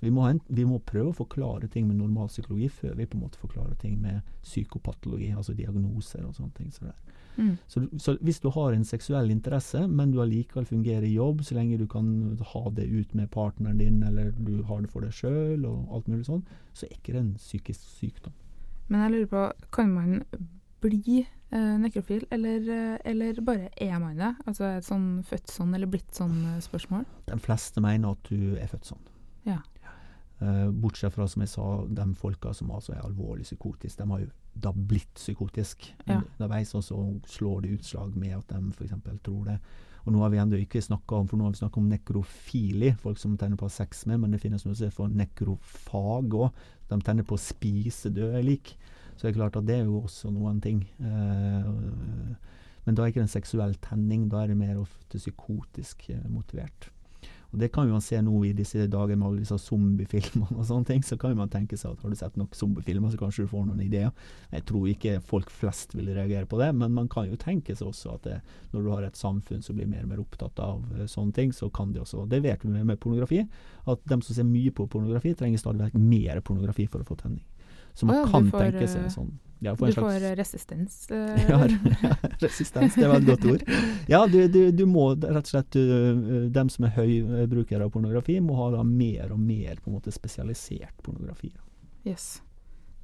Vi 0.01 0.11
må, 0.15 0.25
en, 0.29 0.41
vi 0.47 0.65
må, 0.69 0.79
prøve 0.87 1.11
å 1.11 1.17
forklare 1.17 1.69
ting 1.73 1.89
med 1.89 1.99
normalpsykologi 1.99 2.69
før 2.71 2.95
vi 2.99 3.07
på 3.07 3.19
en 3.19 3.25
måte 3.25 3.41
forklarer 3.41 3.75
ting 3.83 3.97
med 4.01 4.21
psykopatologi, 4.47 5.33
altså 5.35 5.57
diagnoser 5.59 6.23
og 6.27 6.37
sånne 6.37 6.55
ting. 6.55 6.69
Så, 6.75 6.93
mm. 7.37 7.55
så, 7.67 7.83
så, 7.99 8.15
hvis 8.23 8.39
du 8.45 8.51
har 8.55 8.77
en 8.77 8.87
seksuell 8.87 9.33
interesse, 9.35 9.83
men 9.91 10.13
du 10.15 10.21
allikevel 10.23 10.69
fungerer 10.69 11.07
i 11.09 11.17
jobb, 11.17 11.43
så 11.43 11.59
lenge 11.59 11.81
du 11.81 11.89
kan 11.91 12.13
ha 12.53 12.63
det 12.77 12.87
ut 12.87 13.17
med 13.19 13.31
partneren 13.35 13.83
din, 13.83 14.03
eller 14.07 14.31
du 14.39 14.63
har 14.69 14.85
det 14.85 14.93
for 14.93 15.07
deg 15.07 15.17
sjøl 15.19 15.67
og 15.67 15.91
alt 15.97 16.13
mulig 16.13 16.29
sånn, 16.31 16.47
så 16.79 16.87
er 16.87 16.95
ikke 16.95 17.17
det 17.17 17.25
en 17.25 17.35
psykisk 17.41 17.91
sykdom. 17.99 18.37
Men 18.89 19.05
jeg 19.05 19.15
lurer 19.17 19.33
på, 19.35 19.43
kan 19.75 19.91
man 19.93 20.23
bli 20.81 21.19
eh, 21.51 21.75
nekrofil, 21.83 22.25
eller, 22.31 22.71
eh, 22.71 22.99
eller, 23.05 23.41
bare 23.45 23.69
er 23.77 23.99
man 23.99 24.19
det? 24.19 24.31
Altså 24.47 24.69
et 24.71 24.87
sånn 24.87 25.25
født 25.27 25.51
sånn 25.53 25.75
eller 25.77 25.91
blitt 25.91 26.15
sånn 26.15 26.39
eh, 26.55 26.61
spørsmål? 26.65 27.05
De 27.29 27.39
fleste 27.43 27.83
mener 27.85 28.15
at 28.15 28.31
du 28.31 28.55
er 28.57 28.71
født 28.71 28.93
sånn. 28.93 29.03
Ja. 29.49 29.59
Uh, 30.38 30.68
bortsett 30.70 31.14
fra, 31.14 31.27
som 31.27 31.42
jeg 31.42 31.51
sa, 31.51 31.66
de 31.90 32.05
folka 32.14 32.53
som 32.55 32.70
altså 32.70 32.92
er 32.94 33.03
alvorlig 33.03 33.42
psykotiske. 33.48 33.98
De 33.98 34.11
har 34.12 34.22
jo 34.22 34.29
da 34.55 34.72
blitt 34.72 35.14
psykotiske. 35.18 35.96
Ja. 36.07 36.20
Underveis 36.38 36.70
så 36.74 36.98
slår 37.27 37.64
det 37.64 37.77
utslag 37.79 38.14
med 38.16 38.37
at 38.37 38.55
de 38.55 38.72
f.eks. 38.74 38.94
tror 39.24 39.44
det. 39.51 39.59
Og 40.05 40.14
nå 40.14 40.22
har 40.22 40.31
vi 40.33 40.38
ennå 40.40 40.59
ikke 40.62 40.81
snakka 40.81 41.18
om 41.18 41.27
for 41.29 41.37
nå 41.37 41.44
har 41.44 41.53
vi 41.53 41.61
snakket 41.61 41.83
om 41.83 41.88
nekrofili, 41.90 42.92
folk 43.03 43.18
som 43.20 43.35
tenner 43.37 43.59
på 43.61 43.68
sex 43.68 44.07
med, 44.09 44.22
men 44.22 44.33
det 44.33 44.40
finnes 44.40 44.64
noe 44.64 44.79
som 44.79 44.88
heter 44.88 45.11
nekrofag 45.20 46.37
òg. 46.38 46.62
De 46.88 47.01
tenner 47.05 47.27
på 47.29 47.37
å 47.37 47.42
spise 47.42 48.12
døde 48.14 48.40
lik. 48.46 48.72
Så 49.16 49.27
det 49.27 49.33
er 49.33 49.40
klart 49.40 49.59
at 49.59 49.66
det 49.68 49.81
er 49.81 49.88
jo 49.88 50.05
også 50.05 50.31
noen 50.33 50.62
ting. 50.64 50.85
Uh, 51.03 52.38
men 52.87 52.96
da 52.96 53.05
er 53.05 53.11
ikke 53.11 53.20
det 53.20 53.27
en 53.27 53.35
seksuell 53.35 53.74
tenning, 53.85 54.29
da 54.31 54.44
er 54.44 54.53
det 54.53 54.61
mer 54.62 54.79
ofte 54.81 55.20
psykotisk 55.20 56.07
uh, 56.14 56.22
motivert. 56.31 56.88
Og 57.49 57.59
Det 57.59 57.71
kan 57.73 57.89
man 57.89 58.03
se 58.05 58.19
nå 58.21 58.43
i 58.45 58.53
disse 58.53 58.87
dager 58.93 59.17
med 59.17 59.25
alle 59.27 59.41
disse 59.41 59.57
zombiefilmene 59.63 60.59
og 60.59 60.67
sånne 60.69 60.85
ting. 60.91 61.05
Så 61.05 61.17
kan 61.21 61.37
man 61.37 61.49
tenke 61.49 61.79
seg 61.81 61.95
at 61.95 62.03
har 62.05 62.13
du 62.13 62.19
sett 62.19 62.37
nok 62.37 62.57
zombiefilmer, 62.57 63.09
så 63.13 63.21
kanskje 63.21 63.47
du 63.47 63.53
får 63.55 63.65
noen 63.71 63.81
ideer. 63.87 64.13
Jeg 64.53 64.67
tror 64.69 64.89
ikke 64.93 65.15
folk 65.25 65.53
flest 65.53 65.97
vil 65.97 66.11
reagere 66.13 66.49
på 66.49 66.61
det, 66.61 66.69
men 66.77 66.93
man 66.93 67.09
kan 67.09 67.31
jo 67.31 67.41
tenke 67.41 67.77
seg 67.79 67.89
også 67.89 68.19
at 68.19 68.29
det, 68.29 68.39
når 68.75 68.85
du 68.85 68.93
har 68.93 69.09
et 69.09 69.17
samfunn 69.17 69.65
som 69.65 69.79
blir 69.79 69.89
mer 69.89 70.05
og 70.05 70.13
mer 70.13 70.23
opptatt 70.25 70.61
av 70.61 70.85
uh, 70.93 71.07
sånne 71.09 71.33
ting, 71.33 71.57
så 71.57 71.71
kan 71.73 71.95
det 71.95 72.05
også 72.05 72.27
Det 72.29 72.43
vet 72.45 72.65
vi 72.65 72.75
med, 72.75 72.85
med 72.93 73.01
pornografi, 73.01 73.41
at 73.89 74.05
de 74.05 74.21
som 74.21 74.35
ser 74.37 74.49
mye 74.49 74.75
på 74.75 74.87
pornografi, 74.93 75.33
trenger 75.33 75.63
stadig 75.63 75.87
vekk 75.87 76.01
mer 76.03 76.43
pornografi 76.45 76.85
for 76.87 77.01
å 77.01 77.09
få 77.09 77.17
tenning. 77.17 77.47
Så 77.97 78.07
man 78.07 78.21
ja, 78.21 78.29
kan 78.29 78.53
får, 78.53 78.69
tenke 78.69 78.87
seg 78.91 79.09
en 79.09 79.15
sånn. 79.15 79.33
Ja, 79.59 79.73
du 79.75 79.92
slags, 79.92 79.94
får 79.94 80.37
resistens? 80.37 81.09
Uh, 81.11 81.16
ja, 81.49 81.68
resistens, 82.38 82.94
det 82.94 83.09
var 83.09 83.16
et 83.18 83.27
godt 83.27 83.44
ord. 83.44 83.64
Ja, 84.07 84.27
du, 84.27 84.49
du, 84.49 84.71
du 84.71 84.85
må 84.87 85.11
rett 85.14 85.40
og 85.40 85.51
slett 85.51 85.73
du, 85.75 86.49
Dem 86.55 86.71
som 86.71 86.87
er 86.87 86.94
høy 86.94 87.47
brukere 87.51 87.88
av 87.88 87.90
pornografi, 87.94 88.38
må 88.44 88.59
ha 88.61 88.71
da 88.77 88.85
mer 88.87 89.35
og 89.35 89.40
mer 89.42 89.81
på 89.83 89.90
en 89.90 89.99
måte 89.99 90.14
spesialisert 90.14 91.03
pornografi. 91.03 91.51
Yes. 92.07 92.38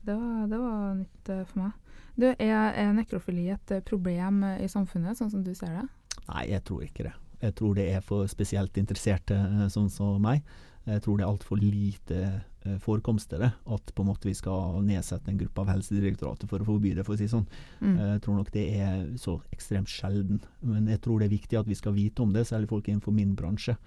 Det 0.05 0.15
var, 0.15 0.47
det 0.53 0.61
var 0.63 0.95
nytt 1.01 1.33
uh, 1.33 1.43
for 1.51 1.65
meg. 1.65 1.99
Du, 2.15 2.29
er 2.31 2.93
nekrofili 2.95 3.49
et 3.51 3.73
problem 3.89 4.45
i 4.63 4.69
samfunnet, 4.71 5.19
sånn 5.19 5.33
som 5.33 5.43
du 5.43 5.51
ser 5.59 5.73
det? 5.75 5.89
Nei, 6.29 6.45
jeg 6.53 6.63
tror 6.69 6.85
ikke 6.87 7.09
det. 7.09 7.17
Jeg 7.43 7.57
tror 7.59 7.75
det 7.75 7.89
er 7.91 8.05
for 8.07 8.29
spesielt 8.31 8.79
interesserte, 8.79 9.35
sånn 9.75 9.91
som 9.91 10.23
meg. 10.23 10.45
Jeg 10.85 11.01
tror 11.05 11.17
det 11.17 11.25
er 11.25 11.31
altfor 11.31 11.61
lite 11.61 12.19
eh, 12.29 12.79
forekomst 12.85 13.31
til 13.31 13.41
det. 13.41 13.51
At 13.73 13.93
på 13.97 14.05
en 14.05 14.11
måte 14.11 14.29
vi 14.29 14.37
skal 14.37 14.83
nedsette 14.85 15.33
en 15.33 15.41
gruppe 15.41 15.63
av 15.63 15.71
Helsedirektoratet 15.73 16.51
for 16.51 16.61
å 16.61 16.69
forby 16.69 16.93
det, 16.97 17.07
for 17.07 17.17
å 17.17 17.21
si 17.21 17.29
sånn. 17.31 17.47
Mm. 17.81 17.95
Jeg 17.99 18.25
tror 18.27 18.41
nok 18.41 18.51
det 18.53 18.65
er 18.85 19.05
så 19.21 19.39
ekstremt 19.55 19.93
sjelden. 19.93 20.43
Men 20.61 20.91
jeg 20.93 21.01
tror 21.05 21.21
det 21.21 21.31
er 21.31 21.37
viktig 21.39 21.61
at 21.61 21.71
vi 21.71 21.79
skal 21.79 21.97
vite 21.97 22.25
om 22.25 22.35
det, 22.37 22.45
særlig 22.51 22.69
folk 22.73 22.91
innenfor 22.91 23.17
min 23.17 23.33
bransje. 23.39 23.79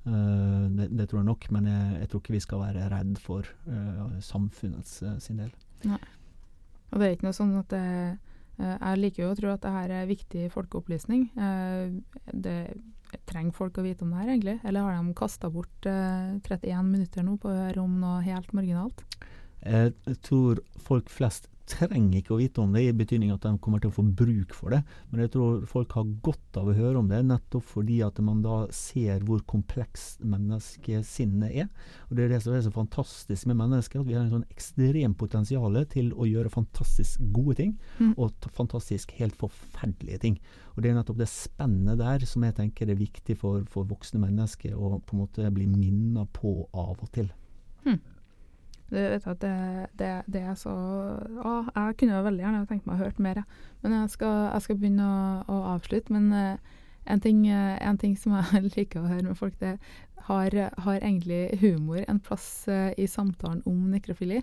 Uh, 0.00 0.64
det, 0.72 0.86
det, 0.96 1.10
tror 1.10 1.20
jeg 1.20 1.28
nok, 1.28 1.44
men 1.52 1.66
jeg, 1.68 1.88
jeg, 2.00 2.08
tror 2.08 2.20
ikke 2.22 2.32
vi 2.32 2.40
skal 2.40 2.62
være 2.62 2.86
redd 2.88 3.18
for 3.20 3.48
uh, 3.68 4.14
samfunnets 4.24 4.94
uh, 5.04 5.18
sin 5.20 5.42
del. 5.42 5.50
Nei. 5.84 6.00
Og 6.90 6.98
det 6.98 7.06
er 7.06 7.18
ikke 7.18 7.28
noe 7.28 7.36
sånn 7.36 7.52
at 7.60 7.70
det, 7.70 7.82
Jeg 8.58 8.98
liker 8.98 9.22
jo 9.22 9.28
å 9.30 9.36
tro 9.38 9.52
at 9.52 9.62
det 9.62 9.70
her 9.72 9.92
er 10.00 10.08
viktig 10.08 10.48
folkeopplysning. 10.52 11.28
det 12.32 12.56
Trenger 13.30 13.54
folk 13.54 13.78
å 13.78 13.84
vite 13.86 14.04
om 14.04 14.10
det 14.12 14.22
her, 14.22 14.32
egentlig? 14.32 14.56
Eller 14.66 14.86
har 14.86 14.96
de 14.98 15.14
kasta 15.18 15.50
bort 15.52 15.86
eh, 15.86 16.32
31 16.42 16.90
minutter 16.90 17.26
nå 17.26 17.36
på 17.40 17.50
å 17.50 17.58
høre 17.60 17.84
om 17.84 18.00
noe 18.02 18.24
helt 18.26 18.50
marginalt? 18.56 19.04
Jeg 19.60 20.16
tror 20.24 20.62
folk 20.80 21.10
flest 21.12 21.50
trenger 21.70 22.18
ikke 22.20 22.34
å 22.34 22.40
vite 22.40 22.62
om 22.62 22.72
det, 22.74 22.82
i 22.86 22.96
betydning 22.96 23.32
at 23.34 23.44
de 23.44 23.52
kommer 23.62 23.82
til 23.82 23.90
å 23.90 23.94
få 23.94 24.04
bruk 24.16 24.54
for 24.56 24.74
det. 24.74 24.80
Men 25.10 25.24
jeg 25.24 25.32
tror 25.34 25.64
folk 25.70 25.94
har 25.96 26.08
godt 26.24 26.58
av 26.60 26.70
å 26.70 26.76
høre 26.76 27.00
om 27.00 27.10
det, 27.10 27.20
nettopp 27.26 27.66
fordi 27.70 28.00
at 28.06 28.18
man 28.24 28.42
da 28.44 28.62
ser 28.74 29.24
hvor 29.26 29.42
komplekst 29.50 30.24
menneskesinnet 30.26 31.56
er. 31.64 31.70
Og 32.08 32.16
Det 32.16 32.26
er 32.26 32.34
det 32.34 32.42
som 32.44 32.56
er 32.56 32.64
så 32.66 32.74
fantastisk 32.74 33.50
med 33.50 33.60
mennesker, 33.62 34.02
at 34.02 34.08
vi 34.08 34.16
har 34.18 34.24
en 34.26 34.34
sånn 34.34 34.48
ekstremt 34.52 35.18
potensial 35.20 35.78
til 35.90 36.12
å 36.14 36.28
gjøre 36.28 36.52
fantastisk 36.52 37.22
gode 37.34 37.58
ting, 37.62 37.76
mm. 37.98 38.14
og 38.18 38.50
fantastisk 38.56 39.14
helt 39.20 39.38
forferdelige 39.40 40.22
ting. 40.26 40.38
Og 40.74 40.82
Det 40.82 40.90
er 40.90 40.96
nettopp 40.98 41.20
det 41.20 41.30
spennet 41.30 42.00
der 42.00 42.24
som 42.28 42.46
jeg 42.46 42.56
tenker 42.58 42.90
er 42.90 42.98
viktig 42.98 43.36
for, 43.38 43.64
for 43.70 43.88
voksne 43.88 44.22
mennesker 44.22 44.74
å 44.76 44.98
på 44.98 45.16
en 45.16 45.22
måte 45.24 45.52
bli 45.54 45.68
minnet 45.70 46.30
på 46.36 46.54
av 46.72 46.96
og 46.98 47.12
til. 47.14 47.30
Mm. 47.86 48.00
At 48.90 49.40
det, 49.40 49.54
det, 49.98 50.10
det, 50.26 50.42
er 50.42 50.54
så 50.58 50.72
Å, 50.72 51.50
jeg 51.74 51.96
kunne 52.00 52.16
jo 52.16 52.26
veldig 52.26 52.42
gjerne 52.42 52.66
tenkt 52.66 52.88
meg 52.88 52.96
å 52.96 53.04
hørt 53.04 53.20
mer, 53.22 53.40
jeg. 53.40 53.66
Men 53.84 53.96
jeg 54.00 54.12
skal, 54.16 54.38
jeg 54.50 54.66
skal 54.66 54.78
begynne 54.80 55.06
å, 55.06 55.18
å, 55.46 55.58
avslutte. 55.76 56.12
Men 56.16 56.32
uh, 56.34 56.78
en, 57.06 57.22
ting, 57.22 57.44
uh, 57.46 57.76
en, 57.78 58.00
ting, 58.00 58.16
som 58.18 58.34
jeg 58.38 58.64
liker 58.76 59.02
å 59.02 59.10
høre 59.10 59.28
med 59.28 59.38
folk, 59.38 59.54
det 59.62 59.76
har, 60.26 60.56
har 60.84 60.98
egentlig 60.98 61.60
humor 61.62 62.02
en 62.06 62.22
plass 62.22 62.48
uh, 62.70 62.90
i 62.98 63.06
samtalen 63.10 63.62
om 63.66 63.90
nekrofili? 63.94 64.42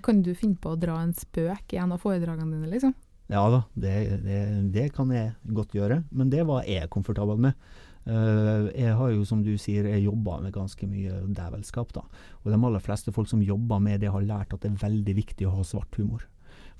kan 0.00 0.22
du 0.24 0.30
finne 0.32 0.56
på 0.56 0.70
å 0.72 0.78
dra 0.80 0.94
en 0.96 1.10
spøk 1.12 1.74
i 1.74 1.76
en 1.76 1.90
av 1.92 2.00
foredragene 2.00 2.54
dine, 2.54 2.70
liksom? 2.72 2.94
Ja 3.32 3.46
da, 3.48 3.62
det, 3.72 3.94
det, 4.24 4.40
det 4.74 4.90
kan 4.96 5.10
jeg 5.14 5.32
godt 5.56 5.74
gjøre. 5.76 6.02
Men 6.12 6.30
det 6.32 6.44
var 6.48 6.68
jeg 6.68 6.90
komfortabel 6.92 7.40
med. 7.46 7.56
Uh, 8.04 8.68
jeg 8.76 8.92
har 8.98 9.14
jo, 9.14 9.24
som 9.24 9.40
du 9.40 9.54
sier, 9.56 9.88
jeg 9.88 10.04
jobba 10.04 10.36
med 10.44 10.52
ganske 10.52 10.86
mye 10.88 11.22
dævelskap. 11.32 11.94
da. 11.96 12.04
Og 12.42 12.52
de 12.52 12.60
aller 12.60 12.84
fleste 12.84 13.14
folk 13.16 13.30
som 13.30 13.42
jobber 13.42 13.80
med 13.80 14.04
det, 14.04 14.12
har 14.12 14.24
lært 14.24 14.52
at 14.52 14.60
det 14.60 14.74
er 14.74 14.84
veldig 14.84 15.16
viktig 15.22 15.48
å 15.48 15.56
ha 15.56 15.64
svart 15.64 15.96
humor. 15.96 16.26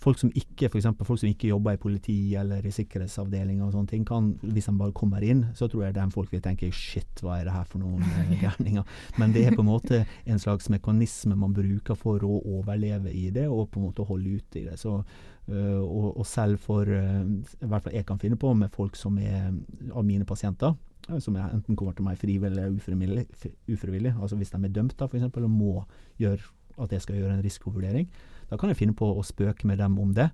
Folk 0.03 0.19
som 0.19 0.31
ikke 0.35 0.69
for 0.69 0.81
eksempel, 0.81 1.07
folk 1.07 1.21
som 1.23 1.31
ikke 1.31 1.49
jobber 1.49 1.77
i 1.77 1.81
politi 1.81 2.17
eller 2.37 2.67
i 2.67 2.73
sikkerhetsavdelinger, 2.75 3.65
og 3.65 3.73
sånne 3.77 3.91
ting, 3.93 4.05
kan, 4.05 4.33
hvis 4.43 4.67
de 4.69 4.75
bare 4.77 4.95
kommer 4.97 5.25
inn, 5.25 5.45
så 5.57 5.69
tror 5.71 5.87
jeg 5.87 5.97
de 5.97 6.07
folk 6.13 6.33
vil 6.35 6.43
tenke 6.45 6.71
shit, 6.75 7.23
hva 7.23 7.39
er 7.39 7.49
det 7.49 7.55
her 7.55 7.69
for 7.71 7.81
noen 7.81 8.03
eh, 8.03 8.35
gærninger? 8.45 8.85
Men 9.23 9.33
det 9.33 9.47
er 9.47 9.57
på 9.57 9.63
en 9.65 9.71
måte 9.71 10.03
en 10.27 10.43
slags 10.43 10.69
mekanisme 10.73 11.39
man 11.39 11.55
bruker 11.57 11.97
for 11.99 12.25
å 12.27 12.41
overleve 12.43 13.15
i 13.15 13.31
det, 13.35 13.47
og 13.49 13.71
på 13.71 13.81
en 13.81 13.87
måte 13.89 14.09
holde 14.09 14.37
ut 14.41 14.59
i 14.61 14.67
det. 14.67 14.77
Så, 14.83 14.99
uh, 14.99 15.34
og, 15.53 16.17
og, 16.17 16.25
selv 16.27 16.61
for, 16.63 16.89
uh, 16.89 17.21
i 17.25 17.69
hvert 17.69 17.85
fall 17.85 17.97
jeg 17.97 18.07
kan 18.09 18.21
finne 18.23 18.39
på, 18.41 18.53
med 18.57 18.73
folk 18.73 18.97
som 18.97 19.19
er 19.21 19.51
av 19.93 20.05
mine 20.07 20.25
pasienter, 20.29 20.73
som 21.21 21.37
enten 21.37 21.77
kommer 21.77 21.93
til 21.93 22.07
meg 22.07 22.17
frivillig 22.17 22.49
eller 22.55 22.73
ufrivillig, 22.79 23.27
ufrivillig. 23.69 24.15
Altså 24.17 24.39
hvis 24.41 24.55
de 24.55 24.63
er 24.63 24.73
dømt 24.73 24.97
da, 24.97 25.09
for 25.09 25.21
eksempel, 25.21 25.45
og 25.45 25.53
må 25.53 25.75
gjøre 26.23 26.41
at 26.81 26.95
jeg 26.97 27.05
skal 27.05 27.19
gjøre 27.21 27.37
en 27.37 27.45
risikovurdering. 27.45 28.09
Da 28.49 28.57
kan 28.57 28.73
jeg 28.73 28.81
finne 28.81 28.97
på 28.97 29.11
å 29.13 29.25
spøke 29.27 29.69
med 29.69 29.83
dem 29.83 29.99
om 30.01 30.15
det. 30.17 30.31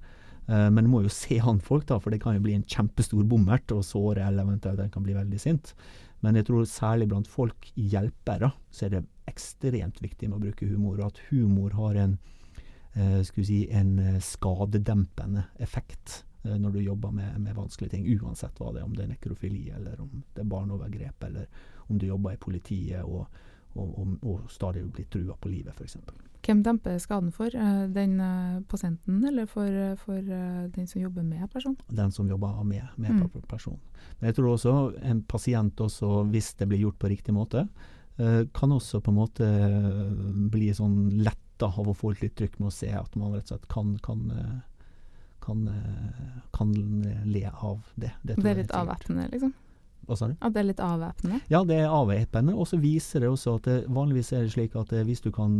Men 0.47 0.87
du 0.87 0.91
må 0.93 1.03
jo 1.03 1.11
se 1.23 1.41
an 1.43 1.59
folk, 1.59 1.89
da, 1.91 1.99
for 1.99 2.15
det 2.15 2.21
kan 2.23 2.39
jo 2.39 2.45
bli 2.47 2.55
en 2.55 2.65
kjempestor 2.71 3.27
bommert 3.27 3.75
og 3.75 3.83
såre, 3.85 4.23
eller 4.23 4.47
eventuelt 4.47 4.79
den 4.79 4.95
kan 4.95 5.03
bli 5.03 5.19
veldig 5.19 5.43
sint. 5.43 5.75
Men 6.25 6.37
jeg 6.37 6.49
tror 6.49 6.67
særlig 6.69 7.09
blant 7.11 7.29
folk 7.31 7.71
hjelpere 7.75 8.53
så 8.71 8.87
er 8.87 8.95
det 8.95 9.07
ekstremt 9.31 10.01
viktig 10.03 10.29
med 10.29 10.39
å 10.39 10.45
bruke 10.45 10.69
humor. 10.69 10.99
Og 11.01 11.11
at 11.11 11.23
humor 11.31 11.75
har 11.79 11.99
en, 12.03 12.19
uh, 13.01 13.23
si, 13.25 13.65
en 13.73 13.99
eh, 13.99 14.19
skadedempende 14.23 15.49
effekt 15.59 16.21
Eh, 16.43 16.57
når 16.59 16.71
du 16.71 16.81
jobber 16.81 17.11
med, 17.11 17.41
med, 17.41 17.55
vanskelige 17.55 17.97
ting, 17.97 18.09
uansett 18.21 18.57
hva 18.61 18.73
det 18.73 18.81
er, 18.81 18.89
om 18.89 18.97
det 18.97 19.05
er 19.05 19.13
nekrofili 19.13 19.69
eller 19.77 20.01
om 20.01 20.23
det 20.35 20.45
er 20.45 20.49
barneovergrep, 20.49 21.29
eller 21.29 21.47
om 21.89 21.99
du 22.01 22.07
jobber 22.09 22.35
i 22.35 22.41
politiet 22.41 23.05
og, 23.05 23.27
og, 23.75 23.93
og, 24.01 24.17
og 24.25 24.51
stadig 24.53 24.87
blir 24.89 25.09
trua 25.13 25.37
på 25.37 25.53
livet, 25.53 25.77
f.eks. 25.77 25.99
Hvem 26.41 26.63
demper 26.65 26.97
skaden 27.03 27.29
for? 27.37 27.53
Eh, 27.53 27.83
den 27.93 28.17
eh, 28.25 28.63
pasienten, 28.71 29.21
eller 29.29 29.51
for, 29.51 29.69
for, 30.01 30.33
den 30.73 30.89
som 30.89 31.03
jobber 31.03 31.27
med 31.27 31.45
personen? 31.53 31.77
Den 31.93 32.13
som 32.17 32.29
jobber 32.31 32.63
med, 32.65 32.89
med 32.97 33.21
mm. 33.21 33.45
personen. 33.51 33.81
Men 34.19 34.31
jeg 34.31 34.41
tror 34.41 34.55
også 34.55 34.77
en 35.05 35.23
pasient, 35.29 35.81
også, 35.81 36.23
hvis 36.33 36.55
det 36.57 36.71
blir 36.71 36.87
gjort 36.87 37.01
på 37.01 37.13
riktig 37.13 37.37
måte, 37.37 37.69
kan 38.21 38.73
også 38.75 38.99
på 39.01 39.13
en 39.15 39.17
måte 39.17 39.47
bli 40.53 40.67
sånn 40.77 41.23
letta 41.61 41.81
av 41.81 41.89
å 41.89 41.95
få 41.95 42.15
litt 42.21 42.37
trykk 42.37 42.59
med 42.61 42.69
å 42.69 42.75
se 42.75 42.91
at 42.93 43.17
man 43.17 43.33
rett 43.35 43.51
og 43.51 43.59
slett 43.59 43.69
kan, 43.69 43.99
kan 44.03 44.63
kan, 45.41 45.69
eh, 45.69 46.41
kan 46.53 46.73
le 47.25 47.51
av 47.63 47.81
det. 47.95 48.13
Det, 48.23 48.37
det 48.37 48.51
er 48.51 48.57
litt 48.57 48.71
avvæpnende, 48.77 49.31
liksom? 49.33 49.55
Hva 50.07 50.17
sa 50.17 50.27
du? 50.29 50.35
At 50.41 50.53
det 50.53 50.61
er 50.61 50.67
litt 50.69 50.83
avvæpnende? 50.85 51.39
Ja, 51.49 51.63
det 51.65 51.79
er 51.81 51.89
avvæpnende. 51.89 52.53
Og 52.55 52.69
så 52.69 52.77
viser 52.81 53.21
det 53.25 53.31
også 53.31 53.55
at 53.57 53.65
det, 53.65 53.77
vanligvis 53.89 54.33
er 54.37 54.45
det 54.45 54.53
slik 54.53 54.77
at 54.77 54.93
eh, 54.93 55.05
hvis 55.09 55.23
du 55.25 55.31
kan 55.33 55.55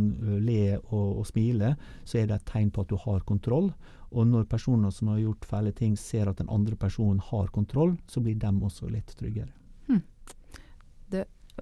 le 0.45 0.77
og, 0.91 1.21
og 1.23 1.25
smile, 1.25 1.73
så 2.05 2.21
er 2.21 2.29
det 2.29 2.37
et 2.37 2.45
tegn 2.51 2.69
på 2.69 2.85
at 2.85 2.93
du 2.93 2.97
har 3.01 3.25
kontroll. 3.25 3.71
Og 4.11 4.27
når 4.27 4.45
personer 4.51 4.93
som 4.93 5.09
har 5.09 5.17
gjort 5.23 5.49
fæle 5.49 5.73
ting, 5.73 5.97
ser 5.97 6.29
at 6.29 6.37
den 6.37 6.49
andre 6.51 6.75
personen 6.77 7.19
har 7.31 7.49
kontroll, 7.49 7.97
så 8.07 8.21
blir 8.21 8.37
de 8.37 8.53
også 8.61 8.91
litt 8.91 9.15
tryggere. 9.17 9.49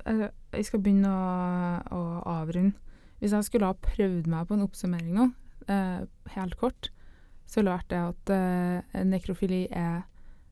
Eh, 0.05 0.27
Jeg 0.51 0.65
skal 0.67 0.83
begynne 0.83 1.09
å, 1.09 1.23
å 1.95 2.01
avrunde. 2.35 2.75
Hvis 3.19 3.35
jeg 3.35 3.47
skulle 3.47 3.69
ha 3.69 3.75
prøvd 3.83 4.29
meg 4.31 4.47
på 4.47 4.55
en 4.55 4.65
oppsummering 4.65 5.11
nå, 5.15 5.29
eh, 5.67 6.01
helt 6.35 6.57
kort, 6.59 6.91
så 7.49 7.63
vært 7.65 7.89
det 7.91 7.99
at 7.99 8.33
eh, 8.33 9.03
nekrofili 9.09 9.63
er 9.71 10.03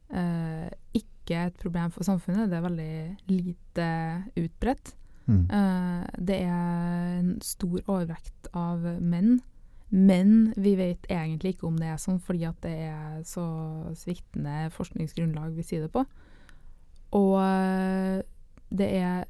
eh, 0.09 0.69
ikke 0.97 1.43
et 1.47 1.59
problem 1.61 1.91
for 1.93 2.07
samfunnet. 2.07 2.49
Det 2.49 2.57
er 2.57 2.65
veldig 2.65 2.93
lite 3.29 3.89
utbredt. 4.39 4.95
Mm. 5.27 5.43
Eh, 5.51 6.07
det 6.27 6.39
er 6.47 7.19
en 7.19 7.35
stor 7.43 7.79
overvekt 7.85 8.49
av 8.55 8.83
menn. 9.01 9.37
Men 9.89 10.53
vi 10.59 10.73
vet 10.75 11.05
egentlig 11.07 11.55
ikke 11.55 11.69
om 11.69 11.77
det 11.79 11.87
er 11.93 11.99
sånn, 12.01 12.19
fordi 12.19 12.43
at 12.49 12.57
det 12.65 12.75
er 12.89 13.21
så 13.27 13.45
sviktende 13.95 14.67
forskningsgrunnlag 14.75 15.53
vi 15.55 15.63
sier 15.63 15.85
det 15.85 15.93
på. 15.93 16.03
Og 17.15 17.35
eh, 17.39 18.19
det 18.67 18.89
er 18.99 19.27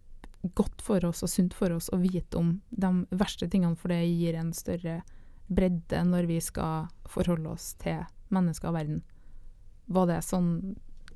godt 0.55 0.81
for 0.81 1.03
oss 1.05 1.23
og 1.23 1.29
sunt 1.31 1.53
for 1.57 1.73
oss 1.75 1.89
å 1.93 1.99
vite 2.01 2.37
om 2.39 2.61
de 2.69 2.91
verste 3.17 3.47
tingene, 3.49 3.75
for 3.75 3.89
det 3.93 4.01
gir 4.07 4.37
en 4.39 4.53
større 4.53 5.01
bredde 5.47 6.01
når 6.03 6.27
vi 6.27 6.39
skal 6.43 6.87
forholde 7.07 7.49
oss 7.53 7.73
til 7.81 8.01
mennesker 8.35 8.69
og 8.71 8.75
verden. 8.75 9.01
Var 9.87 10.09
det 10.09 10.21
sånn 10.27 10.49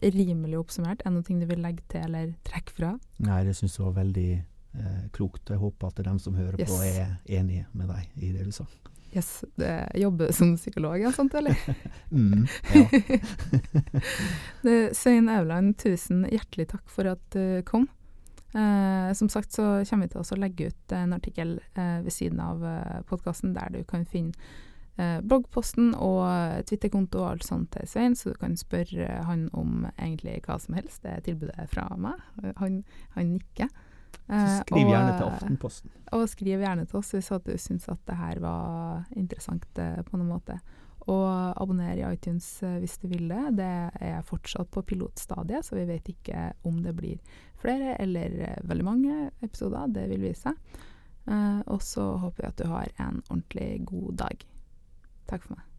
rimelig 0.01 0.57
oppsummert? 0.61 1.01
Er 1.05 1.11
det 1.11 1.17
noe 1.19 1.41
du 1.41 1.47
vil 1.49 1.61
legge 1.61 1.83
til 1.91 2.05
eller 2.07 2.31
trekke 2.47 2.71
fra? 2.73 2.93
Nei, 3.19 3.41
det 3.45 3.55
syns 3.57 3.75
jeg 3.77 3.85
var 3.85 3.97
veldig 3.99 4.29
eh, 4.37 5.01
klokt. 5.13 5.49
Jeg 5.51 5.59
håper 5.61 5.91
at 5.91 5.99
de 6.07 6.13
som 6.23 6.37
hører 6.39 6.59
Yes. 6.59 6.71
på, 6.71 6.79
er 6.87 7.17
enige 7.39 7.67
med 7.73 7.91
deg 7.91 8.07
i 8.23 8.31
det 8.31 8.47
du 8.47 8.51
sa. 8.55 8.65
Yes, 9.11 9.43
det 9.59 9.73
jobber 9.99 10.31
som 10.31 10.53
psykolog, 10.55 10.95
ja, 11.03 11.11
sant, 11.11 11.33
eller? 11.35 11.57
Mm, 12.11 12.47
ja. 12.71 12.85
Det, 14.61 14.95
Svein 14.95 15.29
Auland, 15.29 15.77
tusen 15.79 16.23
hjertelig 16.31 16.69
takk 16.71 16.87
for 16.91 17.07
at 17.11 17.23
du 17.35 17.61
kom. 17.67 17.87
Eh, 18.51 19.13
som 19.15 19.29
sagt 19.31 19.53
så 19.55 19.83
kommer 19.87 20.07
vi 20.07 20.15
til 20.15 20.23
å 20.23 20.39
legge 20.41 20.71
ut 20.71 20.95
en 20.97 21.15
artikkel 21.15 21.55
eh, 21.73 22.01
ved 22.03 22.11
siden 22.11 22.41
av 22.43 22.65
eh, 22.67 22.99
podkasten 23.07 23.53
der 23.55 23.71
du 23.71 23.83
kan 23.87 24.03
finne 24.05 24.33
eh, 24.97 25.21
bloggposten 25.23 25.93
og 25.95 26.65
Twitter-konto 26.67 27.21
og 27.23 27.29
alt 27.29 27.47
sånt 27.47 27.71
til 27.75 27.87
Svein, 27.87 28.17
så 28.17 28.33
du 28.33 28.41
kan 28.41 28.57
spørre 28.59 29.21
han 29.27 29.47
om 29.53 29.87
egentlig 29.93 30.41
hva 30.47 30.59
som 30.59 30.75
helst. 30.75 31.03
Det 31.05 31.15
er 31.15 31.23
tilbudet 31.29 31.69
fra 31.71 31.87
meg. 31.97 32.19
Han, 32.59 32.83
han 33.15 33.37
nikker. 33.37 33.71
Så 33.71 33.87
Eh, 34.31 34.61
skriv 34.61 34.85
og, 34.85 34.91
gjerne 34.93 35.15
til 35.17 35.25
eh, 35.25 35.33
Aftenposten. 35.33 35.91
og 36.15 36.29
skriv 36.29 36.61
gjerne 36.63 36.85
til 36.87 36.99
oss 37.01 37.09
hvis 37.15 37.31
du 37.45 37.51
syns 37.59 37.89
at 37.91 37.99
det 38.07 38.15
her 38.15 38.39
var 38.39 39.03
interessant 39.19 39.65
eh, 39.81 39.99
på 40.07 40.19
noen 40.19 40.31
måte. 40.31 40.59
Og 41.09 41.61
abonner 41.61 41.97
i 41.97 42.05
iTunes 42.05 42.45
eh, 42.63 42.77
hvis 42.81 42.99
du 43.01 43.07
vil 43.09 43.25
det. 43.31 43.55
Det 43.57 43.71
er 44.11 44.27
fortsatt 44.27 44.69
på 44.73 44.83
pilotstadiet, 44.85 45.65
så 45.65 45.79
vi 45.79 45.87
vet 45.89 46.11
ikke 46.13 46.51
om 46.67 46.77
det 46.85 46.93
blir 46.97 47.39
flere 47.61 47.95
eller 48.01 48.37
eh, 48.45 48.61
veldig 48.69 48.85
mange 48.85 49.17
episoder. 49.41 49.89
Det 49.95 50.05
vil 50.11 50.27
vise 50.27 50.51
seg. 50.51 50.85
Eh, 51.25 51.59
og 51.65 51.81
så 51.85 52.05
håper 52.21 52.43
vi 52.43 52.51
at 52.51 52.61
du 52.61 52.69
har 52.69 52.93
en 53.01 53.21
ordentlig 53.29 53.71
god 53.89 54.15
dag. 54.25 54.47
Takk 55.31 55.47
for 55.47 55.57
meg. 55.57 55.70